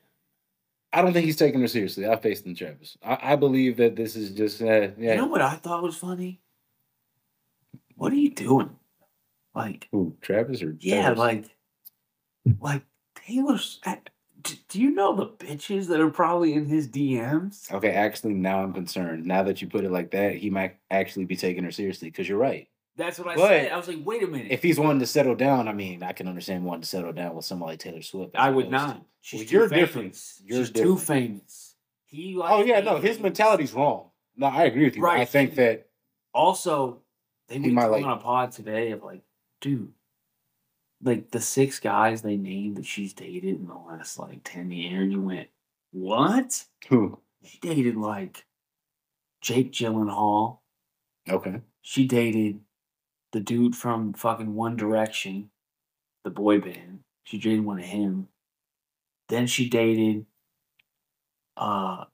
I 0.92 1.02
don't 1.02 1.12
think 1.12 1.26
he's 1.26 1.36
taking 1.36 1.60
her 1.60 1.66
seriously. 1.68 2.06
I 2.06 2.10
have 2.10 2.22
faith 2.22 2.44
in 2.46 2.54
Travis. 2.54 2.96
I, 3.04 3.18
I 3.32 3.36
believe 3.36 3.76
that 3.78 3.96
this 3.96 4.14
is 4.16 4.30
just, 4.30 4.60
uh, 4.62 4.88
yeah. 4.96 5.12
You 5.12 5.16
know 5.16 5.26
what 5.26 5.40
I 5.42 5.54
thought 5.56 5.82
was 5.82 5.96
funny? 5.96 6.40
What 7.96 8.12
are 8.12 8.16
you 8.16 8.30
doing? 8.30 8.76
Like, 9.54 9.88
Who, 9.92 10.16
Travis 10.20 10.62
or 10.62 10.76
yeah, 10.80 11.12
Travis? 11.14 11.18
like, 11.18 11.44
like 12.60 12.82
Taylor's. 13.14 13.80
d- 13.84 13.92
Do 14.68 14.80
you 14.80 14.90
know 14.90 15.14
the 15.14 15.26
bitches 15.26 15.86
that 15.88 16.00
are 16.00 16.10
probably 16.10 16.52
in 16.54 16.66
his 16.66 16.86
DMs? 16.88 17.72
Okay, 17.72 17.90
actually, 17.92 18.34
now 18.34 18.62
I'm 18.62 18.72
concerned. 18.72 19.24
Now 19.24 19.42
that 19.44 19.62
you 19.62 19.68
put 19.68 19.84
it 19.84 19.90
like 19.90 20.10
that, 20.10 20.36
he 20.36 20.50
might 20.50 20.76
actually 20.90 21.24
be 21.24 21.36
taking 21.36 21.64
her 21.64 21.70
seriously. 21.72 22.10
Because 22.10 22.28
you're 22.28 22.38
right. 22.38 22.68
That's 22.96 23.18
what 23.18 23.28
I 23.28 23.34
But 23.36 23.48
said. 23.48 23.72
I 23.72 23.76
was 23.76 23.88
like, 23.88 23.98
wait 24.04 24.22
a 24.22 24.26
minute. 24.26 24.52
If 24.52 24.62
he's 24.62 24.78
wanting 24.78 25.00
to 25.00 25.06
settle 25.06 25.34
down, 25.34 25.66
I 25.66 25.72
mean, 25.72 26.02
I 26.02 26.12
can 26.12 26.28
understand 26.28 26.64
wanting 26.64 26.82
to 26.82 26.88
settle 26.88 27.12
down 27.12 27.34
with 27.34 27.44
somebody 27.44 27.72
like 27.72 27.78
Taylor 27.80 28.02
Swift. 28.02 28.36
I 28.36 28.50
would 28.50 28.70
not. 28.70 28.96
to- 28.96 29.02
She's 29.22 29.40
Well, 29.40 29.46
too 29.48 29.54
you're 29.56 29.68
famous. 29.70 29.80
different. 29.88 30.22
You're 30.44 30.58
She's 30.66 30.70
too 30.70 30.98
famous. 30.98 31.74
He 32.04 32.34
oh, 32.36 32.40
likes 32.40 32.52
Oh 32.54 32.64
yeah, 32.64 32.80
no, 32.80 32.98
his 32.98 33.18
mentality's 33.18 33.72
wrong. 33.72 34.10
No, 34.36 34.46
I 34.48 34.64
agree 34.64 34.84
with 34.84 34.96
you. 34.96 35.02
Right. 35.02 35.20
I 35.20 35.24
think 35.24 35.54
that 35.54 35.88
Also, 36.34 37.00
they 37.48 37.58
He 37.58 37.72
were 37.72 37.86
like- 37.88 38.04
on 38.04 38.12
a 38.18 38.20
pod 38.20 38.52
today 38.52 38.90
of 38.90 39.02
like, 39.02 39.22
dude, 39.60 39.92
like 41.04 41.30
the 41.30 41.40
six 41.40 41.78
guys 41.80 42.22
they 42.22 42.36
named 42.36 42.76
that 42.78 42.86
she's 42.86 43.12
dated 43.12 43.44
in 43.56 43.66
the 43.66 43.74
last 43.74 44.18
like 44.18 44.40
ten 44.44 44.70
years. 44.70 45.12
You 45.12 45.20
went, 45.20 45.48
what? 45.92 46.64
who? 46.88 47.20
She 47.44 47.58
dated 47.58 47.96
like 47.96 48.46
Jake 49.40 49.72
Gyllenhaal. 49.72 50.58
Okay. 51.28 51.60
She 51.82 52.06
dated 52.06 52.60
the 53.32 53.40
dude 53.40 53.76
from 53.76 54.12
fucking 54.14 54.54
One 54.54 54.76
Direction, 54.76 55.50
the 56.24 56.30
boy 56.30 56.60
band. 56.60 57.00
She 57.24 57.38
dated 57.38 57.64
one 57.64 57.78
of 57.78 57.84
him. 57.84 58.28
Then 59.28 59.46
she 59.46 59.68
dated 59.68 60.26
uh 61.56 62.04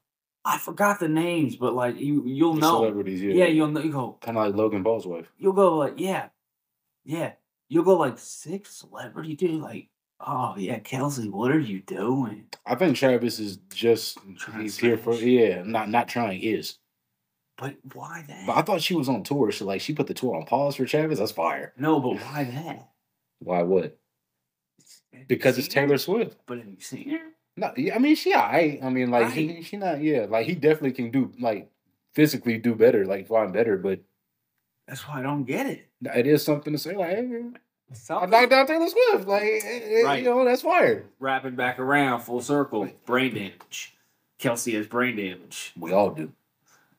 I 0.45 0.57
forgot 0.59 1.01
the 1.01 1.09
names, 1.09 1.57
but 1.57 1.75
like 1.75 1.99
you 2.01 2.25
you'll 2.27 2.55
The 2.55 2.61
know. 2.61 2.77
celebrities, 2.79 3.23
yeah. 3.23 3.35
Yeah, 3.35 3.47
you'll 3.47 3.69
know 3.69 3.81
you 3.83 3.93
go, 3.93 4.19
kind 4.21 4.37
of 4.39 4.47
like 4.47 4.55
Logan 4.55 4.83
Paul's 4.83 5.07
wife. 5.07 5.31
you'll 5.39 5.53
go 5.53 5.77
like, 5.77 5.95
yeah. 5.99 6.29
Yeah. 7.05 7.33
You'll 7.71 7.85
go 7.85 7.97
like 7.97 8.19
six 8.19 8.75
celebrity 8.75 9.35
dude, 9.37 9.63
like 9.63 9.89
Oh 10.21 10.55
yeah, 10.59 10.79
Kelce, 10.81 11.31
what 11.31 11.51
are 11.51 11.59
you 11.59 11.81
doing? 11.81 12.45
I 12.67 12.75
think 12.75 12.95
Travis 12.97 13.39
is 13.39 13.57
just 13.73 14.19
he's 14.59 14.77
here 14.77 14.99
for 14.99 15.15
yeah, 15.15 15.63
not 15.65 15.89
not 15.89 16.09
trying 16.09 16.43
is. 16.43 16.77
But 17.57 17.77
why 17.95 18.25
that? 18.29 18.47
But 18.47 18.57
I 18.57 18.63
thought 18.63 18.83
she 18.83 18.95
was 18.95 19.09
on 19.09 19.23
tour, 19.23 19.51
so 19.53 19.65
like 19.65 19.81
she 19.81 19.95
put 19.95 20.07
the 20.09 20.15
tour 20.15 20.37
on 20.37 20.45
pause 20.45 20.77
for 20.77 20.85
Travis. 20.85 21.19
That's 21.21 21.33
fire. 21.33 21.73
no, 21.79 22.01
but 22.01 22.17
why 22.17 22.45
that? 22.45 22.91
Why 23.39 23.63
what? 23.63 23.99
Because 25.29 25.57
it's 25.59 25.69
seen 25.69 25.83
her? 25.83 25.87
Taylor 25.87 25.99
Swift. 25.99 26.37
But 26.47 26.59
have 26.59 26.67
you 26.69 26.81
seen 26.81 27.11
her? 27.11 27.19
No, 27.57 27.73
yeah, 27.77 27.95
I 27.95 27.99
mean 27.99 28.15
she 28.17 28.35
alright. 28.35 28.81
I 28.83 28.91
mean 28.91 29.11
like 29.11 29.25
Right. 29.25 29.33
he, 29.33 29.63
she 29.63 29.77
not 29.77 30.03
yeah, 30.03 30.27
like 30.29 30.47
he 30.47 30.55
definitely 30.55 30.93
can 30.93 31.11
do 31.11 31.33
like 31.41 31.71
physically 32.15 32.59
do 32.59 32.75
better, 32.75 33.07
like 33.07 33.27
flying 33.27 33.53
better, 33.53 33.77
but 33.79 34.01
That's 34.91 35.07
why 35.07 35.21
I 35.21 35.23
don't 35.23 35.45
get 35.45 35.67
it. 35.67 35.87
it 36.03 36.27
is 36.27 36.45
something 36.45 36.73
to 36.73 36.79
say 36.79 36.97
like 36.97 37.11
hey, 37.11 37.43
I 38.11 38.27
knocked 38.27 38.51
down 38.51 38.67
Taylor 38.67 38.89
Swift. 38.89 39.29
Like 39.29 39.45
eh, 39.65 40.03
Right. 40.03 40.19
you 40.19 40.25
know, 40.25 40.45
that's 40.45 40.63
fire. 40.63 41.05
Wrapping 41.21 41.55
back 41.55 41.79
around, 41.79 42.23
full 42.23 42.41
circle. 42.41 42.91
Brain 43.07 43.35
damage. 43.35 43.95
Kelce 44.41 44.75
has 44.75 44.89
brain 44.89 45.15
damage. 45.15 45.73
We 45.79 45.93
all 45.93 46.11
do. 46.11 46.33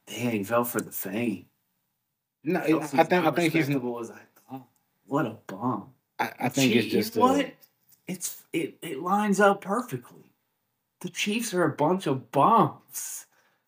Dang, 0.07 0.31
he 0.31 0.43
fell 0.45 0.63
for 0.63 0.79
the 0.79 0.91
fame. 0.91 1.47
No, 2.45 2.61
I 2.61 2.63
think 3.03 3.25
I 3.25 3.31
think 3.31 3.53
he's 3.53 3.67
as 3.69 3.75
I 3.75 4.21
thought. 4.49 4.67
What 5.07 5.25
a 5.25 5.35
bum. 5.47 5.89
I, 6.17 6.31
I 6.39 6.49
think 6.49 6.73
it's 6.73 6.87
just 6.87 7.17
uh, 7.17 7.19
what? 7.19 7.53
It's 8.07 8.43
it 8.53 8.77
it 8.81 9.01
lines 9.01 9.41
up 9.41 9.59
perfectly. 9.59 10.31
The 11.01 11.09
Chiefs 11.09 11.53
are 11.53 11.65
a 11.65 11.75
bunch 11.75 12.07
of 12.07 12.31
bums. 12.31 13.25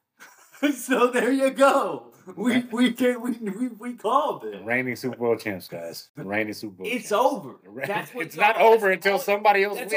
so 0.73 1.07
there 1.07 1.31
you 1.31 1.51
go. 1.51 2.12
We 2.37 2.59
we 2.71 2.91
can 2.93 3.21
we 3.21 3.31
we, 3.31 3.67
we 3.67 3.93
called 3.93 4.45
it. 4.45 4.63
reigning 4.63 4.95
Super 4.95 5.17
Bowl 5.17 5.35
champs, 5.35 5.67
guys. 5.67 6.09
Reigning 6.15 6.53
Super 6.53 6.75
Bowl. 6.77 6.87
It's 6.87 7.09
champs. 7.09 7.11
over. 7.11 7.55
That's 7.85 8.13
what 8.13 8.25
it's 8.27 8.37
not 8.37 8.57
over 8.57 8.91
until 8.91 9.13
all- 9.13 9.19
somebody 9.19 9.63
else 9.63 9.77
wins. 9.79 9.91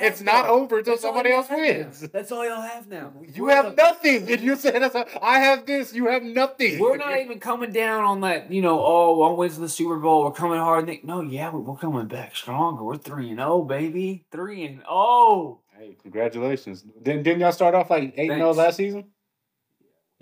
It's 0.00 0.20
not 0.20 0.46
over 0.46 0.78
until 0.78 0.94
That's 0.94 1.02
somebody 1.02 1.32
else 1.32 1.48
wins. 1.50 2.02
now. 2.02 2.08
That's 2.12 2.30
all 2.30 2.46
y'all 2.48 2.60
have 2.62 2.86
now. 2.88 3.12
You 3.34 3.44
We're 3.44 3.50
have 3.56 3.64
not- 3.64 3.76
nothing. 3.76 4.28
If 4.28 4.42
you 4.42 4.56
say 4.56 4.78
that's 4.78 4.94
I 5.20 5.40
have 5.40 5.66
this, 5.66 5.92
you 5.92 6.06
have 6.06 6.22
nothing. 6.22 6.78
We're 6.78 6.96
not 6.96 7.18
even 7.18 7.40
coming 7.40 7.72
down 7.72 8.04
on 8.04 8.20
that, 8.22 8.50
you 8.52 8.62
know, 8.62 8.80
oh, 8.84 9.16
one 9.18 9.36
wins 9.36 9.58
the 9.58 9.68
Super 9.68 9.96
Bowl. 9.96 10.22
We're 10.24 10.30
coming 10.32 10.58
hard. 10.58 10.88
No, 11.04 11.20
yeah, 11.22 11.50
we're, 11.50 11.76
coming 11.76 12.06
back 12.06 12.36
stronger. 12.36 12.84
We're 12.84 12.96
3 12.96 13.30
and 13.30 13.38
0, 13.38 13.62
baby. 13.62 14.24
3 14.30 14.64
and 14.64 14.82
oh. 14.88 15.58
Hey, 15.76 15.96
congratulations. 16.00 16.82
Didn't, 17.02 17.24
didn't 17.24 17.40
y'all 17.40 17.50
start 17.50 17.74
off 17.74 17.90
like 17.90 18.14
8 18.16 18.28
0 18.28 18.44
Thanks. 18.44 18.58
last 18.58 18.76
season? 18.76 19.04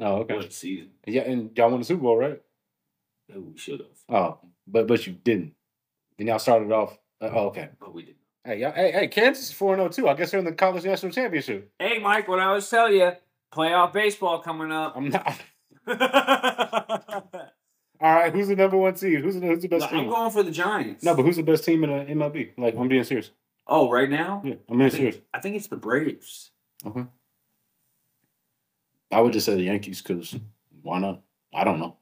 Oh, 0.01 0.17
okay. 0.23 0.35
What 0.37 0.53
season? 0.53 0.91
Yeah, 1.07 1.23
and 1.23 1.57
y'all 1.57 1.71
won 1.71 1.81
the 1.81 1.85
Super 1.85 2.03
Bowl, 2.03 2.17
right? 2.17 2.41
Yeah, 3.29 3.37
we 3.39 3.57
should 3.59 3.81
have, 3.81 3.89
Oh, 4.09 4.39
but 4.67 4.87
but 4.87 5.07
you 5.07 5.13
didn't. 5.13 5.55
Then 6.19 6.27
y'all 6.29 6.39
started 6.39 6.73
off. 6.73 6.99
Uh, 7.21 7.31
oh, 7.33 7.47
okay. 7.49 7.69
but 7.79 7.93
we 7.95 8.03
didn't. 8.03 8.17
Hey, 8.45 8.61
y'all, 8.61 8.73
hey, 8.73 8.91
hey, 8.93 9.09
Kansas 9.09 9.45
is 9.45 9.53
4 9.53 9.77
0 9.77 9.89
too. 9.89 10.09
I 10.09 10.15
guess 10.15 10.31
they're 10.31 10.41
in 10.41 10.47
the 10.47 10.53
college 10.53 10.85
national 10.85 11.13
championship. 11.13 11.71
Hey, 11.79 11.99
Mike, 11.99 12.27
what 12.29 12.41
I 12.41 12.53
was 12.53 12.69
tell 12.69 12.91
you, 12.91 13.13
playoff 13.53 13.93
baseball 13.93 14.39
coming 14.41 14.73
up. 14.73 14.97
I'm 14.97 15.11
not. 15.11 15.37
All 18.03 18.15
right, 18.15 18.33
who's 18.33 18.49
the 18.49 18.57
number 18.57 18.79
one 18.79 18.97
seed? 18.97 19.21
Who's 19.21 19.35
the, 19.39 19.47
who's 19.47 19.61
the 19.61 19.69
best 19.69 19.91
team? 19.91 19.99
I'm 20.01 20.09
going 20.09 20.31
for 20.31 20.43
the 20.43 20.51
Giants. 20.51 21.05
No, 21.05 21.15
but 21.15 21.23
who's 21.25 21.37
the 21.37 21.43
best 21.43 21.65
team 21.65 21.85
in 21.85 21.91
the 21.91 22.15
MLB? 22.15 22.53
Like, 22.57 22.75
I'm 22.77 22.89
being 22.89 23.05
serious. 23.05 23.31
oh, 23.67 23.91
right 23.91 24.09
now? 24.09 24.41
Yeah, 24.43 24.55
I'm 24.71 24.77
I 24.77 24.79
being 24.79 24.91
think, 24.91 25.01
serious. 25.01 25.17
I 25.35 25.41
think 25.41 25.57
it's 25.57 25.67
the 25.67 25.77
Braves. 25.77 26.51
Okay. 26.87 27.05
I 29.11 29.20
would 29.20 29.33
just 29.33 29.46
say 29.46 29.55
the 29.55 29.62
Yankees 29.62 30.01
because 30.03 30.37
why 30.83 30.99
not? 31.01 31.20
I 31.53 31.64
don't 31.64 31.81
know. 31.81 31.96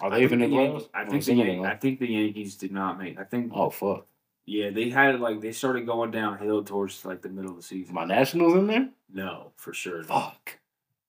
Are 0.00 0.10
they 0.10 0.16
think 0.20 0.24
even 0.32 0.42
in 0.42 0.50
the 0.50 0.56
the 0.56 0.62
Yankees, 0.62 0.82
playoffs? 0.82 0.88
I 0.94 1.04
think 1.10 1.24
the 1.24 1.34
Yan- 1.34 1.66
I 1.66 1.76
think 1.76 1.98
the 2.00 2.06
Yankees 2.08 2.56
did 2.56 2.72
not 2.72 2.98
make. 2.98 3.18
I 3.18 3.24
think 3.24 3.52
Oh 3.54 3.70
fuck! 3.70 4.06
yeah, 4.46 4.70
they 4.70 4.88
had 4.90 5.14
it 5.14 5.20
like 5.20 5.40
they 5.40 5.52
started 5.52 5.86
going 5.86 6.10
downhill 6.10 6.64
towards 6.64 7.04
like 7.04 7.22
the 7.22 7.28
middle 7.28 7.50
of 7.50 7.56
the 7.56 7.62
season. 7.62 7.94
My 7.94 8.04
Nationals 8.04 8.54
in 8.54 8.66
there? 8.66 8.88
No, 9.12 9.52
for 9.56 9.72
sure. 9.72 10.02
Fuck. 10.04 10.58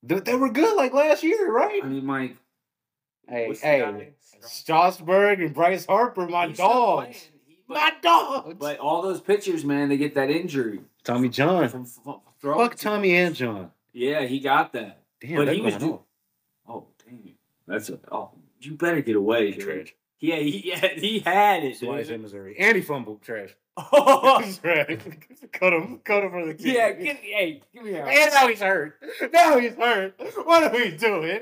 They, 0.03 0.19
they 0.19 0.35
were 0.35 0.49
good 0.51 0.75
like 0.75 0.93
last 0.93 1.23
year, 1.23 1.51
right? 1.51 1.81
I 1.83 1.87
mean, 1.87 2.05
Mike. 2.05 2.35
Hey, 3.29 3.53
hey. 3.61 4.09
Strasburg 4.41 5.39
and 5.41 5.53
Bryce 5.53 5.85
Harper, 5.85 6.27
my 6.27 6.47
He's 6.47 6.57
dogs, 6.57 7.29
but- 7.67 7.75
my 7.75 7.91
dogs. 8.01 8.55
But 8.59 8.79
all 8.79 9.01
those 9.01 9.21
pitchers, 9.21 9.63
man, 9.63 9.87
they 9.89 9.97
get 9.97 10.15
that 10.15 10.29
injury 10.29 10.81
Tommy 11.03 11.29
John, 11.29 11.69
from 11.69 11.83
f- 11.83 12.19
throwing. 12.41 12.59
fuck 12.59 12.75
Tommy 12.77 13.15
and 13.15 13.33
John. 13.35 13.71
Yeah, 13.93 14.23
he 14.25 14.39
got 14.39 14.73
that. 14.73 15.00
Damn, 15.21 15.35
But 15.45 15.53
he 15.53 15.61
was 15.61 15.75
going 15.75 15.87
do- 15.91 15.93
off. 15.95 16.01
Oh, 16.67 16.87
damn. 17.05 17.33
That's 17.67 17.89
a. 17.89 17.99
Oh, 18.11 18.31
you 18.59 18.73
better 18.73 19.01
get 19.01 19.15
away. 19.15 19.51
dude. 19.51 19.61
Trash. 19.63 19.95
Yeah, 20.19 20.35
he, 20.37 20.69
yeah, 20.69 20.87
he 20.95 21.19
had 21.19 21.63
it. 21.63 21.69
That's 21.79 21.81
why 21.83 21.97
he's 21.99 22.07
dude. 22.07 22.15
in 22.15 22.21
Missouri. 22.23 22.55
And 22.59 22.75
he 22.75 22.81
fumbled. 22.81 23.21
Trash. 23.21 23.55
Oh, 23.77 24.41
Trash. 24.61 24.97
cut 25.53 25.71
him. 25.73 25.99
Cut 26.03 26.23
him 26.23 26.31
for 26.31 26.45
the 26.45 26.53
kid. 26.53 26.75
yeah, 26.75 26.91
give, 26.91 27.17
hey, 27.17 27.61
give 27.73 27.83
me 27.83 27.93
a. 27.93 28.05
And 28.05 28.31
now 28.33 28.47
he's 28.47 28.59
hurt. 28.59 28.99
Now 29.31 29.57
he's 29.57 29.73
hurt. 29.75 30.15
What 30.43 30.63
are 30.63 30.71
we 30.75 30.91
doing? 30.97 31.41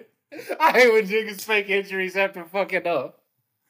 I 0.59 0.71
hate 0.71 0.93
when 0.93 1.07
niggas 1.07 1.41
fake 1.43 1.69
injuries 1.69 2.15
after 2.15 2.45
fucking 2.45 2.85
up. 2.85 3.21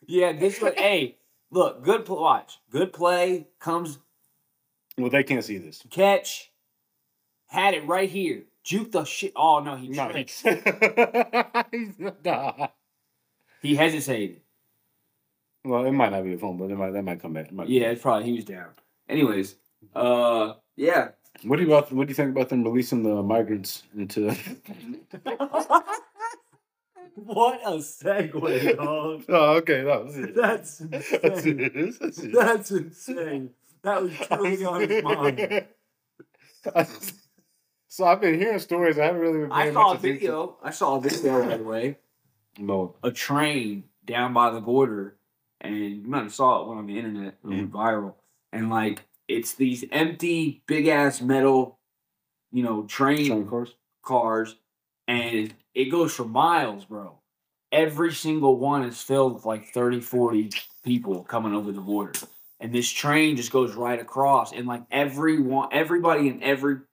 Yeah, 0.05 0.33
this 0.33 0.61
one. 0.61 0.73
hey, 0.75 1.17
look, 1.51 1.83
good 1.83 2.05
pl- 2.05 2.19
watch. 2.19 2.59
Good 2.69 2.91
play 2.91 3.47
comes 3.59 3.97
Well, 4.97 5.09
they 5.09 5.23
can't 5.23 5.43
see 5.43 5.57
this. 5.57 5.81
catch. 5.89 6.51
Had 7.47 7.73
it 7.75 7.87
right 7.87 8.09
here. 8.09 8.43
Juke 8.63 8.91
the 8.91 9.03
shit. 9.03 9.33
Oh 9.35 9.59
no, 9.61 9.75
he 9.75 9.89
No, 9.89 10.09
tripped. 10.11 10.31
he's 11.71 11.93
not. 12.23 12.75
He 13.61 13.75
hesitated. 13.75 14.41
Well, 15.65 15.85
it 15.85 15.91
might 15.91 16.11
not 16.11 16.23
be 16.23 16.33
a 16.33 16.37
phone, 16.37 16.57
but 16.57 16.71
it 16.71 16.75
might 16.77 16.91
that 16.91 17.03
might 17.03 17.21
come 17.21 17.33
back. 17.33 17.47
It 17.47 17.53
might- 17.53 17.67
Yeah, 17.67 17.91
it's 17.91 18.01
probably 18.01 18.25
he 18.25 18.33
was 18.33 18.45
down. 18.45 18.69
Anyways, 19.07 19.55
uh, 19.95 20.53
yeah. 20.75 21.09
What 21.43 21.57
do 21.57 21.63
you 21.63 21.69
about? 21.73 21.91
What 21.91 22.07
do 22.07 22.11
you 22.11 22.15
think 22.15 22.31
about 22.31 22.49
them 22.49 22.63
releasing 22.63 23.03
the 23.03 23.21
migrants 23.23 23.83
into? 23.97 24.31
what 27.15 27.59
a 27.65 27.71
segue, 27.77 28.75
dog. 28.77 29.23
oh, 29.29 29.55
okay. 29.57 29.83
That 29.83 30.03
was 30.05 30.17
it. 30.17 30.35
That's 30.35 30.77
That's 30.79 31.11
it. 31.45 31.99
That's 31.99 32.19
it. 32.19 32.33
That's 32.33 32.71
insane. 32.71 33.51
That 33.83 34.01
was 34.03 34.11
truly 34.13 34.65
on 34.65 34.81
his 34.89 35.03
mind. 35.03 35.65
So 37.89 38.05
I've 38.05 38.21
been 38.21 38.39
hearing 38.39 38.59
stories. 38.59 38.97
I 38.99 39.05
haven't 39.05 39.21
really 39.21 39.39
been. 39.39 39.51
I 39.51 39.63
paying 39.63 39.73
saw 39.73 39.81
a 39.81 39.93
much 39.93 39.99
attention. 39.99 40.19
video. 40.19 40.57
I 40.63 40.69
saw 40.69 40.95
a 40.95 41.01
video, 41.01 41.45
by 41.45 41.57
the 41.57 41.63
way. 41.63 41.97
No. 42.59 42.95
A 43.03 43.11
train 43.11 43.85
down 44.05 44.33
by 44.33 44.51
the 44.51 44.61
border, 44.61 45.17
and 45.59 45.75
you 45.75 46.07
might 46.07 46.23
have 46.23 46.33
saw 46.33 46.61
it 46.61 46.67
went 46.67 46.79
on 46.79 46.87
the 46.87 46.97
internet. 46.97 47.37
It 47.43 47.47
went 47.47 47.71
mm-hmm. 47.71 47.77
viral. 47.77 48.13
And 48.51 48.69
like, 48.69 49.01
it's 49.27 49.55
these 49.55 49.83
empty, 49.91 50.63
big 50.67 50.87
ass 50.87 51.19
metal, 51.19 51.79
you 52.51 52.63
know, 52.63 52.83
train 52.83 53.27
Train 53.27 53.47
course. 53.47 53.73
cars, 54.03 54.55
and 55.07 55.53
it 55.73 55.85
goes 55.85 56.13
for 56.13 56.25
miles, 56.25 56.85
bro. 56.85 57.17
Every 57.71 58.13
single 58.13 58.57
one 58.57 58.83
is 58.83 59.01
filled 59.01 59.33
with 59.33 59.45
like 59.45 59.67
30, 59.73 60.01
40 60.01 60.51
people 60.83 61.23
coming 61.23 61.53
over 61.53 61.71
the 61.71 61.81
border. 61.81 62.13
And 62.59 62.73
this 62.73 62.89
train 62.89 63.35
just 63.35 63.51
goes 63.51 63.73
right 63.73 63.99
across, 63.99 64.53
and 64.53 64.67
like 64.67 64.83
everyone, 64.91 65.69
everybody 65.71 66.27
in 66.27 66.43
every 66.43 66.77
tr- 66.77 66.83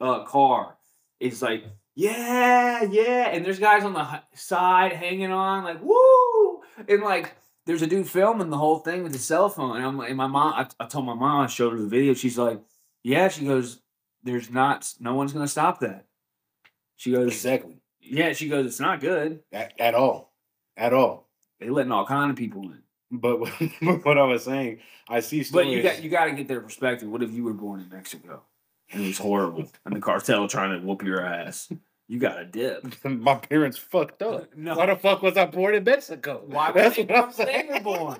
uh, 0.00 0.24
car 0.24 0.76
is 1.18 1.42
like, 1.42 1.64
yeah, 1.94 2.82
yeah. 2.84 3.28
And 3.28 3.44
there's 3.44 3.58
guys 3.58 3.84
on 3.84 3.92
the 3.92 4.22
side 4.34 4.92
hanging 4.92 5.30
on, 5.32 5.64
like, 5.64 5.82
woo! 5.82 6.60
And 6.88 7.02
like, 7.02 7.34
there's 7.66 7.82
a 7.82 7.86
dude 7.86 8.08
filming 8.08 8.50
the 8.50 8.56
whole 8.58 8.78
thing 8.78 9.02
with 9.02 9.12
his 9.12 9.24
cell 9.24 9.48
phone. 9.48 9.76
And 9.76 9.84
I'm 9.84 9.98
like, 9.98 10.08
and 10.08 10.16
my 10.16 10.26
mom, 10.26 10.54
I, 10.54 10.66
I 10.82 10.86
told 10.86 11.04
my 11.04 11.14
mom, 11.14 11.42
I 11.42 11.46
showed 11.46 11.72
her 11.72 11.78
the 11.78 11.86
video. 11.88 12.14
She's 12.14 12.38
like, 12.38 12.60
yeah. 13.02 13.28
She 13.28 13.44
goes, 13.44 13.80
there's 14.22 14.50
not, 14.50 14.92
no 15.00 15.14
one's 15.14 15.32
gonna 15.32 15.48
stop 15.48 15.80
that. 15.80 16.06
She 16.96 17.12
goes, 17.12 17.28
Exactly. 17.28 17.80
yeah. 18.00 18.32
She 18.32 18.48
goes, 18.48 18.66
it's 18.66 18.80
not 18.80 19.00
good. 19.00 19.40
At, 19.52 19.78
at 19.78 19.94
all. 19.94 20.32
At 20.76 20.92
all. 20.94 21.28
They 21.58 21.68
letting 21.68 21.92
all 21.92 22.06
kind 22.06 22.30
of 22.30 22.36
people 22.36 22.62
in. 22.62 22.82
But 23.10 23.40
what- 23.40 23.52
what 24.04 24.18
I 24.18 24.24
was 24.24 24.44
saying, 24.44 24.78
I 25.08 25.20
see 25.20 25.44
But 25.52 25.66
you 25.66 25.82
got 25.82 26.02
you 26.02 26.08
got 26.08 26.26
to 26.26 26.32
get 26.32 26.46
their 26.48 26.60
perspective. 26.60 27.08
What 27.08 27.22
if 27.22 27.32
you 27.32 27.42
were 27.44 27.52
born 27.52 27.80
in 27.80 27.88
Mexico 27.88 28.42
it 28.92 29.00
was 29.00 29.18
horrible, 29.18 29.70
and 29.84 29.96
the 29.96 30.00
cartel 30.00 30.48
trying 30.48 30.78
to 30.78 30.86
whoop 30.86 31.02
your 31.02 31.24
ass? 31.24 31.72
You 32.08 32.18
got 32.18 32.40
a 32.40 32.44
dip. 32.44 32.84
my 33.04 33.36
parents 33.36 33.78
fucked 33.78 34.22
up. 34.22 34.48
No. 34.56 34.76
Why 34.76 34.86
the 34.86 34.96
fuck 34.96 35.22
was 35.22 35.36
I 35.36 35.46
born 35.46 35.74
in 35.74 35.84
Mexico? 35.84 36.42
Why 36.44 36.72
That's 36.72 36.96
would 36.98 37.08
they, 37.08 37.14
what 37.14 37.24
I'm 37.24 37.30
they 37.30 37.44
saying. 37.44 37.68
were 37.72 37.80
born? 37.80 38.18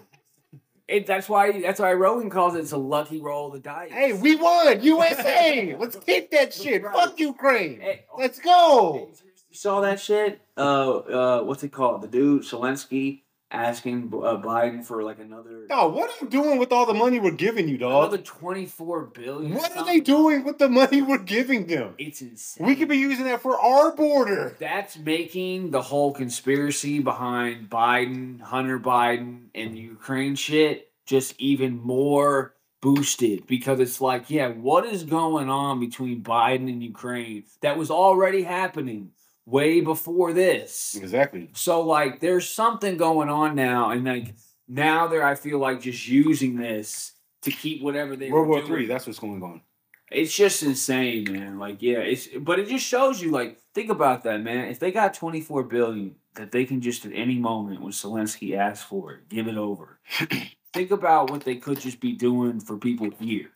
It, 0.87 1.07
that's 1.07 1.29
why 1.29 1.61
that's 1.61 1.79
why 1.79 1.93
Rogan 1.93 2.31
calls 2.31 2.57
it 2.57 2.61
it's 2.61 2.73
a 2.73 2.77
lucky 2.77 3.21
roll 3.21 3.49
of 3.49 3.53
the 3.53 3.61
dice. 3.61 3.93
Hey, 3.93 4.13
we 4.13 4.35
won! 4.35 4.81
USA! 4.83 5.77
Let's 5.79 5.97
kick 5.97 6.33
that 6.33 6.53
shit! 6.53 6.83
Right. 6.83 6.95
Fuck 6.95 7.21
Ukraine! 7.21 7.81
Hey, 7.81 8.05
Let's 8.19 8.41
go! 8.41 9.09
You 9.51 9.57
saw 9.57 9.81
that 9.83 10.01
shit? 10.01 10.41
Uh, 10.57 10.97
uh, 10.97 11.43
what's 11.43 11.63
it 11.63 11.71
called? 11.71 12.03
The 12.03 12.09
dude 12.09 12.43
Zelensky 12.43 13.23
asking 13.51 14.11
uh, 14.13 14.37
Biden 14.37 14.85
for 14.85 15.03
like 15.03 15.19
another 15.19 15.67
Dog, 15.69 15.95
what 15.95 16.11
are 16.11 16.25
you 16.25 16.31
doing 16.31 16.59
with 16.59 16.73
all 16.73 16.87
the 16.87 16.95
money 16.95 17.19
we're 17.19 17.31
giving 17.33 17.69
you, 17.69 17.79
dog? 17.79 18.05
another 18.05 18.23
twenty 18.23 18.67
four 18.67 19.05
billion. 19.07 19.55
What 19.55 19.77
are 19.77 19.85
they 19.85 20.01
doing 20.01 20.45
with 20.45 20.59
the 20.59 20.69
money 20.69 21.03
we're 21.03 21.19
giving 21.19 21.67
them? 21.67 21.95
It's 21.99 22.23
insane. 22.23 22.67
We 22.67 22.77
could 22.77 22.89
be 22.89 22.99
using 22.99 23.25
that 23.27 23.43
for 23.43 23.59
our 23.59 23.95
border. 23.95 24.57
That's 24.59 24.99
making 24.99 25.71
the 25.71 25.83
whole 25.83 26.13
conspiracy 26.13 27.01
behind 27.01 27.69
Biden, 27.71 28.41
Hunter 28.41 28.79
Biden, 28.79 29.47
and 29.55 29.75
the 29.75 29.81
Ukraine 29.81 30.37
shit 30.37 30.91
just 31.07 31.35
even 31.39 31.81
more 31.81 32.55
boosted 32.81 33.47
because 33.47 33.81
it's 33.81 34.01
like, 34.01 34.31
yeah, 34.31 34.49
what 34.49 34.87
is 34.87 35.05
going 35.05 35.51
on 35.51 35.81
between 35.81 36.23
Biden 36.23 36.69
and 36.69 36.83
Ukraine 36.83 37.45
that 37.61 37.77
was 37.77 37.91
already 37.91 38.43
happening 38.43 39.11
way 39.51 39.81
before 39.81 40.33
this? 40.33 40.97
Exactly. 40.97 41.51
So 41.55 41.81
like 41.83 42.21
there's 42.21 42.49
something 42.49 42.97
going 42.97 43.29
on 43.29 43.55
now, 43.55 43.91
and 43.91 44.05
like 44.05 44.35
now 44.69 45.07
they're 45.07 45.25
I 45.25 45.35
feel 45.35 45.59
like 45.59 45.81
just 45.81 46.07
using 46.09 46.57
this 46.57 47.13
to 47.43 47.51
keep 47.51 47.83
whatever 47.83 48.17
they 48.17 48.31
World 48.31 48.49
War. 48.49 48.63
Three. 48.63 48.87
That's 48.87 49.07
what's 49.07 49.19
going 49.19 49.43
on. 49.43 49.63
It's 50.11 50.35
just 50.35 50.65
insane, 50.65 51.33
man. 51.33 51.59
Like, 51.59 51.83
yeah, 51.83 51.99
it's 51.99 52.29
but 52.41 52.59
it 52.59 52.69
just 52.69 52.85
shows 52.85 53.23
you, 53.23 53.31
like, 53.31 53.61
think 53.75 53.91
about 53.91 54.25
that, 54.25 54.43
man. 54.43 54.69
If 54.69 54.81
they 54.81 54.91
got 54.91 55.15
twenty 55.15 55.41
four 55.41 55.63
billion 55.63 56.17
that 56.35 56.53
they 56.53 56.65
can 56.65 56.81
just 56.81 57.05
at 57.07 57.13
any 57.13 57.39
moment 57.39 57.81
when 57.81 57.93
Zelensky 57.93 58.57
asks 58.57 58.85
for 58.85 59.13
it, 59.13 59.29
give 59.29 59.49
it 59.49 59.57
over. 59.57 59.99
think 60.73 60.91
about 60.91 61.31
what 61.31 61.45
they 61.45 61.57
could 61.57 61.81
just 61.81 62.01
be 62.01 62.13
doing 62.13 62.61
for 62.61 62.77
people 62.77 63.11
here. 63.19 63.51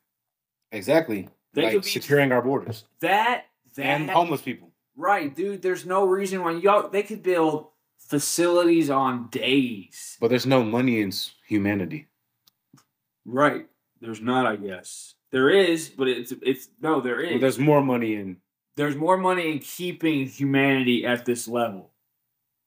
Exactly. 0.72 1.28
They 1.52 1.62
like 1.62 1.72
could 1.72 1.84
be 1.84 1.90
securing 1.90 2.32
our 2.32 2.42
borders 2.42 2.84
that 3.00 3.44
that 3.76 3.84
and 3.84 4.10
homeless 4.10 4.42
people. 4.42 4.70
Right, 4.96 5.34
dude. 5.34 5.62
There's 5.62 5.84
no 5.86 6.04
reason 6.06 6.42
why 6.42 6.52
y'all 6.52 6.88
they 6.88 7.02
could 7.02 7.22
build 7.22 7.68
facilities 7.98 8.90
on 8.90 9.28
days. 9.28 10.16
But 10.20 10.28
there's 10.30 10.46
no 10.46 10.62
money 10.64 11.00
in 11.00 11.12
humanity. 11.46 12.08
Right. 13.24 13.66
There's 14.00 14.20
not, 14.20 14.46
I 14.46 14.56
guess. 14.56 15.14
There 15.30 15.48
is, 15.50 15.88
but 15.88 16.08
it's 16.08 16.32
it's 16.42 16.68
no, 16.80 17.00
there 17.00 17.20
is. 17.20 17.30
Well, 17.32 17.40
there's 17.40 17.58
more 17.58 17.82
money 17.82 18.14
in. 18.14 18.36
there's 18.76 18.96
more 18.96 19.16
money 19.16 19.50
in 19.52 19.58
keeping 19.60 20.26
humanity 20.26 21.04
at 21.06 21.24
this 21.24 21.48
level 21.48 21.90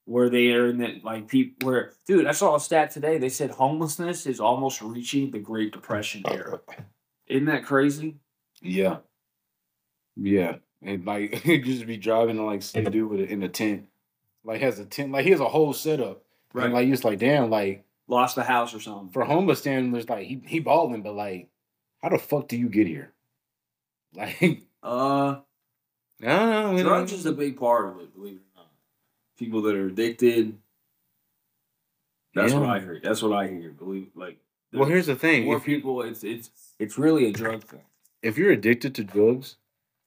where 0.04 0.28
they 0.30 0.52
are 0.52 0.68
in 0.68 0.78
that 0.78 1.04
like 1.04 1.28
people 1.28 1.68
where 1.68 1.92
dude 2.06 2.26
i 2.26 2.32
saw 2.32 2.54
a 2.56 2.60
stat 2.60 2.90
today 2.90 3.18
they 3.18 3.28
said 3.28 3.50
homelessness 3.50 4.24
is 4.24 4.40
almost 4.40 4.80
reaching 4.80 5.30
the 5.30 5.38
great 5.38 5.70
depression 5.70 6.22
era 6.30 6.60
isn't 7.26 7.44
that 7.44 7.62
crazy 7.62 8.16
Yeah. 8.62 8.98
Yeah. 10.16 10.56
And 10.82 11.04
like 11.04 11.44
you 11.44 11.62
just 11.62 11.86
be 11.86 11.96
driving 11.96 12.44
like 12.44 12.62
some 12.62 12.84
dude 12.84 13.10
with 13.10 13.20
a, 13.20 13.24
in 13.24 13.42
a 13.42 13.48
tent. 13.48 13.86
Like 14.44 14.60
has 14.60 14.78
a 14.78 14.84
tent, 14.84 15.12
like 15.12 15.24
he 15.24 15.30
has 15.32 15.40
a 15.40 15.48
whole 15.48 15.72
setup. 15.72 16.22
Right. 16.54 16.66
And 16.66 16.74
like 16.74 16.88
just 16.88 17.04
like, 17.04 17.18
damn, 17.18 17.50
like 17.50 17.84
lost 18.06 18.36
the 18.36 18.44
house 18.44 18.74
or 18.74 18.80
something 18.80 19.10
for 19.10 19.24
homeless 19.24 19.58
standards, 19.60 20.08
like 20.08 20.26
he 20.26 20.40
he 20.46 20.60
balling, 20.60 21.02
but 21.02 21.14
like, 21.14 21.48
how 22.02 22.08
the 22.08 22.18
fuck 22.18 22.48
do 22.48 22.56
you 22.56 22.68
get 22.68 22.86
here? 22.86 23.12
Like, 24.14 24.62
uh 24.82 25.36
I 26.22 26.26
don't 26.26 26.76
know. 26.76 26.82
drugs 26.82 27.12
is 27.12 27.26
a 27.26 27.32
big 27.32 27.58
part 27.58 27.88
of 27.90 28.00
it 28.00 28.14
believe 28.14 28.36
it 28.36 28.40
or 28.56 28.62
not 28.62 28.70
people 29.36 29.60
that 29.62 29.74
are 29.76 29.86
addicted 29.88 30.56
that's 32.34 32.52
what 32.54 32.64
i 32.64 32.78
heard 32.78 33.02
that's 33.02 33.22
what 33.22 33.32
i 33.32 33.46
hear 33.48 33.70
believe 33.70 34.08
like 34.14 34.38
Well, 34.72 34.86
here's 34.88 35.06
the 35.06 35.14
thing: 35.14 35.44
more 35.44 35.58
if 35.58 35.64
people 35.64 36.02
it's 36.02 36.24
it's 36.24 36.50
it's 36.78 36.96
really 36.98 37.26
a 37.26 37.32
drug 37.32 37.62
thing 37.64 37.82
if 38.22 38.36
you're 38.38 38.50
addicted 38.50 38.94
to 38.96 39.04
drugs, 39.04 39.56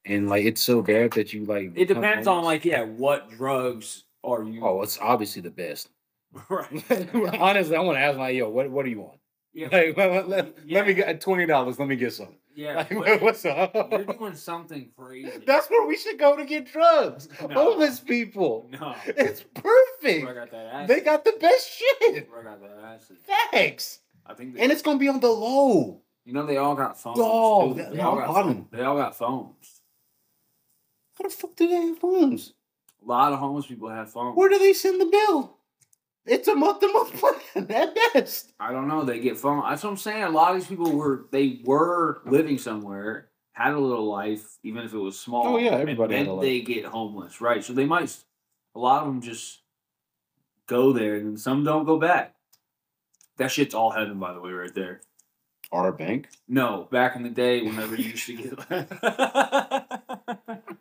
and 0.06 0.30
like 0.30 0.46
it's 0.46 0.62
so 0.62 0.82
bad 0.82 1.12
that 1.14 1.34
you 1.34 1.46
like, 1.46 1.72
it 1.76 1.86
depends 1.88 2.28
on 2.28 2.44
like 2.44 2.66
yeah 2.66 2.84
what 2.84 3.30
drugs 3.32 4.04
are 4.24 4.44
you 4.44 4.64
Oh, 4.66 4.82
it's 4.82 4.98
obviously 5.00 5.42
the 5.42 5.52
best. 5.52 5.90
right 6.50 6.86
Honestly, 7.40 7.76
I 7.76 7.80
want 7.82 7.98
to 7.98 8.02
ask 8.02 8.18
like, 8.18 8.36
yo, 8.36 8.50
what 8.50 8.70
what 8.72 8.86
do 8.86 8.92
you 8.92 9.02
want? 9.02 9.20
yeah 9.54 9.68
Like, 9.72 9.98
let, 9.98 10.30
let, 10.30 10.56
Yeah. 10.66 10.80
let 10.80 10.88
me 10.88 10.94
get 10.94 11.22
twenty 11.22 11.46
dollars. 11.46 11.78
Let 11.80 11.88
me 11.88 11.96
get 11.96 12.14
some. 12.14 12.36
Yeah, 12.54 12.86
Like, 12.92 13.22
what's 13.22 13.46
up? 13.46 13.74
you're 13.92 14.04
doing 14.04 14.36
something 14.36 14.90
crazy. 14.98 15.32
That's 15.48 15.70
where 15.70 15.88
we 15.88 15.96
should 15.96 16.20
go 16.20 16.36
to 16.36 16.44
get 16.44 16.70
drugs. 16.70 17.30
No. 17.42 17.48
Homeless 17.48 18.02
people. 18.02 18.70
no. 18.74 18.94
It's 19.06 19.42
perfect. 19.54 20.52
got. 20.52 20.88
They 20.88 21.00
got 21.00 21.24
the 21.24 21.34
best 21.40 21.70
shit. 21.72 22.30
Where 22.30 22.42
I 22.42 22.44
got 22.44 22.62
that 22.62 22.84
acid. 22.96 23.18
Thanks. 23.52 24.00
I 24.26 24.34
think. 24.34 24.58
And 24.60 24.70
it's 24.70 24.82
gonna 24.82 25.00
be 25.00 25.08
on 25.08 25.22
the 25.22 25.30
low. 25.30 26.02
you 26.26 26.34
know 26.34 26.46
they 26.46 26.58
all 26.58 26.76
got 26.76 27.00
phones. 27.00 27.20
Oh, 27.22 27.74
they- 27.74 27.84
they, 27.96 28.00
all 28.02 28.20
all 28.22 28.34
got 28.34 28.46
'em. 28.50 28.68
They 28.70 28.84
all 28.84 28.98
got 28.98 29.16
phones. 29.18 29.81
How 31.22 31.28
the 31.30 31.34
fuck 31.36 31.56
do 31.56 31.68
they 31.68 31.76
have 31.76 32.00
phones? 32.00 32.54
A 33.04 33.08
lot 33.08 33.32
of 33.32 33.38
homeless 33.38 33.68
people 33.68 33.90
have 33.90 34.12
phones. 34.12 34.36
Where 34.36 34.50
do 34.50 34.58
they 34.58 34.74
send 34.74 35.00
the 35.00 35.06
bill? 35.06 35.58
It's 36.26 36.48
a 36.48 36.56
month 36.56 36.80
to 36.80 36.92
month 36.92 37.14
plan 37.56 37.68
at 37.70 37.96
best. 38.14 38.54
I 38.60 38.72
don't 38.72 38.88
know. 38.88 39.04
They 39.04 39.20
get 39.20 39.38
phone. 39.38 39.64
That's 39.70 39.84
what 39.84 39.92
I'm 39.92 39.98
saying. 39.98 40.24
A 40.24 40.30
lot 40.30 40.52
of 40.56 40.58
these 40.62 40.68
people 40.68 40.92
were 40.92 41.26
they 41.32 41.62
were 41.64 42.22
living 42.26 42.58
somewhere, 42.58 43.30
had 43.52 43.74
a 43.74 43.80
little 43.80 44.10
life, 44.10 44.58
even 44.64 44.84
if 44.84 44.94
it 44.94 44.98
was 44.98 45.20
small. 45.20 45.46
Oh, 45.46 45.58
yeah, 45.58 45.72
everybody 45.72 46.16
And 46.16 46.26
had 46.26 46.28
a 46.28 46.30
then 46.30 46.36
life. 46.38 46.42
they 46.44 46.62
get 46.62 46.86
homeless, 46.86 47.40
right? 47.40 47.64
So 47.64 47.74
they 47.74 47.86
might. 47.86 48.18
A 48.74 48.80
lot 48.80 49.02
of 49.04 49.08
them 49.08 49.22
just 49.22 49.60
go 50.66 50.92
there, 50.92 51.16
and 51.18 51.40
some 51.40 51.64
don't 51.64 51.86
go 51.86 52.00
back. 52.00 52.34
That 53.38 53.52
shit's 53.52 53.76
all 53.76 53.92
heaven, 53.92 54.18
by 54.20 54.34
the 54.34 54.42
way, 54.42 54.52
right 54.52 54.74
there. 54.74 55.02
Our 55.72 55.92
bank. 55.92 56.30
No, 56.48 56.88
back 56.92 57.16
in 57.16 57.22
the 57.24 57.30
day, 57.30 57.62
whenever 57.62 57.96
you 57.96 58.10
used 58.12 58.26
to 58.28 58.36
get. 58.36 58.60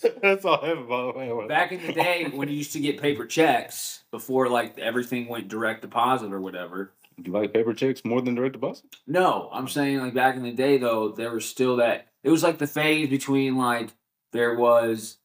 That's 0.22 0.44
all 0.44 0.60
I 0.62 0.68
have 0.68 0.88
by 0.88 1.26
the 1.26 1.34
way. 1.34 1.46
back 1.46 1.72
in 1.72 1.86
the 1.86 1.92
day, 1.92 2.24
when 2.32 2.48
you 2.48 2.56
used 2.56 2.72
to 2.74 2.80
get 2.80 3.00
paper 3.00 3.26
checks 3.26 4.04
before 4.10 4.48
like 4.48 4.78
everything 4.78 5.28
went 5.28 5.48
direct 5.48 5.82
deposit 5.82 6.32
or 6.32 6.40
whatever. 6.40 6.92
Do 7.20 7.30
you 7.30 7.36
like 7.36 7.52
paper 7.52 7.74
checks 7.74 8.04
more 8.04 8.20
than 8.22 8.34
direct 8.34 8.54
deposit? 8.54 8.84
No, 9.06 9.48
I'm 9.52 9.68
saying 9.68 9.98
like 9.98 10.14
back 10.14 10.36
in 10.36 10.42
the 10.42 10.52
day 10.52 10.78
though, 10.78 11.10
there 11.10 11.32
was 11.32 11.44
still 11.44 11.76
that. 11.76 12.08
It 12.24 12.30
was 12.30 12.42
like 12.42 12.58
the 12.58 12.66
phase 12.66 13.08
between 13.10 13.56
like 13.56 13.90
there 14.32 14.54
was 14.56 15.18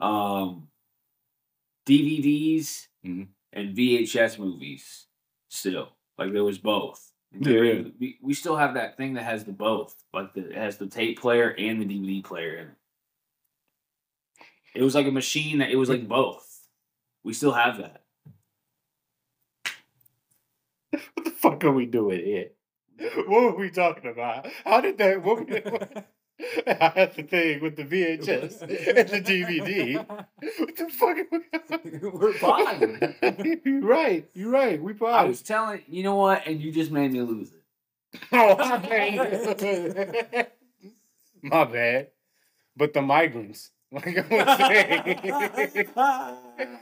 um 0.00 0.68
DVDs 1.86 2.88
Mhm. 3.06 3.28
and 3.52 3.76
VHS 3.76 4.38
movies. 4.38 5.06
Still, 5.50 5.90
like 6.18 6.32
there 6.32 6.44
was 6.44 6.58
both. 6.58 7.10
Yeah, 7.38 7.60
yeah. 7.60 7.82
We, 7.98 8.18
we 8.22 8.32
still 8.34 8.56
have 8.56 8.74
that 8.74 8.96
thing 8.96 9.14
that 9.14 9.24
has 9.24 9.44
the 9.44 9.52
both, 9.52 9.94
like 10.12 10.32
the, 10.34 10.48
it 10.50 10.56
has 10.56 10.78
the 10.78 10.86
tape 10.86 11.20
player 11.20 11.50
and 11.58 11.80
the 11.80 11.84
DVD 11.84 12.24
player 12.24 12.56
in 12.56 12.68
it. 14.74 14.82
Was 14.82 14.94
like 14.94 15.06
a 15.06 15.12
machine 15.12 15.58
that 15.58 15.70
it 15.70 15.76
was 15.76 15.88
like 15.88 16.08
both. 16.08 16.66
We 17.22 17.32
still 17.32 17.52
have 17.52 17.78
that. 17.78 18.02
What 21.14 21.24
the 21.24 21.30
fuck 21.30 21.64
are 21.64 21.72
we 21.72 21.86
doing 21.86 22.24
here? 22.24 22.50
What 23.26 23.42
were 23.42 23.56
we 23.56 23.70
talking 23.70 24.10
about? 24.10 24.46
How 24.64 24.80
did 24.80 24.98
that? 24.98 25.22
What, 25.22 25.48
what, 25.48 26.06
I 26.66 26.92
had 26.94 27.14
the 27.14 27.22
thing 27.22 27.60
with 27.60 27.76
the 27.76 27.84
VHS 27.84 28.62
and 28.62 29.08
the 29.08 29.20
DVD. 29.20 30.06
What 30.06 30.76
the 30.76 30.88
fuck? 30.90 31.16
Are 31.18 31.80
we, 31.84 31.98
We're 32.10 32.32
fine. 32.34 33.60
you're 33.64 33.80
right. 33.80 34.28
You're 34.34 34.50
right. 34.50 34.80
We 34.80 34.92
I 34.92 34.96
probably. 34.96 35.28
was 35.30 35.42
telling 35.42 35.82
you 35.88 36.02
know 36.02 36.16
what, 36.16 36.46
and 36.46 36.60
you 36.60 36.70
just 36.72 36.90
made 36.90 37.12
me 37.12 37.22
lose 37.22 37.50
it. 37.52 37.62
Oh, 38.32 38.56
my 38.56 38.78
bad. 38.78 40.50
my 41.42 41.64
bad. 41.64 42.08
But 42.76 42.92
the 42.94 43.02
migrants, 43.02 43.70
like 43.94 44.32
I 44.32 45.54
was 45.58 45.72
saying, 45.72 46.78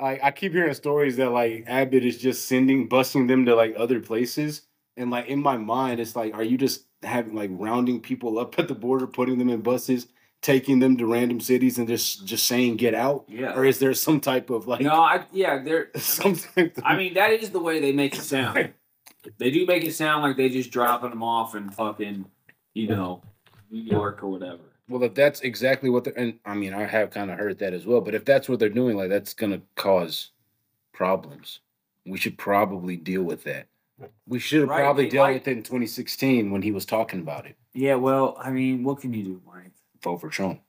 I, 0.00 0.20
I 0.22 0.30
keep 0.30 0.52
hearing 0.52 0.74
stories 0.74 1.16
that 1.16 1.30
like 1.30 1.64
Abbott 1.66 2.04
is 2.04 2.18
just 2.18 2.46
sending, 2.46 2.88
busing 2.88 3.26
them 3.28 3.44
to 3.46 3.54
like 3.54 3.74
other 3.76 4.00
places, 4.00 4.62
and 4.96 5.10
like 5.10 5.26
in 5.26 5.40
my 5.42 5.56
mind, 5.56 6.00
it's 6.00 6.14
like, 6.14 6.34
are 6.34 6.42
you 6.42 6.56
just 6.56 6.84
having 7.02 7.34
like 7.34 7.50
rounding 7.52 8.00
people 8.00 8.38
up 8.38 8.58
at 8.58 8.68
the 8.68 8.74
border, 8.74 9.06
putting 9.06 9.38
them 9.38 9.48
in 9.48 9.60
buses, 9.60 10.06
taking 10.40 10.78
them 10.78 10.96
to 10.98 11.06
random 11.06 11.40
cities, 11.40 11.78
and 11.78 11.88
just 11.88 12.24
just 12.26 12.46
saying 12.46 12.76
get 12.76 12.94
out, 12.94 13.24
Yeah. 13.28 13.54
or 13.54 13.64
is 13.64 13.78
there 13.80 13.92
some 13.94 14.20
type 14.20 14.50
of 14.50 14.68
like 14.68 14.80
no, 14.82 14.92
I 14.92 15.24
yeah, 15.32 15.62
they're. 15.62 15.90
some 15.96 16.36
type 16.36 16.76
of, 16.78 16.84
I 16.86 16.96
mean, 16.96 17.14
that 17.14 17.30
is 17.32 17.50
the 17.50 17.60
way 17.60 17.80
they 17.80 17.92
make 17.92 18.14
it 18.14 18.22
sound. 18.22 18.72
They 19.38 19.50
do 19.50 19.66
make 19.66 19.84
it 19.84 19.94
sound 19.94 20.22
like 20.22 20.36
they 20.36 20.48
just 20.48 20.70
dropping 20.70 21.10
them 21.10 21.24
off 21.24 21.56
in 21.56 21.70
fucking, 21.70 22.24
you 22.72 22.86
know, 22.86 23.20
New 23.68 23.82
York 23.82 24.22
or 24.22 24.28
whatever. 24.28 24.60
Well, 24.88 25.02
if 25.02 25.14
that's 25.14 25.40
exactly 25.40 25.90
what 25.90 26.04
they're, 26.04 26.18
and 26.18 26.38
I 26.44 26.54
mean, 26.54 26.72
I 26.74 26.84
have 26.84 27.10
kind 27.10 27.30
of 27.30 27.38
heard 27.38 27.58
that 27.58 27.74
as 27.74 27.84
well. 27.86 28.00
But 28.00 28.14
if 28.14 28.24
that's 28.24 28.48
what 28.48 28.58
they're 28.58 28.68
doing, 28.68 28.96
like 28.96 29.10
that's 29.10 29.34
gonna 29.34 29.60
cause 29.76 30.30
problems. 30.92 31.60
We 32.06 32.18
should 32.18 32.38
probably 32.38 32.96
deal 32.96 33.22
with 33.22 33.44
that. 33.44 33.66
We 34.26 34.38
should 34.38 34.60
have 34.60 34.68
Right, 34.70 34.80
probably 34.80 35.08
dealt 35.08 35.32
with 35.34 35.48
it 35.48 35.56
in 35.56 35.62
2016 35.62 36.50
when 36.50 36.62
he 36.62 36.70
was 36.72 36.86
talking 36.86 37.20
about 37.20 37.46
it. 37.46 37.56
Yeah, 37.74 37.96
well, 37.96 38.36
I 38.40 38.50
mean, 38.50 38.82
what 38.84 39.00
can 39.00 39.12
you 39.12 39.22
do, 39.24 39.42
Mike? 39.46 39.72
Vote 40.02 40.18
for 40.18 40.28
Trump. 40.30 40.60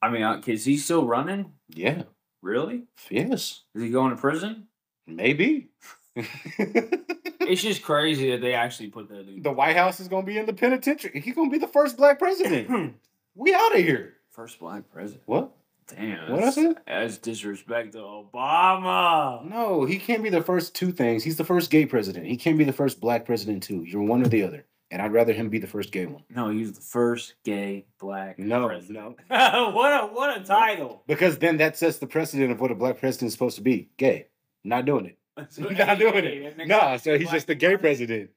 I 0.00 0.08
mean, 0.08 0.22
uh, 0.22 0.40
is 0.46 0.64
he 0.64 0.76
still 0.76 1.04
running? 1.04 1.52
Yeah. 1.68 2.04
Really? 2.40 2.84
Yes. 3.10 3.62
Is 3.74 3.82
he 3.82 3.90
going 3.90 4.10
to 4.14 4.16
prison? 4.20 4.68
Maybe. 5.06 5.68
It's 6.16 7.62
just 7.62 7.82
crazy 7.82 8.30
that 8.30 8.40
they 8.40 8.54
actually 8.54 8.88
put 8.88 9.08
that 9.08 9.20
in. 9.28 9.42
the 9.42 9.50
White 9.52 9.76
House 9.76 10.00
is 10.00 10.08
gonna 10.08 10.26
be 10.26 10.38
in 10.38 10.46
the 10.46 10.52
penitentiary. 10.52 11.20
He's 11.20 11.34
gonna 11.34 11.50
be 11.50 11.58
the 11.58 11.66
first 11.68 11.96
black 11.96 12.18
president. 12.18 12.94
we 13.38 13.54
out 13.54 13.74
of 13.74 13.80
here. 13.80 14.14
First 14.30 14.58
black 14.58 14.90
president. 14.92 15.22
What? 15.26 15.52
Damn. 15.88 16.30
What 16.32 16.44
I 16.44 16.50
said? 16.50 16.76
That's 16.86 17.16
disrespect 17.18 17.92
to 17.92 17.98
Obama. 17.98 19.44
No, 19.48 19.84
he 19.86 19.98
can't 19.98 20.22
be 20.22 20.28
the 20.28 20.42
first 20.42 20.74
two 20.74 20.92
things. 20.92 21.24
He's 21.24 21.36
the 21.36 21.44
first 21.44 21.70
gay 21.70 21.86
president. 21.86 22.26
He 22.26 22.36
can't 22.36 22.58
be 22.58 22.64
the 22.64 22.72
first 22.72 23.00
black 23.00 23.24
president 23.24 23.62
too. 23.62 23.84
You're 23.84 24.02
one 24.02 24.22
or 24.22 24.28
the 24.28 24.42
other. 24.42 24.66
And 24.90 25.00
I'd 25.02 25.12
rather 25.12 25.32
him 25.32 25.50
be 25.50 25.58
the 25.58 25.66
first 25.66 25.92
gay 25.92 26.06
one. 26.06 26.22
No, 26.34 26.50
he's 26.50 26.72
the 26.72 26.80
first 26.80 27.34
gay 27.44 27.86
black 27.98 28.38
No, 28.38 28.66
president. 28.66 29.16
no. 29.30 29.70
what 29.74 29.92
a 30.02 30.06
what 30.06 30.40
a 30.40 30.44
title. 30.44 31.02
Because 31.06 31.38
then 31.38 31.58
that 31.58 31.76
sets 31.76 31.98
the 31.98 32.06
precedent 32.06 32.50
of 32.52 32.60
what 32.60 32.70
a 32.70 32.74
black 32.74 32.98
president 32.98 33.28
is 33.28 33.32
supposed 33.34 33.56
to 33.56 33.62
be. 33.62 33.90
Gay. 33.98 34.26
Not 34.64 34.84
doing 34.84 35.06
it. 35.06 35.18
Not 35.60 35.98
doing 35.98 36.24
it. 36.24 36.66
Nah, 36.66 36.96
so 36.96 37.18
he's 37.18 37.30
just 37.30 37.46
the 37.46 37.54
gay 37.54 37.76
president. 37.76 38.30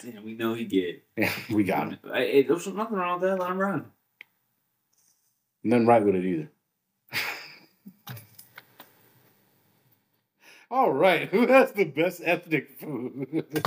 Damn, 0.00 0.24
we 0.24 0.34
know 0.34 0.54
he 0.54 0.64
did. 0.64 1.02
Yeah, 1.16 1.30
we 1.50 1.62
got 1.64 1.88
him. 1.88 1.98
Hey, 2.12 2.32
hey, 2.32 2.42
there's 2.42 2.66
nothing 2.66 2.96
wrong 2.96 3.20
with 3.20 3.30
that. 3.30 3.38
Let 3.38 3.50
him 3.50 3.58
run. 3.58 3.86
Nothing 5.64 5.86
right 5.86 6.04
with 6.04 6.14
it 6.14 6.24
either. 6.24 6.50
All 10.70 10.92
right, 10.92 11.28
who 11.30 11.46
has 11.46 11.72
the 11.72 11.84
best 11.84 12.20
ethnic 12.24 12.78
food? 12.78 13.64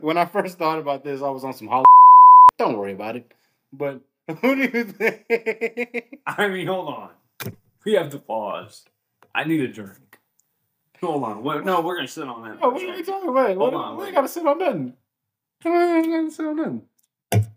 when 0.00 0.18
I 0.18 0.24
first 0.24 0.58
thought 0.58 0.78
about 0.78 1.04
this, 1.04 1.22
I 1.22 1.30
was 1.30 1.44
on 1.44 1.52
some 1.54 1.68
hol- 1.68 1.84
Don't 2.58 2.76
worry 2.76 2.92
about 2.92 3.16
it. 3.16 3.32
But 3.72 4.00
who 4.40 4.54
do 4.56 4.62
you 4.78 4.84
think? 4.84 6.18
I 6.26 6.48
mean, 6.48 6.66
hold 6.66 6.88
on. 6.88 7.10
We 7.84 7.94
have 7.94 8.10
to 8.10 8.18
pause. 8.18 8.84
I 9.34 9.44
need 9.44 9.60
a 9.60 9.68
drink. 9.68 10.18
Hold 11.00 11.22
on. 11.24 11.42
What, 11.42 11.64
no, 11.64 11.80
we're 11.80 11.96
gonna 11.96 12.08
sit 12.08 12.26
on 12.26 12.42
that. 12.48 12.58
Oh, 12.62 12.70
what 12.70 12.82
are 12.82 12.94
we 12.96 13.02
talking 13.02 13.28
about? 13.28 13.48
Hold 13.56 13.58
What, 13.58 13.74
on, 13.74 13.96
we 13.98 14.04
ain't 14.06 14.14
gotta 14.14 14.28
sit 14.28 14.46
on 14.46 14.58
nothing. 14.58 14.94
We 15.64 15.70
ain't 15.70 16.06
gotta 16.06 16.30
sit 16.30 16.46
on 16.46 16.56
nothing. 16.56 16.82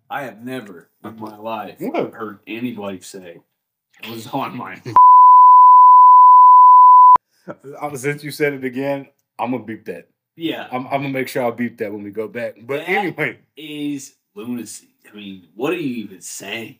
I 0.09 0.23
have 0.23 0.43
never 0.43 0.89
in 1.03 1.17
my 1.19 1.37
life 1.37 1.75
What? 1.79 2.13
heard 2.13 2.39
anybody 2.47 3.01
say 3.01 3.39
it 4.03 4.09
was 4.09 4.27
on 4.27 4.55
my. 4.57 4.81
Uh, 7.81 7.95
Since 7.95 8.25
you 8.25 8.31
said 8.31 8.51
it 8.53 8.65
again, 8.65 9.07
I'm 9.39 9.51
gonna 9.51 9.63
beep 9.63 9.85
that. 9.85 10.07
Yeah, 10.35 10.67
I'm, 10.69 10.85
I'm 10.87 11.01
gonna 11.01 11.09
make 11.09 11.29
sure 11.29 11.45
I 11.45 11.51
beep 11.51 11.77
that 11.77 11.91
when 11.93 12.03
we 12.03 12.09
go 12.11 12.27
back. 12.27 12.55
But 12.61 12.79
That- 12.79 12.89
anyway, 12.89 13.39
is 13.55 14.15
lunacy. 14.35 14.87
I 15.09 15.15
mean, 15.15 15.47
what 15.55 15.71
are 15.71 15.77
you 15.77 16.03
even 16.03 16.19
saying? 16.19 16.79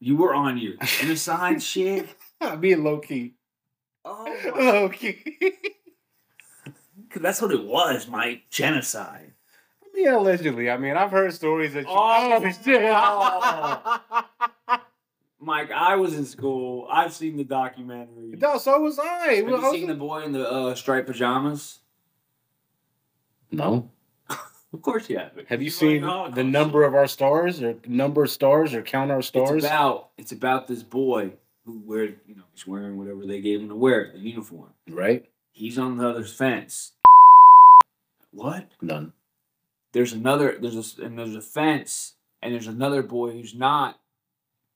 You 0.00 0.16
were 0.16 0.34
on 0.34 0.58
your 0.58 0.74
genocide 0.82 1.62
shit. 1.62 2.08
I'm 2.40 2.60
being 2.60 2.82
low 2.82 2.98
key. 2.98 3.32
Oh, 4.04 4.24
my- 4.56 4.60
Low 4.72 4.88
key. 4.88 5.22
'cause 7.10 7.22
that's 7.22 7.40
what 7.40 7.52
it 7.52 7.62
was, 7.64 8.08
Mike. 8.08 8.42
Genocide. 8.50 9.31
I 9.94 9.96
mean, 9.96 10.08
allegedly. 10.08 10.70
I 10.70 10.76
mean, 10.78 10.96
I've 10.96 11.10
heard 11.10 11.32
stories 11.34 11.74
that 11.74 11.80
you. 11.82 11.86
Oh, 11.90 12.52
shit. 12.64 12.82
Mike, 15.40 15.70
I 15.72 15.96
was 15.96 16.14
in 16.14 16.24
school. 16.24 16.86
I've 16.90 17.12
seen 17.12 17.36
the 17.36 17.44
documentary. 17.44 18.36
no, 18.38 18.58
so 18.58 18.80
was 18.80 18.98
I. 18.98 19.34
Have 19.34 19.44
Well, 19.46 19.56
I 19.56 19.58
you 19.58 19.62
was- 19.64 19.72
seen 19.72 19.86
the 19.88 19.94
boy 19.94 20.22
in 20.22 20.32
the 20.32 20.48
uh, 20.48 20.74
striped 20.74 21.08
pajamas? 21.08 21.80
No. 23.50 23.90
Of 24.74 24.80
course 24.80 25.10
you 25.10 25.18
have. 25.18 25.32
Have 25.48 25.60
you 25.60 25.66
He's 25.66 25.76
seen 25.76 26.00
like, 26.02 26.30
"Oh, 26.30 26.34
the 26.34 26.42
number 26.42 26.84
of 26.84 26.94
our 26.94 27.06
stars, 27.06 27.62
or 27.62 27.74
number 27.86 28.22
of 28.22 28.30
stars, 28.30 28.72
or 28.72 28.80
count 28.80 29.10
our 29.10 29.20
stars? 29.20 29.50
It's 29.62 29.66
about 29.66 30.08
it's 30.16 30.32
about 30.32 30.66
this 30.66 30.82
boy 30.82 31.32
who 31.66 31.82
wear 31.84 32.04
you 32.04 32.34
know 32.36 32.44
he's 32.54 32.66
wearing 32.66 32.96
whatever 32.96 33.26
they 33.26 33.42
gave 33.42 33.60
him 33.60 33.68
to 33.68 33.74
wear 33.74 34.10
the 34.14 34.18
uniform. 34.20 34.72
right? 34.88 35.26
He's 35.50 35.78
on 35.78 35.98
the 35.98 36.08
other 36.08 36.24
fence. 36.24 36.92
What? 38.30 38.68
None. 38.80 39.12
There's 39.92 40.12
another 40.12 40.56
there's 40.60 40.98
a 40.98 41.04
and 41.04 41.18
there's 41.18 41.36
a 41.36 41.42
fence 41.42 42.14
and 42.40 42.52
there's 42.52 42.66
another 42.66 43.02
boy 43.02 43.32
who's 43.32 43.54
not 43.54 43.98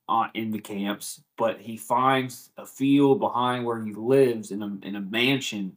on 0.09 0.31
in 0.35 0.53
the 0.53 0.61
camps, 0.61 1.23
but 1.37 1.61
he 1.61 1.77
finds 1.77 2.51
a 2.57 2.65
field 2.65 3.19
behind 3.19 3.65
where 3.65 3.83
he 3.83 3.93
lives 3.93 4.51
in 4.51 4.63
a 4.63 4.87
in 4.87 4.97
a 4.97 5.01
mansion, 5.01 5.77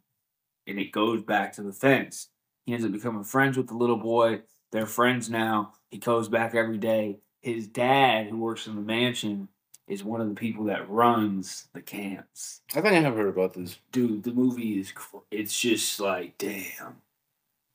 and 0.68 0.80
it 0.80 0.92
goes 0.92 1.24
back 1.24 1.54
to 1.54 1.64
the 1.64 1.74
fence. 1.74 2.30
He 2.66 2.74
ends 2.74 2.86
up 2.86 2.92
becoming 2.92 3.24
friends 3.24 3.58
with 3.58 3.68
the 3.68 3.74
little 3.76 3.98
boy. 3.98 4.42
They're 4.72 4.86
friends 4.86 5.30
now. 5.30 5.74
He 5.90 5.98
goes 5.98 6.28
back 6.28 6.54
every 6.54 6.78
day. 6.78 7.18
His 7.42 7.68
dad, 7.68 8.28
who 8.28 8.38
works 8.38 8.68
in 8.68 8.76
the 8.76 8.82
mansion, 8.82 9.48
is 9.88 10.04
one 10.04 10.22
of 10.22 10.30
the 10.30 10.36
people 10.36 10.66
that 10.66 10.88
runs 10.88 11.68
the 11.74 11.82
camps. 11.82 12.62
I 12.76 12.82
think 12.82 12.94
I 12.94 13.00
have 13.00 13.16
heard 13.16 13.30
about 13.30 13.56
this. 13.56 13.80
Dude, 13.92 14.24
the 14.24 14.34
movie 14.34 14.80
is 14.80 14.94
it's 15.32 15.60
just 15.60 16.00
like 16.00 16.38
damn. 16.38 17.02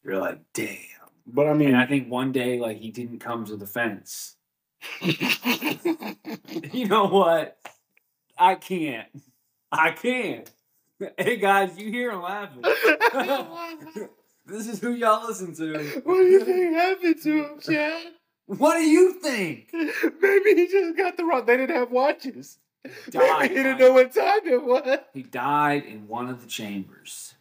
You're 0.05 0.21
like 0.21 0.41
damn. 0.53 0.79
But 1.27 1.47
I 1.47 1.51
And 1.51 1.59
mean, 1.59 1.75
I 1.75 1.87
think 1.87 2.09
one 2.11 2.33
day 2.33 2.59
like 2.59 2.79
he 2.79 2.91
didn't 2.91 3.19
come 3.21 3.45
to 3.47 3.57
the 3.57 3.67
fence. 3.67 4.37
You 6.73 6.87
know 6.89 7.07
what? 7.07 7.57
I 8.37 8.55
can't. 8.57 9.09
I 9.71 9.91
can't. 9.93 10.51
Hey 11.19 11.37
guys, 11.37 11.77
you 11.79 11.91
hear 11.91 12.11
him 12.13 12.23
laughing. 12.23 12.63
this 14.47 14.67
is 14.69 14.81
who 14.81 14.93
y'all 14.93 15.27
listen 15.27 15.55
to. 15.57 16.01
what 16.05 16.15
do 16.17 16.25
you 16.25 16.45
think 16.45 16.75
happened 16.75 17.23
to 17.23 17.45
him, 17.45 17.61
Chad? 17.61 18.03
What 18.47 18.75
do 18.77 18.83
you 18.85 19.13
think? 19.15 19.71
Maybe 19.73 20.55
he 20.55 20.69
just 20.69 20.97
got 20.97 21.17
the 21.17 21.25
wrong. 21.25 21.47
They 21.47 21.57
didn't 21.57 21.77
have 21.77 21.91
watches. 21.91 22.59
Died, 23.11 23.51
Maybe 23.51 23.55
he 23.57 23.63
didn't 23.63 23.79
know 23.79 23.93
what 23.93 24.15
time 24.15 24.41
it 24.47 24.65
was. 24.65 24.99
He 25.15 25.23
died 25.23 25.85
in 25.85 26.07
one 26.07 26.29
of 26.29 26.43
the 26.43 26.47
chambers. 26.49 27.35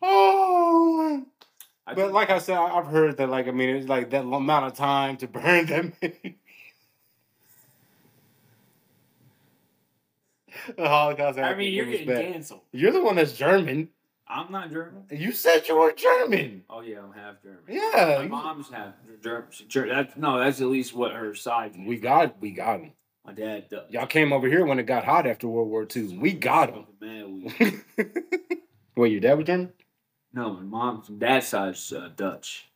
Oh. 0.00 1.26
I 1.86 1.94
But 1.94 2.12
like 2.12 2.30
I 2.30 2.38
said, 2.38 2.56
I've 2.56 2.86
heard 2.86 3.16
that. 3.18 3.28
Like 3.28 3.46
I 3.48 3.52
mean, 3.52 3.68
it's 3.76 3.88
like 3.88 4.10
that 4.10 4.22
amount 4.22 4.66
of 4.66 4.74
time 4.74 5.16
to 5.18 5.28
burn 5.28 5.66
them. 5.66 5.92
the 10.76 10.88
Holocaust. 10.88 11.38
I 11.38 11.54
mean, 11.54 11.72
you're 11.72 11.86
getting 11.86 12.06
bad. 12.08 12.32
canceled. 12.32 12.62
You're 12.72 12.92
the 12.92 13.02
one 13.02 13.16
that's 13.16 13.32
German. 13.32 13.88
I'm 14.28 14.50
not 14.50 14.72
German. 14.72 15.04
You 15.10 15.30
said 15.30 15.68
you 15.68 15.76
were 15.76 15.92
German. 15.92 16.64
Oh 16.68 16.80
yeah, 16.80 16.98
I'm 16.98 17.12
half 17.12 17.40
German. 17.42 17.60
Yeah, 17.68 18.16
My 18.18 18.22
you- 18.24 18.28
mom's 18.28 18.68
half 18.70 18.94
German. 19.22 19.94
That, 19.94 20.18
no, 20.18 20.40
that's 20.40 20.60
at 20.60 20.66
least 20.66 20.94
what 20.94 21.12
her 21.12 21.34
side. 21.34 21.72
is. 21.76 21.86
We 21.86 21.96
got, 21.98 22.40
we 22.40 22.50
got 22.50 22.80
him. 22.80 22.92
My 23.24 23.32
dad 23.32 23.68
does. 23.68 23.88
Y'all 23.90 24.06
came 24.06 24.32
over 24.32 24.48
here 24.48 24.64
when 24.66 24.78
it 24.80 24.84
got 24.84 25.04
hot 25.04 25.26
after 25.26 25.46
World 25.48 25.68
War 25.68 25.86
II. 25.94 26.18
We 26.18 26.32
got 26.32 26.70
him. 26.74 26.86
Man, 27.00 27.52
we, 27.58 27.80
Wait, 28.96 29.12
your 29.12 29.20
dad 29.20 29.34
was 29.34 29.46
German? 29.46 29.72
No, 30.36 30.52
my 30.52 30.60
mom's 30.60 31.08
dad's 31.08 31.48
side's 31.48 31.92
uh, 31.92 32.10
Dutch. 32.14 32.68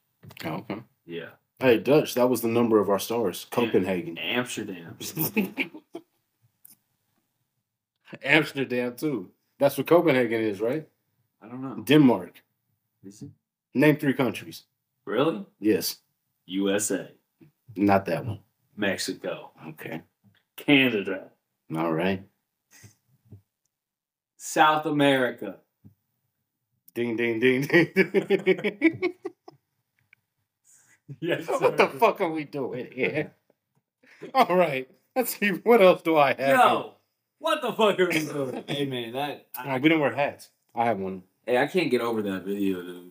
Oh, 0.45 0.55
okay. 0.55 0.83
Yeah, 1.07 1.29
Hey, 1.59 1.79
Dutch, 1.79 2.15
that 2.15 2.29
was 2.31 2.41
the 2.41 2.49
number 2.49 2.81
of 2.81 2.89
our 2.89 2.99
stars. 2.99 3.47
Copenhagen. 3.51 4.17
Amsterdam. 4.19 4.97
Amsterdam 8.25 8.97
too. 8.97 9.31
That's 9.59 9.77
what 9.79 9.87
Copenhagen 9.87 10.41
is, 10.41 10.61
right? 10.61 10.89
I 11.43 11.49
don't 11.49 11.61
know. 11.63 11.83
Denmark. 11.85 12.43
Is 13.05 13.23
it 13.23 13.31
Name 13.75 13.97
three 13.97 14.15
countries. 14.15 14.65
really 15.05 15.45
Yes, 15.61 15.99
USA, 16.47 17.11
not 17.77 18.05
that 18.07 18.25
one. 18.27 18.41
Mexico, 18.77 19.51
Okay. 19.69 20.03
Canada, 20.57 21.29
All 21.77 21.93
right. 21.93 22.23
South 24.37 24.87
America? 24.87 25.57
Ding, 26.95 27.17
ding, 27.17 27.41
ding, 27.41 27.63
ding. 27.63 29.15
Yes. 31.21 31.47
what 31.49 31.77
the 31.77 31.89
fuck 31.89 32.21
are 32.21 32.31
we 32.31 32.45
doing 32.45 32.89
here? 32.93 33.33
All 34.35 34.57
right. 34.57 34.89
Let's 35.17 35.37
see. 35.37 35.49
What 35.49 35.83
else 35.83 36.03
do 36.03 36.17
I 36.17 36.35
have? 36.35 36.59
Yo, 36.59 36.95
what 37.39 37.63
the 37.63 37.73
fuck 37.73 37.99
are 37.99 38.09
we 38.09 38.21
doing? 38.21 38.65
hey 38.69 38.87
man, 38.87 39.13
that? 39.15 39.49
I, 39.57 39.63
All 39.65 39.71
right, 39.71 39.83
we 39.83 39.89
don't 39.89 40.01
wear 40.01 40.15
hats. 40.15 40.51
I 40.75 40.85
have 40.85 40.99
one. 40.99 41.25
hey, 41.47 41.59
I 41.59 41.67
can't 41.67 41.91
get 41.91 42.01
over 42.01 42.23
that 42.23 42.45
video, 42.45 42.83
dude. 42.83 43.11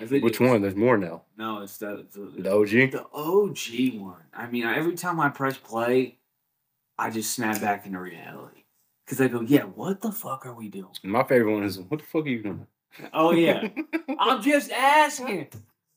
That 0.00 0.22
Which 0.22 0.40
one? 0.40 0.60
There's 0.60 0.74
more 0.74 0.98
now. 0.98 1.22
No, 1.36 1.62
it's 1.62 1.78
that 1.78 2.12
the, 2.12 2.42
The 2.42 2.52
OG. 2.52 2.90
The 2.90 3.06
OG 3.14 4.00
one. 4.00 4.24
I 4.34 4.46
mean, 4.48 4.64
every 4.64 4.96
time 4.96 5.18
I 5.20 5.30
press 5.30 5.56
play, 5.56 6.18
I 6.98 7.10
just 7.10 7.32
snap 7.32 7.60
back 7.60 7.86
into 7.86 7.98
reality. 7.98 8.57
Because 9.08 9.22
I 9.22 9.28
go, 9.28 9.40
yeah, 9.40 9.62
what 9.62 10.02
the 10.02 10.12
fuck 10.12 10.44
are 10.44 10.52
we 10.52 10.68
doing? 10.68 10.90
My 11.02 11.24
favorite 11.24 11.50
one 11.54 11.62
is 11.62 11.78
what 11.78 12.00
the 12.00 12.06
fuck 12.06 12.26
are 12.26 12.28
you 12.28 12.42
doing? 12.42 12.66
Oh, 13.14 13.32
yeah. 13.32 13.66
I'm 14.18 14.42
just 14.42 14.70
asking. 14.70 15.48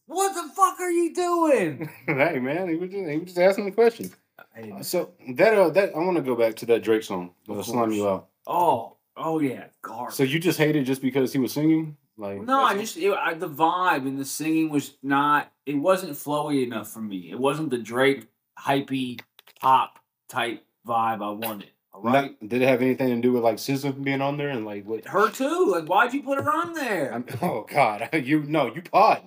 What 0.05 0.33
the 0.33 0.49
fuck 0.55 0.79
are 0.79 0.89
you 0.89 1.13
doing? 1.13 1.89
hey 2.07 2.39
man, 2.39 2.69
he 2.69 2.75
was 2.75 2.89
just, 2.89 3.09
he 3.09 3.17
was 3.17 3.25
just 3.27 3.37
asking 3.37 3.65
the 3.65 3.71
question. 3.71 4.11
Hey, 4.55 4.73
So 4.81 5.11
that 5.35 5.53
uh, 5.53 5.69
that 5.71 5.93
I 5.93 5.99
want 5.99 6.15
to 6.17 6.23
go 6.23 6.35
back 6.37 6.55
to 6.57 6.65
that 6.67 6.83
Drake 6.83 7.03
song. 7.03 7.31
Of 7.49 7.59
Uh, 7.59 7.63
Slime 7.63 7.91
you 7.91 8.07
out. 8.07 8.29
oh, 8.47 8.95
oh, 9.17 9.39
yeah, 9.41 9.65
garbage. 9.81 10.15
So 10.15 10.23
you 10.23 10.39
just 10.39 10.57
hated 10.57 10.85
just 10.85 11.01
because 11.01 11.33
he 11.33 11.39
was 11.39 11.51
singing? 11.51 11.97
Like 12.17 12.41
no, 12.43 12.63
I 12.63 12.77
just, 12.77 12.95
it, 12.95 13.11
I, 13.11 13.33
the 13.33 13.49
vibe 13.49 14.07
and 14.07 14.17
the 14.17 14.25
singing 14.25 14.69
was 14.69 14.95
not, 15.03 15.51
it 15.65 15.75
wasn't 15.75 16.13
flowy 16.13 16.63
enough 16.65 16.89
for 16.91 16.99
me. 17.01 17.29
It 17.29 17.39
wasn't 17.39 17.71
the 17.71 17.77
Drake, 17.77 18.27
hypey, 18.57 19.19
pop 19.59 19.99
type 20.29 20.63
vibe 20.87 21.21
I 21.21 21.29
wanted. 21.31 21.71
Right? 22.03 22.31
Not- 22.41 22.49
did 22.49 22.61
it 22.61 22.67
have 22.67 22.81
anything 22.81 23.09
to 23.09 23.21
do 23.21 23.31
with 23.33 23.43
like 23.43 23.57
SZA 23.57 24.03
being 24.03 24.21
on 24.21 24.37
there 24.37 24.49
and 24.49 24.65
like 24.65 24.85
what? 24.85 25.05
Her 25.07 25.29
too. 25.29 25.67
Like, 25.71 25.85
why'd 25.85 26.13
you 26.13 26.23
put 26.23 26.39
her 26.41 26.49
on 26.51 26.73
there? 26.73 27.13
I'm, 27.13 27.25
oh 27.41 27.65
God, 27.69 28.09
you 28.13 28.43
no, 28.43 28.73
you 28.73 28.81
pod, 28.81 29.21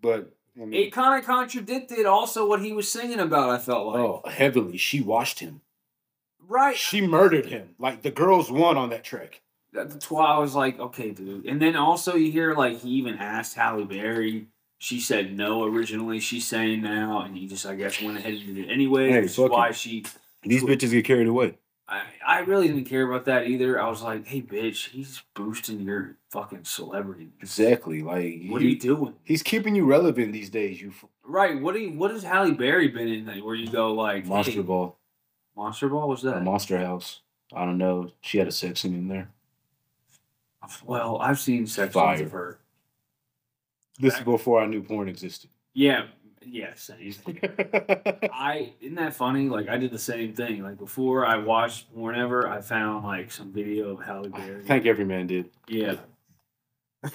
but 0.00 0.32
I 0.60 0.64
mean, 0.64 0.72
it 0.74 0.92
kind 0.92 1.18
of 1.18 1.26
contradicted 1.26 2.06
also 2.06 2.48
what 2.48 2.60
he 2.62 2.72
was 2.72 2.88
singing 2.90 3.20
about. 3.20 3.50
I 3.50 3.58
felt 3.58 3.86
like 3.88 3.96
Oh, 3.98 4.22
heavily. 4.28 4.76
She 4.78 5.00
washed 5.00 5.40
him. 5.40 5.60
right. 6.48 6.76
She 6.76 7.00
murdered 7.00 7.46
him. 7.46 7.70
Like 7.78 8.02
the 8.02 8.10
girls 8.10 8.50
won 8.50 8.76
on 8.76 8.90
that 8.90 9.04
track. 9.04 9.40
That's 9.72 10.10
why 10.10 10.24
I 10.26 10.38
was 10.38 10.54
like, 10.54 10.80
okay, 10.80 11.10
dude. 11.10 11.44
And 11.44 11.60
then 11.60 11.76
also 11.76 12.14
you 12.16 12.32
hear 12.32 12.54
like 12.54 12.78
he 12.80 12.90
even 12.90 13.16
asked 13.18 13.54
Halle 13.56 13.84
Berry. 13.84 14.46
She 14.78 15.00
said 15.00 15.36
no 15.36 15.64
originally. 15.64 16.18
She's 16.20 16.46
saying 16.46 16.82
now, 16.82 17.20
and 17.22 17.36
he 17.36 17.46
just 17.46 17.66
I 17.66 17.74
guess 17.74 18.00
went 18.02 18.18
ahead 18.18 18.34
and 18.34 18.46
did 18.46 18.58
it 18.58 18.70
anyway. 18.72 19.10
Hey, 19.10 19.20
which 19.22 19.30
is 19.32 19.38
why 19.38 19.68
it. 19.68 19.76
she 19.76 20.04
These 20.42 20.64
bitches 20.64 20.90
get 20.90 21.04
carried 21.04 21.28
away. 21.28 21.58
I, 21.88 22.02
I 22.26 22.38
really 22.40 22.66
didn't 22.66 22.86
care 22.86 23.08
about 23.08 23.26
that 23.26 23.46
either. 23.46 23.80
I 23.80 23.88
was 23.88 24.02
like, 24.02 24.26
hey, 24.26 24.42
bitch, 24.42 24.88
he's 24.90 25.22
boosting 25.34 25.80
your 25.80 26.16
fucking 26.30 26.64
celebrity. 26.64 27.28
Exactly. 27.40 28.02
Like 28.02 28.42
What 28.48 28.60
are 28.60 28.64
you 28.64 28.78
doing? 28.78 29.14
he's 29.22 29.42
keeping 29.44 29.76
you 29.76 29.84
relevant 29.84 30.32
these 30.32 30.50
days. 30.50 30.82
You 30.82 30.88
f- 30.90 31.04
Right. 31.22 31.60
What 31.60 31.74
do 31.74 31.80
you, 31.80 31.92
what 31.92 32.10
has 32.10 32.24
Halle 32.24 32.50
Berry 32.52 32.88
been 32.88 33.06
in 33.08 33.26
that 33.26 33.44
where 33.44 33.54
you 33.54 33.68
go 33.68 33.92
like 33.94 34.26
Monster 34.26 34.52
hey, 34.52 34.62
Ball, 34.62 34.96
Monster 35.56 35.88
Ball 35.88 36.08
was 36.08 36.24
or 36.24 36.30
that? 36.32 36.42
Monster 36.42 36.78
House. 36.78 37.20
I 37.54 37.64
don't 37.64 37.78
know. 37.78 38.10
She 38.20 38.38
had 38.38 38.48
a 38.48 38.52
sex 38.52 38.80
scene 38.80 38.94
in 38.94 39.06
there. 39.06 39.30
Well, 40.84 41.18
I've 41.20 41.38
seen 41.38 41.66
sex 41.68 41.94
Fire. 41.94 42.20
of 42.24 42.32
her. 42.32 42.58
This 44.00 44.14
is 44.18 44.24
before 44.24 44.60
I 44.60 44.66
knew 44.66 44.82
porn 44.82 45.08
existed. 45.08 45.50
Yeah. 45.72 46.06
Yeah. 46.48 46.74
Same. 46.74 47.14
I 48.32 48.72
isn't 48.80 48.94
that 48.96 49.14
funny? 49.14 49.48
Like 49.48 49.68
I 49.68 49.76
did 49.76 49.90
the 49.90 49.98
same 49.98 50.32
thing. 50.34 50.62
Like 50.62 50.78
before 50.78 51.26
I 51.26 51.36
watched 51.38 51.86
whenever 51.92 52.48
I 52.48 52.60
found 52.60 53.04
like 53.04 53.30
some 53.30 53.52
video 53.52 53.90
of 53.90 54.04
Halle 54.04 54.26
I 54.32 54.38
Berry. 54.38 54.62
think 54.62 54.86
every 54.86 55.04
man 55.04 55.26
did. 55.26 55.50
Yeah. 55.68 55.96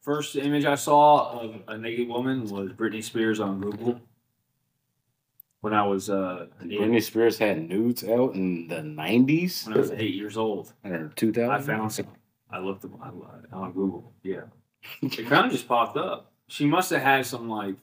First 0.00 0.36
image 0.36 0.64
I 0.64 0.74
saw 0.74 1.40
of 1.40 1.56
a 1.68 1.76
naked 1.76 2.08
woman 2.08 2.44
was 2.44 2.72
Britney 2.72 3.02
Spears 3.04 3.40
on 3.40 3.60
Google. 3.60 4.00
When 5.60 5.74
I 5.74 5.86
was 5.86 6.08
uh 6.08 6.46
Britney 6.62 7.02
Spears 7.02 7.36
had 7.38 7.68
nudes 7.68 8.04
out 8.04 8.34
in 8.34 8.68
the 8.68 8.82
nineties 8.82 9.64
when 9.66 9.74
I 9.76 9.80
was 9.80 9.90
eight 9.90 10.14
years 10.14 10.36
old, 10.36 10.72
or 10.84 11.10
two 11.16 11.32
thousand. 11.32 11.50
I 11.50 11.60
found 11.60 11.92
some. 11.92 12.06
I 12.50 12.58
looked 12.60 12.82
them 12.82 12.94
on 13.02 13.44
on 13.52 13.72
Google. 13.72 14.12
Yeah, 14.22 14.42
it 15.02 15.26
kind 15.26 15.46
of 15.46 15.52
just 15.52 15.66
popped 15.68 15.96
up. 15.96 16.30
She 16.46 16.64
must 16.64 16.90
have 16.90 17.02
had 17.02 17.26
some 17.26 17.48
like. 17.48 17.74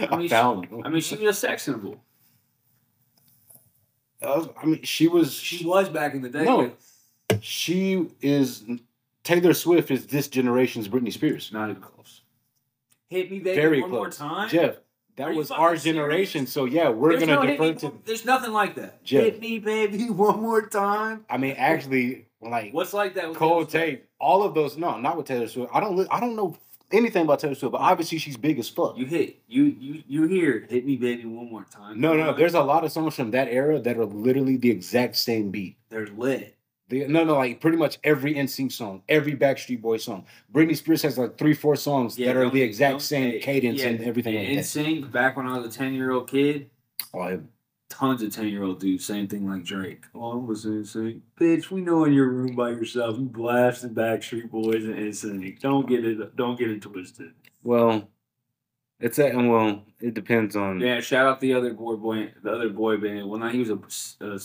I 0.00 0.06
I, 0.06 0.16
mean, 0.16 0.28
found. 0.28 0.68
She, 0.70 0.82
I 0.84 0.88
mean, 0.88 1.00
she 1.02 1.16
was 1.16 1.36
a 1.36 1.40
sex 1.40 1.62
symbol. 1.64 2.00
Uh, 4.22 4.46
I 4.60 4.66
mean, 4.66 4.82
she 4.82 5.08
was. 5.08 5.32
She 5.34 5.64
was 5.64 5.88
back 5.88 6.14
in 6.14 6.22
the 6.22 6.28
day. 6.28 6.44
No. 6.44 6.72
She 7.40 8.06
is. 8.20 8.64
Taylor 9.22 9.52
Swift 9.54 9.90
is 9.90 10.06
this 10.06 10.28
generation's 10.28 10.88
Britney 10.88 11.12
Spears. 11.12 11.50
not 11.52 11.68
even 11.70 11.82
close. 11.82 12.22
Hit 13.08 13.30
me, 13.30 13.38
baby, 13.38 13.56
Very 13.60 13.80
one 13.82 13.90
close. 13.90 14.18
more 14.20 14.28
time. 14.28 14.48
Jeff, 14.48 14.76
that 15.16 15.30
you 15.32 15.38
was 15.38 15.48
fucking 15.48 15.62
our 15.62 15.68
serious? 15.76 15.84
generation. 15.84 16.46
So 16.46 16.64
yeah, 16.64 16.88
we're 16.88 17.10
There's 17.10 17.20
gonna 17.26 17.34
no 17.42 17.46
defer 17.46 17.62
me- 17.64 17.74
to. 17.74 17.92
There's 18.04 18.24
nothing 18.24 18.52
like 18.52 18.74
that. 18.76 19.04
Jeff. 19.04 19.24
Hit 19.24 19.40
me, 19.40 19.58
baby, 19.58 20.04
one 20.10 20.40
more 20.40 20.66
time. 20.66 21.24
I 21.30 21.36
mean, 21.36 21.54
actually, 21.58 22.26
like 22.40 22.72
What's 22.72 22.92
like 22.92 23.14
that? 23.14 23.28
with 23.28 23.38
cold 23.38 23.68
Taylor 23.70 23.84
Swift? 23.86 24.00
tape, 24.02 24.08
all 24.20 24.42
of 24.42 24.54
those. 24.54 24.76
No, 24.76 24.98
not 24.98 25.16
with 25.16 25.26
Taylor 25.26 25.46
Swift. 25.48 25.70
I 25.74 25.80
don't. 25.80 25.96
li- 25.96 26.08
I 26.10 26.18
don't 26.20 26.34
know 26.34 26.56
anything 26.92 27.22
about 27.24 27.38
Taylor 27.40 27.54
Swift, 27.54 27.72
but 27.72 27.80
obviously 27.80 28.18
she's 28.18 28.36
big 28.36 28.58
as 28.58 28.68
fuck. 28.68 28.96
You 28.96 29.06
hit 29.06 29.40
you 29.46 29.64
you 29.64 30.02
you 30.06 30.22
hear 30.26 30.66
hit 30.68 30.84
me, 30.86 30.96
baby, 30.96 31.24
one 31.26 31.50
more 31.50 31.64
time. 31.64 32.00
No, 32.00 32.14
no, 32.16 32.32
there's 32.32 32.54
a 32.54 32.62
lot 32.62 32.84
of 32.84 32.92
songs 32.92 33.14
from 33.14 33.30
that 33.32 33.48
era 33.48 33.78
that 33.80 33.96
are 33.96 34.04
literally 34.06 34.56
the 34.56 34.70
exact 34.70 35.16
same 35.16 35.50
beat. 35.50 35.76
they're 35.90 36.06
lit. 36.06 36.54
The, 36.90 37.06
no, 37.06 37.22
no, 37.22 37.34
like 37.36 37.60
pretty 37.60 37.76
much 37.76 37.98
every 38.02 38.32
NSYNC 38.34 38.72
song, 38.72 39.02
every 39.10 39.36
Backstreet 39.36 39.82
Boy 39.82 39.98
song. 39.98 40.24
Britney 40.50 40.74
Spears 40.74 41.02
has 41.02 41.18
like 41.18 41.36
three, 41.36 41.52
four 41.52 41.76
songs 41.76 42.16
that 42.16 42.34
are 42.34 42.48
the 42.48 42.62
exact 42.62 43.02
same 43.02 43.32
hey, 43.32 43.40
cadence 43.40 43.80
yeah, 43.82 43.88
and 43.88 44.00
everything 44.00 44.34
like 44.36 44.48
In 44.48 44.56
that. 44.56 44.62
sync, 44.64 45.12
back 45.12 45.36
when 45.36 45.46
I 45.46 45.58
was 45.58 45.66
a 45.66 45.78
ten 45.78 45.92
year 45.92 46.12
old 46.12 46.30
kid, 46.30 46.70
Oh, 47.12 47.20
I- 47.20 47.40
tons 47.88 48.22
of 48.22 48.34
ten 48.34 48.48
year 48.48 48.62
old 48.62 48.80
dudes, 48.80 49.04
same 49.04 49.26
thing 49.28 49.48
like 49.48 49.64
Drake. 49.64 50.04
Oh, 50.14 50.32
I'm 50.32 50.48
listening 50.48 50.84
to. 50.84 51.20
Bitch, 51.40 51.70
we 51.70 51.80
know 51.80 52.04
in 52.04 52.12
your 52.12 52.28
room 52.28 52.54
by 52.54 52.70
yourself, 52.70 53.18
you 53.18 53.24
blasting 53.26 53.94
Backstreet 53.94 54.50
Boys 54.50 54.84
and 54.84 54.96
NSYNC. 54.96 55.60
Don't 55.60 55.88
get 55.88 56.04
it. 56.04 56.36
Don't 56.36 56.58
get 56.58 56.70
it 56.70 56.82
twisted. 56.82 57.32
well, 57.62 58.08
it's 59.00 59.18
a, 59.18 59.32
well, 59.36 59.84
it 60.00 60.14
depends 60.14 60.56
on. 60.56 60.80
Yeah, 60.80 61.00
shout 61.00 61.26
out 61.26 61.40
the 61.40 61.54
other 61.54 61.72
boy, 61.72 61.94
boy 61.96 62.32
the 62.42 62.50
other 62.52 62.68
boy 62.68 62.96
band. 62.96 63.28
Well, 63.28 63.38
now 63.40 63.48
he 63.48 63.60
was 63.60 63.70
a, 63.70 63.78
a 64.26 64.38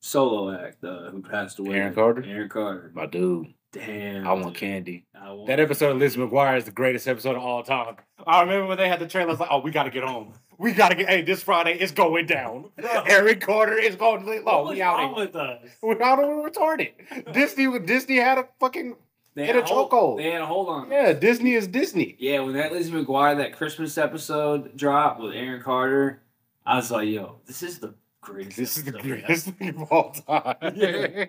solo 0.00 0.52
act 0.52 0.82
uh, 0.84 1.10
who 1.10 1.22
passed 1.22 1.58
away. 1.58 1.76
Aaron 1.76 1.94
Carter? 1.94 2.24
Aaron 2.26 2.48
Carter. 2.48 2.90
My 2.94 3.06
dude, 3.06 3.54
Damn. 3.72 4.26
I 4.26 4.32
want 4.32 4.46
dude. 4.46 4.54
candy. 4.56 5.06
I 5.14 5.30
want 5.32 5.46
That 5.46 5.60
episode 5.60 5.92
of 5.92 5.98
Liz 5.98 6.16
McGuire 6.16 6.58
is 6.58 6.64
the 6.64 6.72
greatest 6.72 7.06
episode 7.06 7.36
of 7.36 7.42
all 7.42 7.62
time. 7.62 7.96
I 8.26 8.40
remember 8.40 8.66
when 8.66 8.78
they 8.78 8.88
had 8.88 8.98
the 8.98 9.06
trailer. 9.06 9.28
I 9.28 9.32
was 9.32 9.40
like, 9.40 9.50
"Oh, 9.52 9.60
we 9.60 9.70
gotta 9.70 9.90
get 9.90 10.02
home. 10.02 10.32
We 10.60 10.72
gotta 10.72 10.94
get. 10.94 11.08
Hey, 11.08 11.22
this 11.22 11.42
Friday 11.42 11.78
it's 11.78 11.90
going 11.90 12.26
down. 12.26 12.66
Eric 13.06 13.40
Carter 13.40 13.78
is 13.78 13.96
going. 13.96 14.26
to 14.26 14.42
Oh, 14.44 14.64
What 14.64 14.74
we 14.74 14.82
out 14.82 14.98
wrong 14.98 15.14
with 15.16 15.34
us? 15.34 15.70
We're 15.80 16.02
out. 16.02 16.18
We're 16.18 16.50
retarded. 16.50 16.92
Disney. 17.32 17.78
Disney 17.78 18.16
had 18.16 18.36
a 18.36 18.46
fucking. 18.60 18.96
They 19.34 19.46
Get 19.46 19.54
had 19.54 19.64
a 19.64 19.66
chokehold. 19.66 20.18
They 20.18 20.30
had 20.32 20.42
a 20.42 20.46
hold 20.46 20.68
on. 20.68 20.90
Yeah, 20.90 21.14
Disney 21.14 21.54
is 21.54 21.66
Disney. 21.66 22.14
Yeah, 22.18 22.40
when 22.40 22.52
that 22.54 22.72
Lizzie 22.72 22.92
McGuire 22.92 23.38
that 23.38 23.56
Christmas 23.56 23.96
episode 23.96 24.76
dropped 24.76 25.20
with 25.20 25.34
Aaron 25.34 25.62
Carter, 25.62 26.20
I 26.66 26.76
was 26.76 26.90
like, 26.90 27.08
"Yo, 27.08 27.36
this 27.46 27.62
is 27.62 27.78
the 27.78 27.94
greatest." 28.20 28.58
This 28.58 28.76
is 28.76 28.84
the 28.84 28.92
greatest 28.92 29.46
thing 29.46 29.80
of 29.80 29.90
all 29.90 30.10
time. 30.12 30.56
Yeah. 30.76 31.26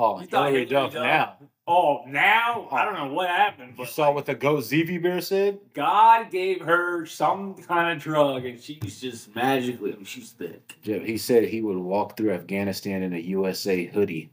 Oh, 0.00 0.20
You 0.20 0.28
Hilary 0.28 0.64
Duff 0.64 0.92
Duff- 0.92 1.02
now. 1.02 1.36
Oh, 1.66 2.04
now 2.06 2.68
oh. 2.70 2.74
I 2.74 2.84
don't 2.84 2.94
know 2.94 3.12
what 3.12 3.28
happened, 3.28 3.72
You 3.76 3.84
but 3.84 3.88
saw 3.88 4.12
what 4.12 4.24
the 4.26 4.34
goat 4.34 4.60
ZV 4.62 5.02
Bear 5.02 5.20
said? 5.20 5.58
God 5.74 6.30
gave 6.30 6.60
her 6.62 7.04
some 7.04 7.54
kind 7.56 7.94
of 7.96 8.02
drug, 8.02 8.44
and 8.46 8.58
she's 8.60 9.00
just 9.00 9.34
magically. 9.34 9.96
She's 10.04 10.30
thick. 10.30 10.76
Jeff, 10.82 11.02
he 11.02 11.18
said 11.18 11.44
he 11.44 11.60
would 11.60 11.76
walk 11.76 12.16
through 12.16 12.30
Afghanistan 12.30 13.02
in 13.02 13.12
a 13.12 13.18
USA 13.18 13.84
hoodie 13.86 14.30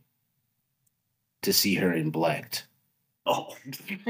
to 1.42 1.52
see 1.52 1.74
her 1.76 1.92
in 1.92 2.12
blacked. 2.12 2.68
Oh, 3.26 3.56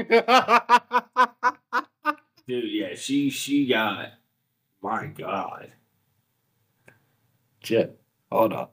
dude, 2.46 2.70
yeah, 2.70 2.94
she 2.94 3.30
she 3.30 3.66
got. 3.66 4.10
My 4.82 5.06
God. 5.06 5.72
Jeff, 7.60 7.88
hold 8.30 8.52
on. 8.52 8.68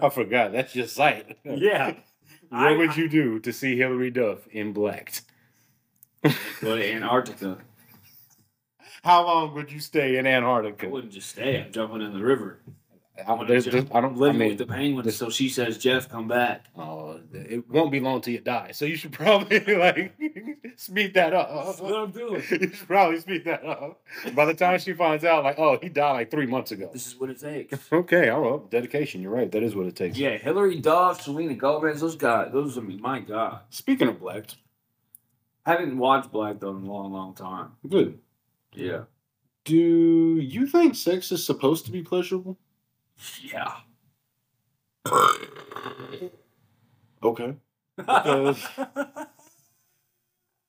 I 0.00 0.08
forgot. 0.08 0.52
That's 0.52 0.74
your 0.76 0.86
site. 0.86 1.38
Yeah. 1.44 1.94
What 2.50 2.60
I- 2.68 2.76
would 2.76 2.96
you 2.96 3.08
do 3.08 3.40
to 3.40 3.52
see 3.52 3.76
Hilary 3.76 4.10
Duff 4.12 4.46
in 4.48 4.72
blacked? 4.72 5.22
Go 6.22 6.76
to 6.76 6.92
Antarctica. 6.92 7.58
How 9.02 9.24
long 9.26 9.54
would 9.54 9.72
you 9.72 9.80
stay 9.80 10.16
in 10.18 10.26
Antarctica? 10.26 10.86
I 10.86 10.90
wouldn't 10.90 11.12
just 11.12 11.30
stay. 11.30 11.62
I'm 11.62 11.72
jumping 11.72 12.00
in 12.02 12.12
the 12.12 12.22
river. 12.22 12.60
I, 13.16 13.44
there's, 13.44 13.66
there's- 13.66 13.86
I 13.94 14.00
don't. 14.00 14.14
I 14.14 14.18
living 14.18 14.38
mean, 14.40 14.48
with 14.50 14.58
the 14.58 14.66
penguins. 14.66 15.06
this- 15.06 15.16
so 15.18 15.30
she 15.30 15.48
says, 15.48 15.78
"Jeff, 15.78 16.08
come 16.08 16.26
back." 16.26 16.64
Oh, 16.76 17.20
it 17.32 17.68
won't 17.70 17.92
be 17.92 18.00
long 18.00 18.20
till 18.20 18.32
you 18.32 18.40
die. 18.40 18.72
So 18.72 18.84
you 18.86 18.96
should 18.96 19.12
probably 19.12 19.60
like 19.76 20.14
speed 20.76 21.14
that 21.14 21.32
up. 21.32 21.48
That's 21.66 21.80
what 21.80 21.94
I'm 21.94 22.10
doing. 22.10 22.42
you 22.50 22.70
should 22.72 22.88
probably 22.88 23.20
speed 23.20 23.44
that 23.44 23.64
up. 23.64 24.00
By 24.34 24.44
the 24.46 24.54
time 24.54 24.80
she 24.80 24.94
finds 24.94 25.24
out, 25.24 25.44
like, 25.44 25.58
oh, 25.60 25.78
he 25.80 25.88
died 25.90 26.12
like 26.12 26.30
three 26.32 26.46
months 26.46 26.72
ago. 26.72 26.90
This 26.92 27.06
is 27.06 27.14
what 27.18 27.30
it 27.30 27.38
takes. 27.38 27.78
Okay, 27.92 28.30
oh, 28.30 28.42
all 28.44 28.58
right, 28.58 28.70
dedication. 28.70 29.22
You're 29.22 29.30
right. 29.32 29.50
That 29.50 29.62
is 29.62 29.76
what 29.76 29.86
it 29.86 29.94
takes. 29.94 30.18
Yeah, 30.18 30.36
Hilary 30.36 30.80
Duff, 30.80 31.20
Selena 31.22 31.54
Gomez, 31.54 32.00
those 32.00 32.16
guys, 32.16 32.50
those 32.52 32.76
I 32.76 32.80
mean, 32.80 33.00
my 33.00 33.20
God. 33.20 33.60
Speaking 33.70 34.08
of 34.08 34.18
black, 34.18 34.46
I 35.64 35.70
haven't 35.70 35.96
watched 35.96 36.32
Black 36.32 36.58
though 36.58 36.70
in 36.76 36.82
a 36.82 36.92
long, 36.92 37.12
long 37.12 37.34
time. 37.34 37.72
good. 37.88 38.18
Yeah. 38.74 39.02
Do 39.64 39.76
you 39.76 40.66
think 40.66 40.94
sex 40.96 41.30
is 41.32 41.46
supposed 41.46 41.86
to 41.86 41.92
be 41.92 42.02
pleasurable? 42.02 42.58
Yeah. 43.42 43.72
Okay. 47.22 47.54
Because- 47.96 48.66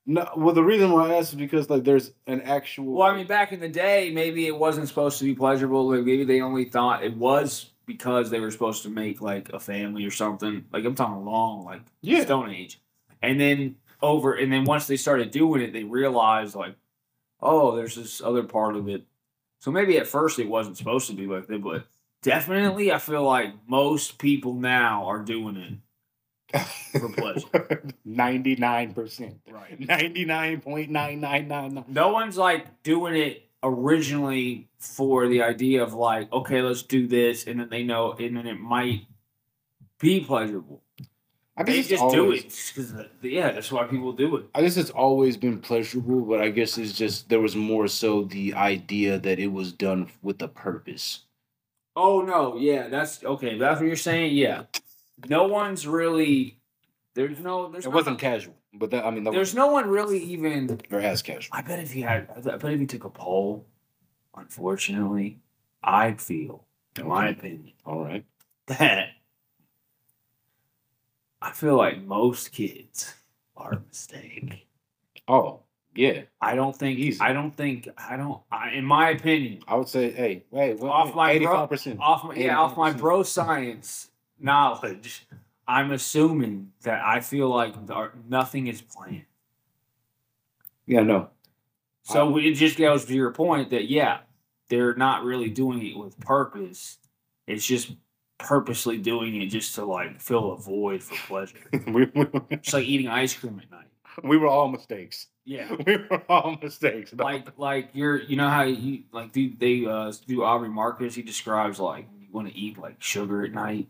No. 0.08 0.30
Well, 0.36 0.54
the 0.54 0.62
reason 0.62 0.92
why 0.92 1.10
I 1.10 1.14
asked 1.16 1.30
is 1.32 1.38
because 1.38 1.68
like 1.68 1.82
there's 1.82 2.12
an 2.28 2.40
actual. 2.42 2.84
well, 2.94 3.08
I 3.08 3.16
mean, 3.16 3.26
back 3.26 3.50
in 3.52 3.58
the 3.58 3.68
day, 3.68 4.12
maybe 4.14 4.46
it 4.46 4.56
wasn't 4.56 4.86
supposed 4.86 5.18
to 5.18 5.24
be 5.24 5.34
pleasurable. 5.34 5.88
Like 5.90 6.04
maybe 6.04 6.22
they 6.24 6.40
only 6.40 6.64
thought 6.66 7.02
it 7.02 7.16
was 7.16 7.70
because 7.86 8.30
they 8.30 8.38
were 8.38 8.50
supposed 8.52 8.84
to 8.84 8.88
make 8.88 9.20
like 9.20 9.48
a 9.52 9.58
family 9.58 10.04
or 10.04 10.12
something. 10.12 10.64
Like 10.72 10.84
I'm 10.84 10.94
talking 10.94 11.24
long, 11.24 11.64
like 11.64 11.80
Yeah. 12.02 12.22
Stone 12.22 12.50
Age. 12.50 12.80
And 13.22 13.40
then 13.40 13.74
over, 14.00 14.34
and 14.34 14.52
then 14.52 14.62
once 14.64 14.86
they 14.86 14.96
started 14.96 15.32
doing 15.32 15.62
it, 15.62 15.72
they 15.72 15.82
realized 15.82 16.54
like, 16.54 16.76
oh, 17.40 17.74
there's 17.74 17.96
this 17.96 18.20
other 18.20 18.44
part 18.44 18.76
of 18.76 18.88
it. 18.88 19.02
So 19.58 19.72
maybe 19.72 19.98
at 19.98 20.06
first 20.06 20.38
it 20.38 20.48
wasn't 20.48 20.76
supposed 20.76 21.08
to 21.08 21.16
be 21.16 21.26
like 21.26 21.48
that, 21.48 21.62
but 21.64 21.84
definitely 22.30 22.92
I 22.92 22.98
feel 22.98 23.22
like 23.22 23.54
most 23.68 24.18
people 24.18 24.52
now 24.54 25.06
are 25.06 25.20
doing 25.20 25.56
it 26.52 26.60
for 27.00 27.08
pleasure. 27.10 27.82
Ninety-nine 28.04 28.92
percent. 28.94 29.40
Right. 29.50 29.78
Ninety-nine 29.78 30.60
point 30.60 30.90
nine 30.90 31.20
nine 31.20 31.48
nine 31.48 31.74
nine. 31.74 31.84
No 31.88 32.08
one's 32.12 32.36
like 32.36 32.82
doing 32.82 33.14
it 33.16 33.42
originally 33.62 34.68
for 34.78 35.26
the 35.28 35.42
idea 35.42 35.82
of 35.82 35.94
like, 35.94 36.32
okay, 36.32 36.62
let's 36.62 36.82
do 36.82 37.06
this, 37.06 37.46
and 37.46 37.60
then 37.60 37.68
they 37.70 37.82
know, 37.82 38.12
and 38.12 38.36
then 38.36 38.46
it 38.46 38.60
might 38.60 39.06
be 39.98 40.20
pleasurable. 40.20 40.82
I 41.58 41.62
guess 41.62 41.74
They 41.74 41.78
it's 41.80 41.88
just 41.88 42.12
do 42.12 42.24
always- 42.24 42.42
it 42.44 42.72
because 42.74 43.06
yeah, 43.22 43.50
that's 43.52 43.72
why 43.72 43.84
people 43.84 44.12
do 44.12 44.36
it. 44.36 44.44
I 44.54 44.60
guess 44.60 44.76
it's 44.76 44.90
always 44.90 45.36
been 45.38 45.58
pleasurable, 45.60 46.20
but 46.20 46.40
I 46.40 46.50
guess 46.50 46.76
it's 46.76 46.92
just 46.92 47.28
there 47.30 47.40
was 47.40 47.56
more 47.56 47.88
so 47.88 48.24
the 48.24 48.52
idea 48.54 49.18
that 49.18 49.38
it 49.38 49.46
was 49.52 49.72
done 49.72 50.10
with 50.22 50.40
a 50.42 50.48
purpose. 50.48 51.20
Oh 51.96 52.20
no, 52.20 52.56
yeah, 52.56 52.88
that's 52.88 53.24
okay. 53.24 53.56
That's 53.58 53.80
what 53.80 53.86
you're 53.86 53.96
saying. 53.96 54.34
Yeah, 54.36 54.64
no 55.28 55.44
one's 55.48 55.86
really. 55.86 56.60
There's 57.14 57.38
no. 57.40 57.70
There's 57.70 57.86
It 57.86 57.88
not- 57.88 57.94
wasn't 57.94 58.18
casual, 58.18 58.54
but 58.74 58.90
that, 58.90 59.04
I 59.06 59.10
mean, 59.10 59.24
There's 59.24 59.54
no 59.54 59.68
one 59.68 59.88
really 59.88 60.18
even. 60.18 60.78
or 60.90 61.00
as 61.00 61.22
casual. 61.22 61.56
I 61.56 61.62
bet 61.62 61.78
if 61.78 61.96
you 61.96 62.04
had, 62.04 62.28
I 62.36 62.40
bet 62.40 62.62
if 62.72 62.80
you 62.80 62.86
took 62.86 63.04
a 63.04 63.10
poll, 63.10 63.66
unfortunately, 64.34 65.40
I'd 65.82 66.20
feel, 66.20 66.66
in 66.98 67.08
my 67.08 67.28
opinion, 67.30 67.72
All 67.86 68.04
right. 68.04 68.24
that 68.66 69.08
I 71.40 71.52
feel 71.52 71.76
like 71.76 72.02
most 72.02 72.52
kids 72.52 73.14
are 73.56 73.72
a 73.72 73.80
mistake. 73.80 74.66
Oh, 75.28 75.60
yeah. 75.96 76.22
I 76.40 76.54
don't 76.54 76.76
think. 76.76 76.98
Easy. 76.98 77.20
I 77.20 77.32
don't 77.32 77.50
think. 77.50 77.88
I 77.96 78.16
don't. 78.16 78.40
I, 78.50 78.70
in 78.70 78.84
my 78.84 79.10
opinion, 79.10 79.60
I 79.66 79.76
would 79.76 79.88
say, 79.88 80.10
hey, 80.10 80.44
wait, 80.50 80.78
what, 80.78 80.90
Off 80.90 81.14
my 81.14 81.34
85%. 81.38 81.98
off 82.00 82.24
my 82.24 82.34
yeah, 82.34 82.58
off 82.58 82.76
my 82.76 82.92
bro 82.92 83.22
science 83.22 84.10
knowledge, 84.38 85.26
I'm 85.66 85.92
assuming 85.92 86.72
that 86.82 87.02
I 87.04 87.20
feel 87.20 87.48
like 87.48 87.74
nothing 88.28 88.66
is 88.66 88.82
planned. 88.82 89.24
Yeah, 90.86 91.02
no. 91.02 91.30
So 92.04 92.36
it 92.38 92.52
just 92.52 92.78
goes 92.78 93.04
to 93.06 93.14
your 93.14 93.32
point 93.32 93.70
that 93.70 93.90
yeah, 93.90 94.18
they're 94.68 94.94
not 94.94 95.24
really 95.24 95.50
doing 95.50 95.84
it 95.84 95.96
with 95.98 96.18
purpose. 96.20 96.98
It's 97.48 97.66
just 97.66 97.92
purposely 98.38 98.98
doing 98.98 99.40
it 99.42 99.46
just 99.46 99.74
to 99.74 99.84
like 99.84 100.20
fill 100.20 100.52
a 100.52 100.56
void 100.56 101.02
for 101.02 101.16
pleasure. 101.26 101.58
we, 101.86 102.04
we, 102.14 102.26
It's 102.50 102.72
like 102.72 102.84
eating 102.84 103.08
ice 103.08 103.34
cream 103.34 103.60
at 103.62 103.70
night. 103.70 103.88
we 104.22 104.36
were 104.36 104.46
all 104.46 104.68
mistakes. 104.68 105.26
Yeah. 105.46 105.74
We 105.86 105.96
were 105.96 106.22
all 106.28 106.58
mistakes. 106.60 107.14
Like 107.14 107.56
like 107.56 107.90
you're 107.94 108.20
you 108.20 108.36
know 108.36 108.50
how 108.50 108.64
you 108.64 109.04
like 109.12 109.32
do 109.32 109.50
they 109.56 109.86
uh 109.86 110.12
do 110.26 110.42
Aubrey 110.42 110.68
Marcus 110.68 111.14
he 111.14 111.22
describes 111.22 111.78
like 111.78 112.08
you 112.20 112.28
want 112.32 112.48
to 112.48 112.58
eat 112.58 112.76
like 112.76 113.00
sugar 113.02 113.44
at 113.44 113.52
night. 113.52 113.88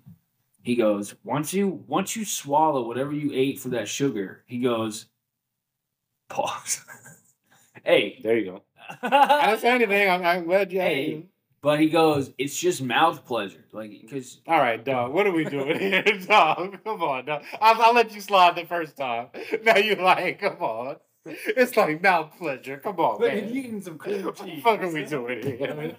He 0.63 0.77
goes, 0.77 1.15
once 1.25 1.55
you 1.55 1.85
once 1.87 2.15
you 2.15 2.25
swallow 2.25 2.87
whatever 2.87 3.13
you 3.13 3.31
ate 3.33 3.59
for 3.59 3.71
that 3.71 3.89
sugar, 3.89 4.43
he 4.47 4.59
goes, 4.59 5.07
pause. 6.29 6.85
hey. 7.85 8.21
there 8.23 8.37
you 8.37 8.45
go. 8.45 8.63
I 9.03 9.47
didn't 9.47 9.61
say 9.61 9.69
anything. 9.71 10.11
I'm, 10.11 10.25
I'm 10.25 10.45
glad 10.45 10.73
you. 10.73 10.81
Hey. 10.81 11.27
But 11.63 11.81
he 11.81 11.89
goes, 11.89 12.33
it's 12.39 12.57
just 12.57 12.83
mouth 12.83 13.25
pleasure. 13.25 13.65
Like, 13.73 13.91
because 14.03 14.41
All 14.47 14.59
right, 14.59 14.85
dog. 14.85 15.13
What 15.13 15.27
are 15.27 15.33
we 15.33 15.45
doing 15.45 15.79
here, 15.79 16.03
dog? 16.27 16.79
Come 16.85 17.03
on, 17.03 17.25
dog. 17.25 17.43
I'll, 17.61 17.81
I'll 17.83 17.95
let 17.95 18.13
you 18.13 18.21
slide 18.21 18.57
the 18.57 18.65
first 18.67 18.97
time. 18.97 19.29
Now 19.63 19.77
you 19.77 19.97
like, 19.97 20.41
come 20.41 20.59
on. 20.61 20.97
It's 21.47 21.77
like 21.77 22.03
mouth 22.03 22.33
pleasure. 22.39 22.79
Come 22.79 23.01
on, 23.01 23.21
Look 23.21 23.33
man. 23.33 23.53
you 23.53 23.61
eating 23.61 23.83
some 23.83 23.99
cream 23.99 24.25
What 24.25 24.37
the 24.37 24.61
fuck 24.61 24.81
are 24.81 24.91
we 24.93 25.05
doing 25.05 25.43
here? 25.43 25.97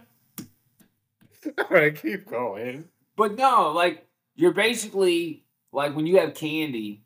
All 1.57 1.65
right, 1.69 1.95
keep 1.99 2.29
going. 2.29 2.85
But 3.15 3.35
no, 3.35 3.71
like 3.71 4.05
you're 4.35 4.53
basically 4.53 5.43
like 5.71 5.95
when 5.95 6.07
you 6.07 6.19
have 6.19 6.33
candy 6.33 7.03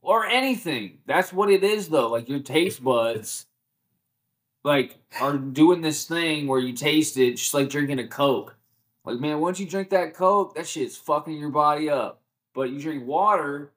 or 0.00 0.24
anything. 0.26 0.98
That's 1.06 1.32
what 1.32 1.50
it 1.50 1.62
is 1.62 1.88
though. 1.88 2.08
Like 2.08 2.28
your 2.28 2.40
taste 2.40 2.82
buds 2.82 3.46
like 4.64 4.96
are 5.20 5.36
doing 5.36 5.80
this 5.80 6.06
thing 6.06 6.46
where 6.46 6.60
you 6.60 6.72
taste 6.72 7.16
it 7.16 7.36
just 7.36 7.54
like 7.54 7.68
drinking 7.68 7.98
a 7.98 8.08
Coke. 8.08 8.56
Like 9.04 9.18
man, 9.20 9.40
once 9.40 9.60
you 9.60 9.66
drink 9.66 9.90
that 9.90 10.14
Coke, 10.14 10.54
that 10.54 10.66
shit's 10.66 10.96
fucking 10.96 11.38
your 11.38 11.50
body 11.50 11.90
up. 11.90 12.22
But 12.54 12.70
you 12.70 12.80
drink 12.80 13.06
water 13.06 13.72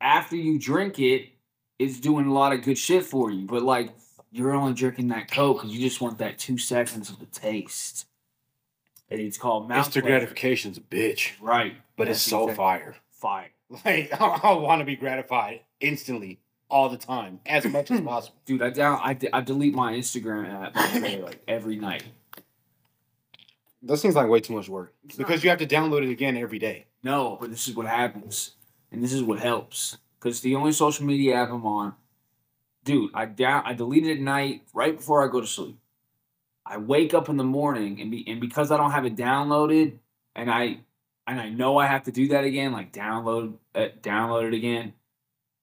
after 0.00 0.36
you 0.36 0.58
drink 0.58 0.98
it, 0.98 1.30
it's 1.78 2.00
doing 2.00 2.26
a 2.26 2.32
lot 2.32 2.52
of 2.52 2.62
good 2.62 2.78
shit 2.78 3.04
for 3.04 3.30
you. 3.30 3.46
But 3.46 3.62
like 3.62 3.90
you're 4.32 4.54
only 4.54 4.74
drinking 4.74 5.08
that 5.08 5.30
Coke 5.30 5.58
because 5.62 5.74
you 5.76 5.80
just 5.86 6.00
want 6.00 6.18
that 6.18 6.38
two 6.38 6.58
seconds 6.58 7.10
of 7.10 7.18
the 7.18 7.26
taste. 7.26 8.06
And 9.10 9.20
it's 9.20 9.38
called 9.38 9.68
mouth 9.68 9.86
Instant 9.86 10.04
gratification's 10.06 10.78
a 10.78 10.80
bitch, 10.80 11.32
Right. 11.40 11.76
but 11.96 12.08
it's 12.08 12.20
so 12.20 12.42
exact- 12.44 12.56
fire. 12.56 12.96
Fire. 13.10 13.50
Like 13.84 14.12
I, 14.20 14.26
I 14.44 14.52
want 14.54 14.80
to 14.80 14.84
be 14.84 14.94
gratified 14.94 15.60
instantly, 15.80 16.38
all 16.70 16.88
the 16.88 16.96
time, 16.96 17.40
as 17.46 17.64
much 17.64 17.90
as 17.90 18.00
possible. 18.04 18.36
Dude, 18.44 18.62
I 18.62 18.70
down 18.70 19.00
I, 19.02 19.16
I 19.32 19.40
delete 19.40 19.74
my 19.74 19.92
Instagram 19.94 20.48
app 20.48 20.76
like 21.22 21.40
every 21.48 21.74
night. 21.76 22.04
That 23.82 23.96
seems 23.98 24.14
like 24.14 24.28
way 24.28 24.40
too 24.40 24.54
much 24.54 24.68
work 24.68 24.94
because 25.16 25.42
you 25.44 25.50
have 25.50 25.58
to 25.58 25.66
download 25.66 26.04
it 26.04 26.10
again 26.10 26.36
every 26.36 26.58
day. 26.58 26.86
No, 27.02 27.36
but 27.40 27.50
this 27.50 27.68
is 27.68 27.74
what 27.76 27.86
happens. 27.86 28.52
And 28.90 29.02
this 29.02 29.12
is 29.12 29.22
what 29.22 29.38
helps. 29.40 29.98
Because 30.26 30.40
the 30.40 30.56
only 30.56 30.72
social 30.72 31.06
media 31.06 31.36
app 31.36 31.52
I'm 31.52 31.64
on, 31.64 31.94
dude, 32.82 33.12
I 33.14 33.26
down 33.26 33.62
I 33.64 33.74
delete 33.74 34.04
it 34.04 34.14
at 34.14 34.18
night 34.20 34.62
right 34.74 34.96
before 34.96 35.24
I 35.24 35.30
go 35.30 35.40
to 35.40 35.46
sleep. 35.46 35.78
I 36.66 36.78
wake 36.78 37.14
up 37.14 37.28
in 37.28 37.36
the 37.36 37.44
morning 37.44 38.00
and 38.00 38.10
be 38.10 38.24
and 38.26 38.40
because 38.40 38.72
I 38.72 38.76
don't 38.76 38.90
have 38.90 39.04
it 39.06 39.14
downloaded 39.14 39.98
and 40.34 40.50
I 40.50 40.78
and 41.28 41.40
I 41.40 41.48
know 41.50 41.78
I 41.78 41.86
have 41.86 42.02
to 42.06 42.10
do 42.10 42.26
that 42.28 42.42
again, 42.42 42.72
like 42.72 42.92
download 42.92 43.54
uh, 43.76 43.86
download 44.02 44.48
it 44.48 44.54
again. 44.54 44.94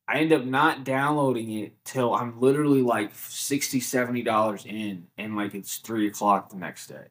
I 0.08 0.20
end 0.20 0.32
up 0.32 0.46
not 0.46 0.86
downloading 0.86 1.52
it 1.60 1.74
till 1.84 2.14
I'm 2.14 2.40
literally 2.40 2.82
like 2.82 3.12
60 3.14 4.22
dollars 4.24 4.66
in, 4.66 5.08
and 5.18 5.36
like 5.36 5.54
it's 5.56 5.76
three 5.76 6.08
o'clock 6.08 6.52
the 6.52 6.56
next 6.56 6.88
day. 6.88 7.08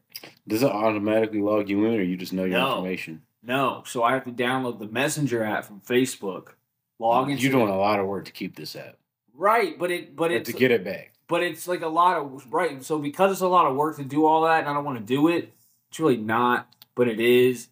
Does 0.48 0.62
it 0.62 0.70
automatically 0.72 1.42
log 1.42 1.68
you 1.68 1.84
in, 1.84 2.00
or 2.00 2.03
you 2.03 2.16
just 2.16 2.32
know 2.32 2.44
your 2.44 2.61
No. 2.61 2.76
information? 2.76 3.20
No, 3.42 3.82
so 3.84 4.05
I 4.05 4.14
have 4.14 4.24
to 4.24 4.30
download 4.30 4.78
the 4.78 4.86
Messenger 4.86 5.44
app 5.44 5.64
from 5.66 5.80
Facebook, 5.80 6.55
log 7.03 7.30
into 7.30 7.42
You're 7.42 7.53
doing 7.53 7.68
a 7.68 7.76
lot 7.76 8.00
of 8.00 8.07
work 8.07 8.24
to 8.26 8.32
keep 8.32 8.57
this 8.57 8.76
up. 8.76 8.96
right, 9.34 9.78
but 9.78 9.90
it 9.90 10.16
but 10.16 10.30
it's 10.30 10.50
to 10.50 10.57
get 10.57 10.70
it 10.70 10.84
back. 10.84 11.12
but 11.28 11.42
it's 11.42 11.66
like 11.68 11.82
a 11.82 11.88
lot 11.88 12.16
of 12.16 12.53
right. 12.53 12.82
So 12.82 12.98
because 12.98 13.32
it's 13.32 13.40
a 13.40 13.48
lot 13.48 13.66
of 13.66 13.76
work 13.76 13.96
to 13.96 14.05
do 14.05 14.26
all 14.26 14.42
that, 14.42 14.61
and 14.61 14.68
I 14.68 14.72
don't 14.74 14.84
want 14.84 14.98
to 14.98 15.05
do 15.05 15.28
it, 15.28 15.53
it's 15.90 16.00
really 16.00 16.16
not, 16.16 16.68
but 16.94 17.09
it 17.09 17.20
is. 17.20 17.68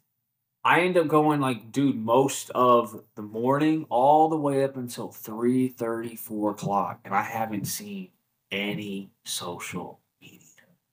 I 0.63 0.81
end 0.83 0.99
up 0.99 1.09
going 1.09 1.41
like, 1.41 1.73
dude, 1.73 1.97
most 1.97 2.51
of 2.51 3.03
the 3.15 3.23
morning, 3.23 3.87
all 3.89 4.29
the 4.29 4.37
way 4.37 4.63
up 4.63 4.77
until 4.77 5.11
3 5.11 5.69
4 6.17 6.51
o'clock, 6.51 7.01
and 7.05 7.15
I 7.15 7.23
haven't 7.23 7.65
seen 7.65 8.11
any 8.53 9.11
social 9.25 10.01
media. 10.21 10.39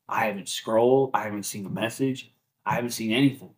I 0.08 0.26
haven't 0.28 0.48
scrolled. 0.48 1.12
I 1.14 1.24
haven't 1.26 1.44
seen 1.44 1.66
a 1.66 1.70
message. 1.70 2.32
I 2.66 2.76
haven't 2.76 2.92
seen 2.92 3.12
anything. 3.12 3.57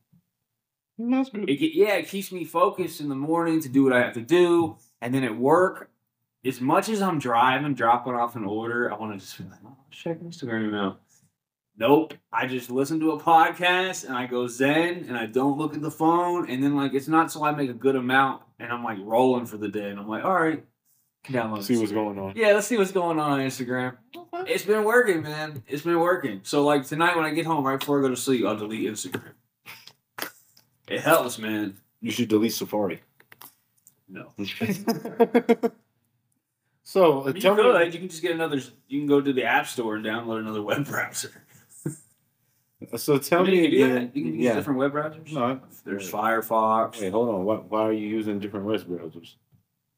That's 0.99 1.29
good. 1.29 1.49
It, 1.49 1.75
yeah, 1.75 1.95
it 1.95 2.07
keeps 2.07 2.31
me 2.31 2.43
focused 2.43 2.99
in 2.99 3.07
the 3.07 3.15
morning 3.15 3.61
to 3.61 3.69
do 3.69 3.85
what 3.85 3.93
I 3.93 4.01
have 4.01 4.13
to 4.13 4.21
do, 4.21 4.77
and 5.01 5.13
then 5.13 5.23
at 5.23 5.37
work, 5.37 5.89
as 6.45 6.59
much 6.59 6.89
as 6.89 7.01
I'm 7.01 7.19
driving, 7.19 7.73
dropping 7.73 8.13
off 8.13 8.35
an 8.35 8.43
order, 8.43 8.91
I 8.91 8.97
want 8.97 9.13
to 9.13 9.19
just 9.25 9.37
be 9.37 9.45
like, 9.45 9.59
oh, 9.65 9.77
check 9.91 10.19
Instagram 10.19 10.71
now. 10.71 10.97
Nope, 11.77 12.15
I 12.33 12.45
just 12.45 12.69
listen 12.69 12.99
to 12.99 13.11
a 13.11 13.19
podcast 13.19 14.05
and 14.05 14.13
I 14.13 14.25
go 14.25 14.47
zen 14.47 15.05
and 15.07 15.17
I 15.17 15.25
don't 15.27 15.57
look 15.57 15.73
at 15.73 15.81
the 15.81 15.89
phone, 15.89 16.49
and 16.49 16.61
then 16.61 16.75
like 16.75 16.93
it's 16.93 17.07
not 17.07 17.29
till 17.29 17.45
I 17.45 17.51
make 17.51 17.69
a 17.69 17.73
good 17.73 17.95
amount 17.95 18.43
and 18.59 18.69
I'm 18.69 18.83
like 18.83 18.97
rolling 19.01 19.45
for 19.45 19.55
the 19.55 19.69
day, 19.69 19.89
and 19.89 19.97
I'm 19.97 20.09
like, 20.09 20.25
all 20.25 20.33
right, 20.33 20.65
can 21.23 21.35
download. 21.35 21.63
See 21.63 21.77
what's 21.77 21.93
going 21.93 22.19
on. 22.19 22.33
Yeah, 22.35 22.51
let's 22.53 22.67
see 22.67 22.77
what's 22.77 22.91
going 22.91 23.17
on 23.19 23.31
on 23.31 23.39
Instagram. 23.39 23.95
It's 24.45 24.65
been 24.65 24.83
working, 24.83 25.21
man. 25.21 25.63
It's 25.67 25.83
been 25.83 25.99
working. 25.99 26.41
So 26.43 26.65
like 26.65 26.85
tonight 26.85 27.15
when 27.15 27.23
I 27.23 27.33
get 27.33 27.45
home, 27.45 27.65
right 27.65 27.79
before 27.79 27.99
I 27.99 28.01
go 28.01 28.09
to 28.09 28.17
sleep, 28.17 28.45
I'll 28.45 28.57
delete 28.57 28.89
Instagram. 28.89 29.31
It 30.89 31.01
helps, 31.01 31.37
man. 31.37 31.77
You 32.01 32.11
should 32.11 32.29
delete 32.29 32.53
Safari. 32.53 33.01
No. 34.07 34.31
so 36.83 37.19
uh, 37.19 37.23
I 37.23 37.25
mean, 37.27 37.35
you 37.35 37.41
tell 37.41 37.55
could. 37.55 37.93
You 37.93 37.99
can 37.99 38.09
just 38.09 38.21
get 38.21 38.31
another. 38.31 38.57
You 38.87 38.99
can 38.99 39.07
go 39.07 39.21
to 39.21 39.33
the 39.33 39.43
app 39.43 39.67
store 39.67 39.95
and 39.95 40.05
download 40.05 40.39
another 40.39 40.61
web 40.61 40.85
browser. 40.85 41.43
So 42.95 43.17
tell 43.17 43.41
I 43.41 43.43
mean, 43.43 43.51
me 43.51 43.57
you 43.57 43.63
can 43.63 43.71
do 43.71 43.83
again. 43.83 43.95
that. 43.95 44.15
You 44.15 44.23
can 44.23 44.33
use 44.35 44.43
yeah. 44.45 44.53
different 44.53 44.79
web 44.79 44.93
browsers. 44.93 45.33
No, 45.33 45.59
There's 45.83 46.09
Firefox. 46.09 47.01
Wait, 47.01 47.11
hold 47.11 47.27
on. 47.27 47.43
Why, 47.43 47.55
why 47.55 47.81
are 47.81 47.91
you 47.91 48.07
using 48.07 48.39
different 48.39 48.65
web 48.65 48.79
browsers? 48.85 49.35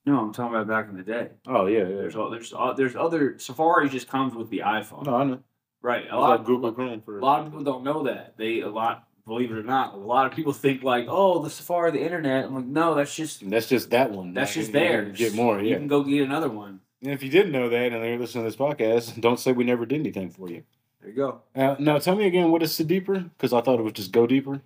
No, 0.08 0.20
I'm 0.20 0.34
talking 0.34 0.56
about 0.56 0.68
back 0.68 0.90
in 0.90 0.98
the 0.98 1.04
day. 1.04 1.30
Oh 1.46 1.68
yeah, 1.68 1.82
yeah. 1.82 1.86
There's 1.86 2.16
all, 2.16 2.32
there's 2.32 2.54
all, 2.54 2.74
there's 2.74 2.96
other 2.96 3.38
Safari 3.38 3.88
just 3.88 4.08
comes 4.08 4.34
with 4.34 4.50
the 4.50 4.64
iPhone. 4.66 5.06
No, 5.06 5.16
I 5.16 5.24
know. 5.26 5.40
Right. 5.84 6.08
A 6.08 6.10
I 6.10 6.16
lot 6.16 6.30
like 6.40 6.46
Google 6.46 6.72
Chrome 6.72 7.02
for 7.02 7.20
a 7.20 7.24
lot 7.24 7.42
of 7.42 7.46
people 7.46 7.64
don't 7.64 7.84
know 7.84 8.04
that. 8.04 8.36
They 8.38 8.62
a 8.62 8.70
lot 8.70 9.08
believe 9.26 9.52
it 9.52 9.58
or 9.58 9.64
not, 9.64 9.94
a 9.94 9.98
lot 9.98 10.26
of 10.26 10.34
people 10.34 10.54
think 10.54 10.84
like, 10.84 11.06
oh, 11.08 11.42
the 11.44 11.50
Safari, 11.50 11.92
the 11.92 12.04
internet. 12.04 12.46
I'm 12.46 12.56
like, 12.56 12.66
no, 12.66 12.96
that's 12.96 13.16
just 13.16 13.48
That's 13.50 13.68
just 13.68 13.90
that 13.92 14.12
one. 14.12 14.34
that's 14.34 14.52
Like, 14.52 14.62
just 14.62 14.72
there. 14.74 15.06
Get 15.06 15.34
more, 15.34 15.60
You 15.62 15.70
yeah. 15.72 15.78
can 15.78 15.88
go 15.88 16.04
get 16.04 16.24
another 16.24 16.50
one. 16.50 16.82
And 17.02 17.12
if 17.12 17.24
you 17.24 17.30
didn't 17.30 17.52
know 17.52 17.70
that 17.70 17.94
and 17.94 18.06
you're 18.06 18.20
listening 18.20 18.44
to 18.44 18.50
this 18.50 18.56
podcast, 18.56 19.20
don't 19.20 19.40
say 19.40 19.52
we 19.52 19.64
never 19.64 19.86
did 19.86 20.00
anything 20.00 20.30
for 20.30 20.50
you. 20.50 20.64
There 21.02 21.10
you 21.10 21.16
go. 21.16 21.42
Uh, 21.56 21.76
now, 21.80 21.98
tell 21.98 22.16
me 22.16 22.28
again, 22.28 22.52
what 22.52 22.62
is 22.62 22.78
the 22.78 22.84
Deeper? 22.84 23.20
Because 23.20 23.54
I 23.54 23.62
thought 23.62 23.80
it 23.80 23.84
was 23.84 23.94
just 23.94 24.12
Go 24.12 24.28
Deeper. 24.28 24.62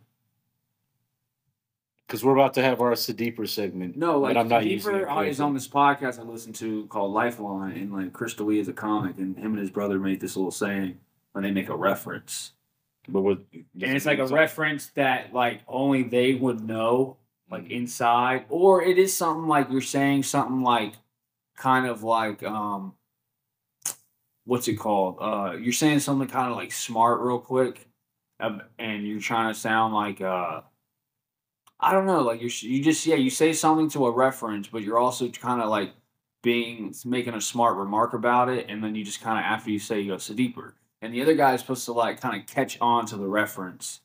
Because 2.06 2.24
we're 2.24 2.34
about 2.34 2.54
to 2.56 2.62
have 2.62 2.82
our 2.82 2.94
Deeper 2.96 3.48
segment. 3.48 3.96
No, 3.98 4.20
like 4.20 4.38
I'm 4.38 4.48
not 4.48 4.62
Deeper 4.62 5.24
is 5.24 5.40
on 5.40 5.54
this 5.54 5.68
podcast 5.68 6.20
I 6.20 6.24
listened 6.24 6.56
to 6.56 6.86
called 6.88 7.14
Lifeline, 7.14 7.78
and 7.78 7.94
like 7.94 8.14
Chris 8.14 8.40
Lee 8.40 8.60
is 8.60 8.68
a 8.68 8.74
comic, 8.74 9.18
and 9.18 9.36
him 9.38 9.54
and 9.54 9.60
his 9.60 9.72
brother 9.72 9.98
made 9.98 10.20
this 10.20 10.36
little 10.36 10.52
saying 10.52 11.00
when 11.32 11.44
they 11.44 11.52
make 11.52 11.68
a 11.70 11.76
reference, 11.76 12.52
But 13.08 13.22
what? 13.22 13.40
and 13.54 13.66
it's 13.74 14.06
like 14.06 14.20
a 14.20 14.28
reference 14.28 14.88
that 14.96 15.34
like 15.34 15.62
only 15.68 16.04
they 16.04 16.34
would 16.34 16.62
know, 16.62 17.18
like 17.50 17.70
inside, 17.70 18.46
or 18.50 18.82
it 18.82 18.98
is 18.98 19.16
something 19.16 19.48
like 19.48 19.70
you're 19.70 19.82
saying 19.82 20.24
something 20.24 20.62
like, 20.62 20.94
kind 21.56 21.86
of 21.86 22.04
like 22.04 22.44
um, 22.44 22.94
what's 24.46 24.68
it 24.68 24.76
called? 24.76 25.18
Uh, 25.20 25.56
you're 25.58 25.74
saying 25.74 26.00
something 26.00 26.28
kind 26.28 26.52
of 26.52 26.58
like 26.58 26.72
smart 26.72 27.22
real 27.22 27.40
quick, 27.40 27.88
um, 28.40 28.62
and 28.80 29.08
you're 29.08 29.20
trying 29.20 29.54
to 29.54 29.60
sound 29.60 29.94
like 29.94 30.22
uh. 30.22 30.62
I 31.78 31.92
don't 31.92 32.06
know, 32.06 32.22
like 32.22 32.42
you 32.42 32.50
you 32.62 32.82
just 32.82 33.06
yeah 33.06 33.16
you 33.16 33.30
say 33.30 33.52
something 33.52 33.90
to 33.92 34.08
a 34.08 34.12
reference, 34.12 34.68
but 34.68 34.82
you're 34.82 34.98
also 34.98 35.28
kind 35.30 35.62
of 35.62 35.70
like 35.70 35.94
being 36.42 36.94
making 37.04 37.34
a 37.34 37.42
smart 37.42 37.76
remark 37.76 38.14
about 38.14 38.50
it, 38.50 38.68
and 38.70 38.82
then 38.84 38.96
you 38.96 39.04
just 39.04 39.20
kind 39.20 39.38
of 39.38 39.44
after 39.44 39.70
you 39.72 39.80
say 39.80 40.00
you 40.00 40.12
go 40.12 40.18
so 40.18 40.34
deeper, 40.34 40.76
and 41.06 41.14
the 41.14 41.22
other 41.22 41.36
guy 41.36 41.54
is 41.54 41.62
supposed 41.62 41.86
to 41.86 41.94
like 41.94 42.20
kind 42.20 42.42
of 42.42 42.48
catch 42.48 42.78
on 42.82 43.06
to 43.08 43.16
the 43.18 43.28
reference, 43.28 44.02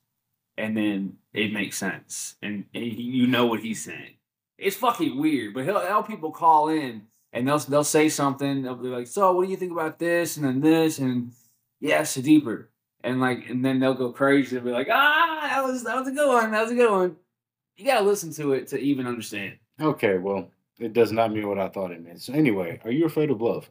and 0.56 0.76
then 0.76 1.16
it 1.32 1.52
makes 1.52 1.76
sense, 1.78 2.36
and, 2.42 2.66
and 2.74 2.84
he- 2.84 3.02
you 3.02 3.26
know 3.26 3.46
what 3.46 3.60
he's 3.60 3.82
saying. 3.84 4.14
it's 4.58 4.76
fucking 4.76 5.18
weird. 5.18 5.54
But 5.54 5.64
he'll 5.64 5.80
help 5.80 6.06
people 6.06 6.30
call 6.30 6.68
in 6.68 7.06
and 7.32 7.46
they'll 7.48 7.58
they'll 7.58 7.84
say 7.84 8.08
something. 8.08 8.62
They'll 8.62 8.74
be 8.76 8.88
like, 8.88 9.06
"So, 9.06 9.32
what 9.32 9.44
do 9.46 9.50
you 9.50 9.56
think 9.56 9.72
about 9.72 9.98
this?" 9.98 10.36
And 10.36 10.44
then 10.46 10.60
this, 10.60 10.98
and 10.98 11.32
yeah, 11.80 12.02
it's 12.02 12.14
deeper. 12.14 12.68
And 13.02 13.20
like, 13.20 13.48
and 13.48 13.64
then 13.64 13.80
they'll 13.80 13.94
go 13.94 14.12
crazy. 14.12 14.56
They'll 14.56 14.64
be 14.64 14.70
like, 14.72 14.88
"Ah, 14.92 15.48
that 15.50 15.64
was 15.64 15.84
that 15.84 15.96
was 15.98 16.08
a 16.08 16.12
good 16.12 16.28
one. 16.28 16.50
That 16.50 16.62
was 16.62 16.72
a 16.72 16.74
good 16.74 16.90
one." 16.90 17.16
You 17.76 17.86
gotta 17.86 18.04
listen 18.04 18.32
to 18.34 18.52
it 18.52 18.66
to 18.68 18.78
even 18.78 19.06
understand. 19.06 19.54
Okay, 19.80 20.18
well, 20.18 20.50
it 20.78 20.92
does 20.92 21.12
not 21.12 21.32
mean 21.32 21.48
what 21.48 21.58
I 21.58 21.68
thought 21.68 21.92
it 21.92 22.04
meant. 22.04 22.20
So 22.20 22.34
anyway, 22.34 22.78
are 22.84 22.90
you 22.90 23.06
afraid 23.06 23.30
of 23.30 23.40
love? 23.40 23.70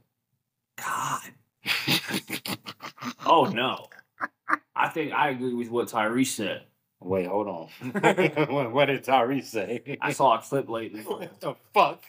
God. 0.78 1.22
Oh 3.26 3.46
no. 3.46 3.88
I 4.76 4.90
think 4.90 5.14
I 5.14 5.30
agree 5.30 5.54
with 5.54 5.70
what 5.70 5.88
Tyrese 5.88 6.28
said. 6.28 6.64
Wait, 7.00 7.28
hold 7.28 7.48
on. 7.48 7.68
what, 8.74 8.86
did 8.88 9.04
Tyrese 9.04 9.46
say? 9.46 9.98
I 10.02 10.12
saw 10.12 10.38
a 10.38 10.42
clip 10.42 10.68
lately. 10.68 11.02
what 11.02 11.40
the 11.40 11.56
fuck? 11.74 12.04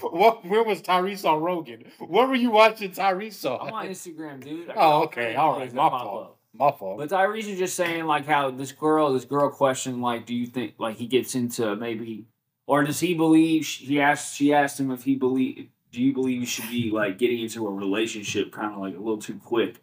What? 0.00 0.44
Where 0.46 0.64
was 0.64 0.80
Tyrese 0.80 1.28
on 1.28 1.42
Rogan? 1.42 1.84
What 1.98 2.28
were 2.28 2.34
you 2.34 2.50
watching 2.50 2.90
Tyrese 2.92 3.44
on? 3.44 3.68
I'm 3.68 3.74
on 3.74 3.86
Instagram, 3.88 4.42
dude. 4.42 4.72
Oh, 4.74 5.02
okay, 5.04 5.34
all 5.34 5.58
right, 5.58 5.72
my 5.72 5.90
fault. 5.90 6.22
up. 6.24 6.38
My 6.54 6.70
fault. 6.72 6.98
But 6.98 7.10
Tyrese 7.10 7.48
is 7.48 7.58
just 7.58 7.76
saying 7.76 8.06
like 8.06 8.24
how 8.24 8.50
this 8.50 8.72
girl, 8.72 9.12
this 9.12 9.26
girl 9.26 9.50
question, 9.50 10.00
like, 10.00 10.24
do 10.24 10.34
you 10.34 10.46
think 10.46 10.74
like 10.78 10.96
he 10.96 11.06
gets 11.06 11.34
into 11.34 11.76
maybe, 11.76 12.24
or 12.66 12.84
does 12.84 13.00
he 13.00 13.12
believe? 13.12 13.66
He 13.66 14.00
asked, 14.00 14.36
she 14.36 14.54
asked 14.54 14.80
him 14.80 14.90
if 14.90 15.04
he 15.04 15.16
believe. 15.16 15.68
Do 15.94 16.02
you 16.02 16.12
believe 16.12 16.40
you 16.40 16.46
should 16.46 16.68
be 16.68 16.90
like 16.90 17.18
getting 17.18 17.40
into 17.40 17.66
a 17.68 17.70
relationship 17.70 18.50
kind 18.50 18.74
of 18.74 18.80
like 18.80 18.96
a 18.96 18.98
little 18.98 19.18
too 19.18 19.38
quick, 19.42 19.76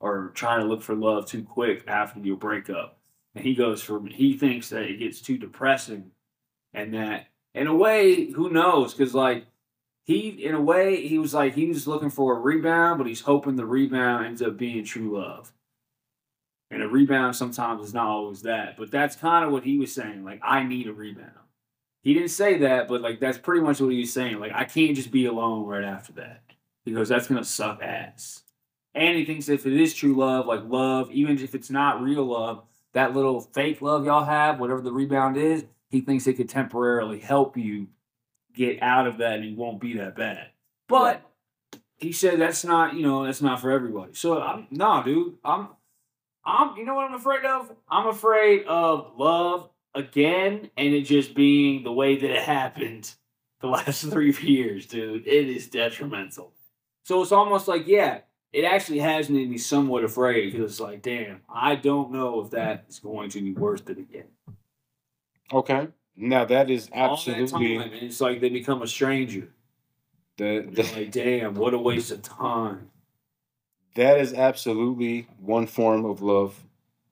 or 0.00 0.32
trying 0.34 0.60
to 0.60 0.66
look 0.66 0.82
for 0.82 0.94
love 0.94 1.26
too 1.26 1.42
quick 1.42 1.84
after 1.86 2.18
your 2.20 2.36
breakup? 2.36 2.98
And 3.34 3.44
he 3.44 3.54
goes 3.54 3.82
for 3.82 4.00
he 4.06 4.36
thinks 4.36 4.70
that 4.70 4.84
it 4.84 4.98
gets 4.98 5.20
too 5.20 5.36
depressing, 5.36 6.12
and 6.72 6.94
that 6.94 7.26
in 7.54 7.66
a 7.66 7.74
way, 7.74 8.30
who 8.30 8.48
knows? 8.50 8.94
Because 8.94 9.14
like 9.14 9.44
he, 10.04 10.28
in 10.28 10.54
a 10.54 10.60
way, 10.60 11.06
he 11.06 11.18
was 11.18 11.34
like 11.34 11.54
he 11.54 11.66
was 11.66 11.86
looking 11.86 12.10
for 12.10 12.36
a 12.36 12.40
rebound, 12.40 12.96
but 12.96 13.06
he's 13.06 13.20
hoping 13.20 13.56
the 13.56 13.66
rebound 13.66 14.24
ends 14.24 14.42
up 14.42 14.56
being 14.56 14.84
true 14.84 15.18
love. 15.18 15.52
And 16.70 16.82
a 16.82 16.88
rebound 16.88 17.36
sometimes 17.36 17.88
is 17.88 17.94
not 17.94 18.06
always 18.06 18.42
that, 18.42 18.76
but 18.78 18.90
that's 18.90 19.14
kind 19.14 19.44
of 19.44 19.52
what 19.52 19.64
he 19.64 19.76
was 19.76 19.92
saying. 19.92 20.24
Like, 20.24 20.40
I 20.42 20.62
need 20.62 20.86
a 20.86 20.92
rebound. 20.92 21.39
He 22.02 22.14
didn't 22.14 22.30
say 22.30 22.58
that, 22.58 22.88
but 22.88 23.02
like 23.02 23.20
that's 23.20 23.38
pretty 23.38 23.60
much 23.60 23.80
what 23.80 23.92
he 23.92 24.00
was 24.00 24.12
saying. 24.12 24.40
Like, 24.40 24.52
I 24.54 24.64
can't 24.64 24.96
just 24.96 25.10
be 25.10 25.26
alone 25.26 25.66
right 25.66 25.84
after 25.84 26.12
that 26.14 26.42
because 26.84 27.08
that's 27.08 27.28
gonna 27.28 27.44
suck 27.44 27.82
ass. 27.82 28.42
And 28.94 29.16
he 29.16 29.24
thinks 29.24 29.48
if 29.48 29.66
it 29.66 29.72
is 29.72 29.94
true 29.94 30.14
love, 30.14 30.46
like 30.46 30.62
love, 30.64 31.10
even 31.10 31.38
if 31.38 31.54
it's 31.54 31.70
not 31.70 32.02
real 32.02 32.24
love, 32.24 32.64
that 32.92 33.14
little 33.14 33.40
fake 33.40 33.82
love 33.82 34.04
y'all 34.04 34.24
have, 34.24 34.58
whatever 34.58 34.80
the 34.80 34.92
rebound 34.92 35.36
is, 35.36 35.64
he 35.90 36.00
thinks 36.00 36.26
it 36.26 36.34
could 36.34 36.48
temporarily 36.48 37.20
help 37.20 37.56
you 37.56 37.88
get 38.54 38.82
out 38.82 39.06
of 39.06 39.18
that 39.18 39.34
and 39.34 39.44
it 39.44 39.56
won't 39.56 39.80
be 39.80 39.96
that 39.98 40.16
bad. 40.16 40.48
But 40.88 41.22
he 41.96 42.12
said 42.12 42.40
that's 42.40 42.64
not, 42.64 42.94
you 42.94 43.02
know, 43.02 43.24
that's 43.24 43.42
not 43.42 43.60
for 43.60 43.70
everybody. 43.70 44.14
So 44.14 44.40
I'm 44.40 44.66
nah, 44.70 45.02
dude. 45.02 45.36
I'm 45.44 45.68
I'm 46.44 46.76
you 46.76 46.84
know 46.84 46.94
what 46.94 47.04
I'm 47.04 47.14
afraid 47.14 47.44
of? 47.44 47.70
I'm 47.88 48.06
afraid 48.06 48.64
of 48.64 49.12
love 49.18 49.68
again 49.94 50.70
and 50.76 50.94
it 50.94 51.02
just 51.02 51.34
being 51.34 51.82
the 51.84 51.92
way 51.92 52.16
that 52.16 52.30
it 52.30 52.42
happened 52.42 53.14
the 53.60 53.66
last 53.68 54.02
three 54.04 54.34
years, 54.40 54.86
dude. 54.86 55.26
It 55.26 55.48
is 55.48 55.68
detrimental. 55.68 56.52
So 57.04 57.22
it's 57.22 57.32
almost 57.32 57.66
like, 57.68 57.86
yeah, 57.86 58.20
it 58.52 58.64
actually 58.64 58.98
has 59.00 59.28
made 59.30 59.48
me 59.50 59.58
somewhat 59.58 60.04
afraid 60.04 60.52
because 60.52 60.72
it's 60.72 60.80
like, 60.80 61.02
damn, 61.02 61.40
I 61.52 61.74
don't 61.76 62.10
know 62.12 62.40
if 62.40 62.50
that 62.50 62.84
is 62.88 62.98
going 62.98 63.30
to 63.30 63.40
be 63.40 63.52
worth 63.52 63.88
it 63.90 63.98
again. 63.98 64.28
okay. 65.52 65.88
Now 66.16 66.44
that 66.44 66.68
is 66.70 66.90
All 66.92 67.16
that 67.16 67.38
absolutely 67.38 67.78
time, 67.78 67.90
it's 67.94 68.20
like 68.20 68.40
they 68.40 68.50
become 68.50 68.82
a 68.82 68.86
stranger. 68.86 69.48
the, 70.36 70.68
the 70.70 70.82
like, 70.94 71.12
damn, 71.12 71.54
what 71.54 71.72
a 71.72 71.78
waste 71.78 72.10
of 72.10 72.20
time. 72.22 72.90
that 73.94 74.18
is 74.20 74.34
absolutely 74.34 75.28
one 75.38 75.66
form 75.66 76.04
of 76.04 76.20
love. 76.20 76.62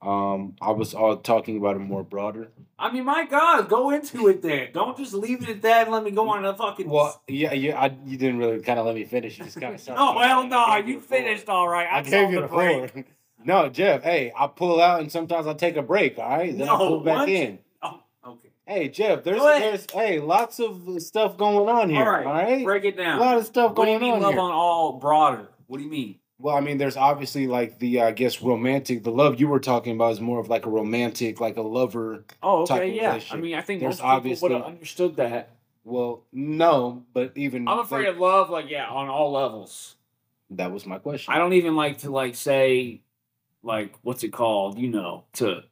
Um, 0.00 0.54
I 0.60 0.70
was 0.70 0.94
all 0.94 1.16
talking 1.16 1.56
about 1.56 1.74
it 1.76 1.80
more 1.80 2.04
broader. 2.04 2.48
I 2.78 2.92
mean, 2.92 3.04
my 3.04 3.26
God, 3.26 3.68
go 3.68 3.90
into 3.90 4.28
it 4.28 4.42
then. 4.42 4.68
Don't 4.72 4.96
just 4.96 5.12
leave 5.12 5.42
it 5.42 5.48
at 5.48 5.62
that 5.62 5.82
and 5.86 5.92
let 5.92 6.04
me 6.04 6.12
go 6.12 6.28
on 6.28 6.44
a 6.44 6.54
fucking. 6.54 6.88
Well, 6.88 7.20
yeah, 7.26 7.52
yeah, 7.52 7.80
I, 7.80 7.96
you 8.06 8.16
didn't 8.16 8.38
really 8.38 8.60
kind 8.60 8.78
of 8.78 8.86
let 8.86 8.94
me 8.94 9.04
finish. 9.04 9.38
You 9.38 9.44
just 9.44 9.60
kind 9.60 9.74
of 9.74 9.86
no, 9.96 10.14
well, 10.14 10.46
no, 10.46 10.76
you 10.76 11.00
finished 11.00 11.48
all 11.48 11.68
right. 11.68 11.88
I, 11.90 11.98
I 11.98 12.02
gave 12.02 12.30
you 12.30 12.40
the 12.42 12.46
break. 12.48 12.90
floor. 12.92 13.04
No, 13.44 13.68
Jeff. 13.68 14.02
Hey, 14.02 14.32
I 14.36 14.48
pull 14.48 14.80
out 14.80 14.98
and 15.00 15.12
sometimes 15.12 15.46
I 15.46 15.54
take 15.54 15.76
a 15.76 15.82
break. 15.82 16.18
All 16.18 16.28
right, 16.28 16.58
then 16.58 16.68
I 16.68 16.72
No, 16.72 16.76
pull 16.78 17.00
back 17.00 17.18
what? 17.18 17.28
in. 17.28 17.60
Oh, 17.80 18.00
okay. 18.26 18.48
Hey, 18.66 18.88
Jeff. 18.88 19.22
There's, 19.22 19.40
there's, 19.40 19.86
hey, 19.92 20.18
lots 20.18 20.58
of 20.58 21.00
stuff 21.00 21.36
going 21.38 21.68
on 21.68 21.88
here. 21.88 22.00
All 22.04 22.10
right, 22.10 22.26
All 22.26 22.32
right, 22.32 22.64
break 22.64 22.84
it 22.84 22.96
down. 22.96 23.18
a 23.18 23.22
lot 23.22 23.36
of 23.38 23.46
stuff 23.46 23.76
What 23.76 23.84
do 23.84 23.92
you 23.92 23.98
going 24.00 24.10
mean 24.10 24.14
on 24.16 24.22
love 24.22 24.32
here. 24.32 24.40
on 24.42 24.50
all 24.50 24.94
broader? 24.98 25.46
What 25.68 25.78
do 25.78 25.84
you 25.84 25.90
mean? 25.90 26.18
Well, 26.40 26.56
I 26.56 26.60
mean, 26.60 26.78
there's 26.78 26.96
obviously 26.96 27.46
like 27.48 27.78
the 27.80 28.00
I 28.02 28.12
guess 28.12 28.40
romantic. 28.42 29.02
The 29.02 29.10
love 29.10 29.40
you 29.40 29.48
were 29.48 29.58
talking 29.60 29.94
about 29.94 30.12
is 30.12 30.20
more 30.20 30.38
of 30.38 30.48
like 30.48 30.66
a 30.66 30.70
romantic, 30.70 31.40
like 31.40 31.56
a 31.56 31.62
lover. 31.62 32.24
Oh, 32.42 32.62
okay, 32.62 32.92
yeah. 32.94 33.18
I 33.30 33.36
mean, 33.36 33.54
I 33.56 33.60
think 33.60 33.80
There's 33.80 34.00
most 34.00 34.22
people 34.22 34.48
would 34.48 34.52
have 34.56 34.66
understood 34.66 35.16
that. 35.16 35.56
Well, 35.84 36.24
no, 36.32 37.04
but 37.12 37.32
even 37.34 37.66
I'm 37.66 37.80
afraid 37.80 38.04
like- 38.06 38.14
of 38.14 38.18
love, 38.20 38.50
like 38.50 38.70
yeah, 38.70 38.86
on 38.86 39.08
all 39.08 39.32
levels. 39.32 39.96
that 40.50 40.70
was 40.70 40.86
my 40.86 40.98
question. 40.98 41.34
I 41.34 41.38
don't 41.38 41.54
even 41.54 41.74
like 41.74 41.98
to 41.98 42.10
like 42.10 42.34
say, 42.36 43.00
like 43.64 43.94
what's 44.02 44.22
it 44.22 44.32
called? 44.32 44.78
You 44.78 44.90
know, 44.90 45.24
to 45.34 45.62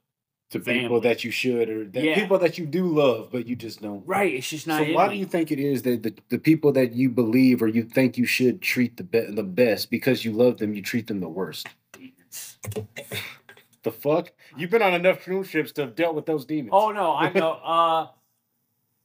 to 0.50 0.60
family. 0.60 0.80
people 0.82 1.00
that 1.00 1.24
you 1.24 1.30
should 1.30 1.68
or 1.68 1.84
that 1.86 2.02
Yeah. 2.04 2.14
people 2.14 2.38
that 2.38 2.56
you 2.58 2.66
do 2.66 2.86
love, 2.86 3.30
but 3.32 3.46
you 3.46 3.56
just 3.56 3.82
don't. 3.82 4.06
right. 4.06 4.32
It's 4.34 4.48
just 4.48 4.66
not. 4.66 4.86
So 4.86 4.92
why 4.92 5.08
me. 5.08 5.14
do 5.14 5.18
you 5.20 5.26
think 5.26 5.50
it 5.50 5.58
is 5.58 5.82
that 5.82 6.02
the, 6.02 6.14
the 6.28 6.38
people 6.38 6.72
that 6.72 6.92
you 6.94 7.10
believe 7.10 7.62
or 7.62 7.68
you 7.68 7.82
think 7.82 8.16
you 8.16 8.26
should 8.26 8.62
treat 8.62 8.96
the 8.96 9.04
be- 9.04 9.30
the 9.30 9.42
best 9.42 9.90
because 9.90 10.24
you 10.24 10.32
love 10.32 10.58
them, 10.58 10.72
you 10.74 10.82
treat 10.82 11.06
them 11.08 11.20
the 11.20 11.28
worst? 11.28 11.66
The 13.82 13.92
fuck? 13.92 14.32
You've 14.56 14.70
been 14.70 14.82
on 14.82 14.94
enough 14.94 15.22
cruise 15.22 15.48
ships 15.48 15.70
to 15.72 15.82
have 15.82 15.94
dealt 15.94 16.14
with 16.16 16.26
those 16.26 16.44
demons. 16.44 16.70
Oh 16.72 16.90
no, 16.90 17.14
I 17.14 17.32
know. 17.32 18.08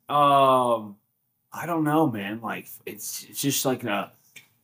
Uh, 0.09 0.13
um, 0.13 0.97
I 1.53 1.65
don't 1.65 1.83
know, 1.85 2.07
man. 2.09 2.41
Like 2.41 2.67
it's 2.85 3.23
it's 3.29 3.41
just 3.41 3.65
like 3.65 3.83
a 3.85 4.11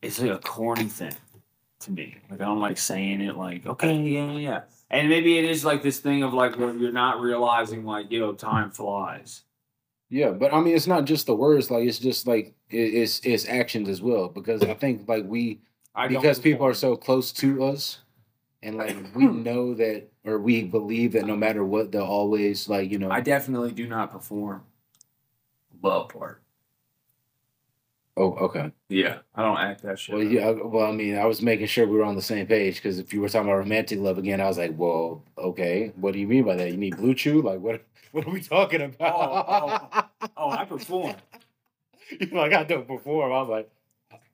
it's 0.02 0.20
like 0.20 0.30
a 0.30 0.38
corny 0.38 0.84
thing 0.84 1.14
to 1.88 1.94
me. 1.94 2.16
Like 2.30 2.40
I 2.40 2.44
don't 2.44 2.60
like 2.60 2.78
saying 2.78 3.20
it. 3.20 3.36
Like 3.36 3.66
okay, 3.66 3.96
yeah, 3.96 4.32
yeah. 4.32 4.60
And 4.90 5.08
maybe 5.08 5.38
it 5.38 5.44
is 5.44 5.64
like 5.64 5.82
this 5.82 5.98
thing 5.98 6.22
of 6.22 6.32
like 6.32 6.58
where 6.58 6.74
you're 6.74 6.92
not 6.92 7.20
realizing 7.20 7.84
like 7.84 8.10
you 8.10 8.20
know 8.20 8.32
time 8.32 8.70
flies. 8.70 9.42
Yeah, 10.10 10.30
but 10.30 10.54
I 10.54 10.60
mean, 10.60 10.74
it's 10.74 10.86
not 10.86 11.04
just 11.04 11.26
the 11.26 11.34
words. 11.34 11.70
Like 11.70 11.86
it's 11.86 11.98
just 11.98 12.26
like 12.26 12.54
it's 12.70 13.20
it's 13.20 13.46
actions 13.46 13.88
as 13.88 14.00
well. 14.00 14.28
Because 14.28 14.62
I 14.62 14.74
think 14.74 15.08
like 15.08 15.24
we 15.26 15.60
I 15.94 16.08
because 16.08 16.38
people 16.38 16.66
are 16.66 16.74
so 16.74 16.96
close 16.96 17.32
to 17.32 17.64
us, 17.64 17.98
and 18.62 18.78
like 18.78 18.96
we 19.14 19.26
hmm. 19.26 19.42
know 19.42 19.74
that 19.74 20.08
or 20.24 20.38
we 20.38 20.64
believe 20.64 21.12
that 21.12 21.26
no 21.26 21.36
matter 21.36 21.64
what, 21.64 21.92
they'll 21.92 22.02
always 22.02 22.68
like 22.68 22.90
you 22.90 22.98
know. 22.98 23.10
I 23.10 23.20
definitely 23.20 23.72
do 23.72 23.86
not 23.86 24.12
perform 24.12 24.62
love 25.82 26.08
part. 26.08 26.42
Oh, 28.18 28.34
okay. 28.46 28.72
Yeah, 28.88 29.18
I 29.34 29.42
don't 29.42 29.56
act 29.58 29.82
that 29.82 29.98
shit. 29.98 30.14
Well, 30.14 30.24
yeah. 30.24 30.50
Well, 30.50 30.86
I 30.86 30.92
mean, 30.92 31.16
I 31.16 31.24
was 31.24 31.40
making 31.40 31.66
sure 31.68 31.86
we 31.86 31.96
were 31.96 32.04
on 32.04 32.16
the 32.16 32.22
same 32.22 32.46
page 32.46 32.76
because 32.76 32.98
if 32.98 33.12
you 33.14 33.20
were 33.20 33.28
talking 33.28 33.48
about 33.48 33.58
romantic 33.58 33.98
love 34.00 34.18
again, 34.18 34.40
I 34.40 34.46
was 34.48 34.58
like, 34.58 34.72
well, 34.76 35.22
okay. 35.38 35.92
What 35.96 36.12
do 36.14 36.18
you 36.18 36.26
mean 36.26 36.44
by 36.44 36.56
that? 36.56 36.70
You 36.70 36.76
need 36.76 36.94
BlueChew? 36.96 37.42
Like 37.44 37.60
what? 37.60 37.82
What 38.12 38.26
are 38.26 38.30
we 38.30 38.40
talking 38.40 38.80
about? 38.80 40.10
Oh, 40.36 40.50
I 40.50 40.64
perform. 40.64 41.14
You're 42.20 42.30
like, 42.40 42.54
I 42.54 42.64
don't 42.64 42.88
perform. 42.88 43.30
I 43.32 43.40
was 43.40 43.48
like, 43.50 43.70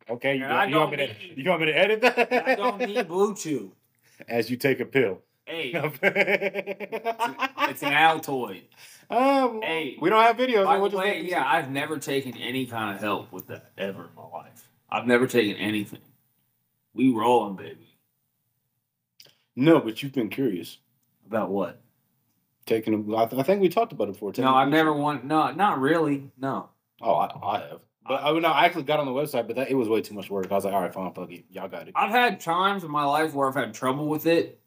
okay. 0.09 0.37
You, 0.37 0.43
got, 0.47 0.69
you 0.71 0.77
want 0.77 0.91
me 0.93 0.97
to? 0.99 1.07
need- 1.09 1.35
You 1.37 1.51
want 1.51 1.61
me 1.63 1.67
to 1.67 1.77
edit 1.77 2.01
that? 2.03 2.49
I 2.49 2.55
don't 2.55 2.79
need 2.79 2.97
BlueChew. 3.09 3.73
As 4.29 4.49
you 4.49 4.57
take 4.57 4.79
a 4.79 4.85
pill. 4.85 5.21
Hey, 5.45 5.73
it's 5.75 5.99
it's 6.03 7.83
an 7.83 7.93
Altoid. 7.93 8.63
Um, 9.11 9.61
Hey, 9.63 9.97
we 10.01 10.11
don't 10.11 10.23
have 10.23 10.37
videos. 10.37 10.65
By 10.65 10.89
the 10.89 10.97
way, 10.97 11.23
yeah, 11.29 11.45
I've 11.47 11.71
never 11.71 11.99
taken 11.99 12.37
any 12.37 12.67
kind 12.67 12.95
of 12.95 13.01
help 13.01 13.33
with 13.33 13.47
that 13.49 13.73
ever 13.79 14.05
in 14.05 14.15
my 14.17 14.27
life. 14.27 14.69
I've 14.91 15.07
never 15.07 15.27
taken 15.27 15.57
anything. 15.57 16.01
We 16.95 17.11
rolling, 17.13 17.57
baby. 17.57 17.97
No, 19.57 19.81
but 19.81 20.03
you've 20.03 20.13
been 20.13 20.31
curious. 20.31 20.79
About 21.27 21.51
what? 21.51 21.81
Taking. 22.67 22.95
A, 22.95 23.17
I, 23.17 23.27
th- 23.27 23.41
I 23.41 23.43
think 23.45 23.61
we 23.61 23.69
talked 23.69 23.93
about 23.93 24.09
it 24.09 24.13
before. 24.13 24.33
No, 24.39 24.55
I've 24.55 24.69
never 24.69 24.93
won. 24.93 25.27
No, 25.27 25.51
not 25.53 25.81
really. 25.81 26.31
No. 26.39 26.69
Oh, 27.01 27.15
I, 27.15 27.31
I 27.43 27.59
have. 27.61 27.81
But 28.07 28.23
I, 28.23 28.39
no, 28.39 28.49
I 28.49 28.67
actually 28.67 28.83
got 28.83 29.01
on 29.01 29.07
the 29.07 29.13
website, 29.13 29.47
but 29.47 29.57
that 29.57 29.71
it 29.71 29.75
was 29.75 29.89
way 29.89 30.03
too 30.03 30.15
much 30.15 30.29
work. 30.29 30.47
I 30.51 30.55
was 30.55 30.65
like, 30.65 30.75
all 30.75 30.83
right, 30.83 30.93
fine, 30.93 31.13
fuck 31.15 31.31
it, 31.33 31.47
y'all 31.51 31.69
got 31.69 31.89
it. 31.89 31.95
I've 31.97 32.11
had 32.11 32.39
times 32.39 32.85
in 32.85 32.91
my 32.91 33.05
life 33.05 33.33
where 33.33 33.49
I've 33.49 33.55
had 33.55 33.73
trouble 33.73 34.07
with 34.09 34.27
it, 34.27 34.61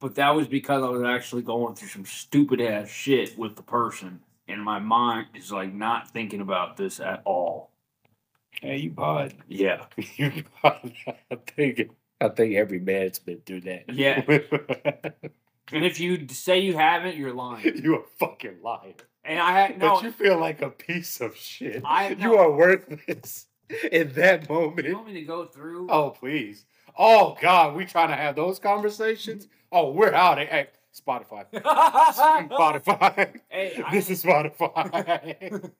but 0.00 0.14
that 0.16 0.34
was 0.34 0.46
because 0.46 0.82
I 0.82 0.88
was 0.88 1.02
actually 1.02 1.42
going 1.42 1.74
through 1.74 1.88
some 1.88 2.04
stupid 2.04 2.60
ass 2.60 2.88
shit 2.88 3.38
with 3.38 3.56
the 3.56 3.62
person, 3.62 4.20
and 4.48 4.62
my 4.62 4.78
mind 4.78 5.28
is 5.34 5.52
like 5.52 5.72
not 5.72 6.10
thinking 6.10 6.40
about 6.40 6.76
this 6.76 7.00
at 7.00 7.22
all. 7.24 7.70
Hey, 8.60 8.78
you 8.78 8.90
bought. 8.90 9.32
Yeah, 9.48 9.86
you 10.16 10.44
bought. 10.62 10.84
I 11.30 11.36
think 11.46 11.90
I 12.20 12.28
think 12.28 12.54
every 12.54 12.80
man's 12.80 13.18
been 13.18 13.40
through 13.44 13.62
that. 13.62 13.84
Yeah. 13.92 14.22
and 15.72 15.84
if 15.84 16.00
you 16.00 16.26
say 16.28 16.60
you 16.60 16.76
haven't, 16.76 17.16
you're 17.16 17.34
lying. 17.34 17.82
You 17.82 17.96
are 17.96 18.04
fucking 18.18 18.58
lying. 18.62 18.94
And 19.24 19.38
I 19.40 19.52
had 19.52 19.78
no. 19.78 19.96
But 19.96 20.04
you 20.04 20.12
feel 20.12 20.38
like 20.38 20.62
a 20.62 20.70
piece 20.70 21.20
of 21.20 21.36
shit. 21.36 21.82
I 21.84 22.14
no, 22.14 22.32
you 22.32 22.38
are 22.38 22.50
worthless 22.50 23.46
in 23.92 24.12
that 24.14 24.48
moment. 24.48 24.86
You 24.86 24.94
want 24.94 25.08
me 25.08 25.14
to 25.14 25.22
go 25.22 25.44
through? 25.46 25.88
Oh 25.90 26.10
please. 26.10 26.64
Oh 26.96 27.36
God, 27.42 27.74
we 27.74 27.84
trying 27.84 28.08
to 28.08 28.16
have 28.16 28.36
those 28.36 28.58
conversations. 28.58 29.48
Oh, 29.78 29.90
we're 29.90 30.14
out. 30.14 30.38
Hey, 30.38 30.46
hey 30.46 30.68
Spotify. 30.98 31.44
Spotify. 31.52 33.40
Hey, 33.50 33.84
this 33.92 34.08
I... 34.08 34.12
is 34.14 34.22
Spotify. 34.24 35.70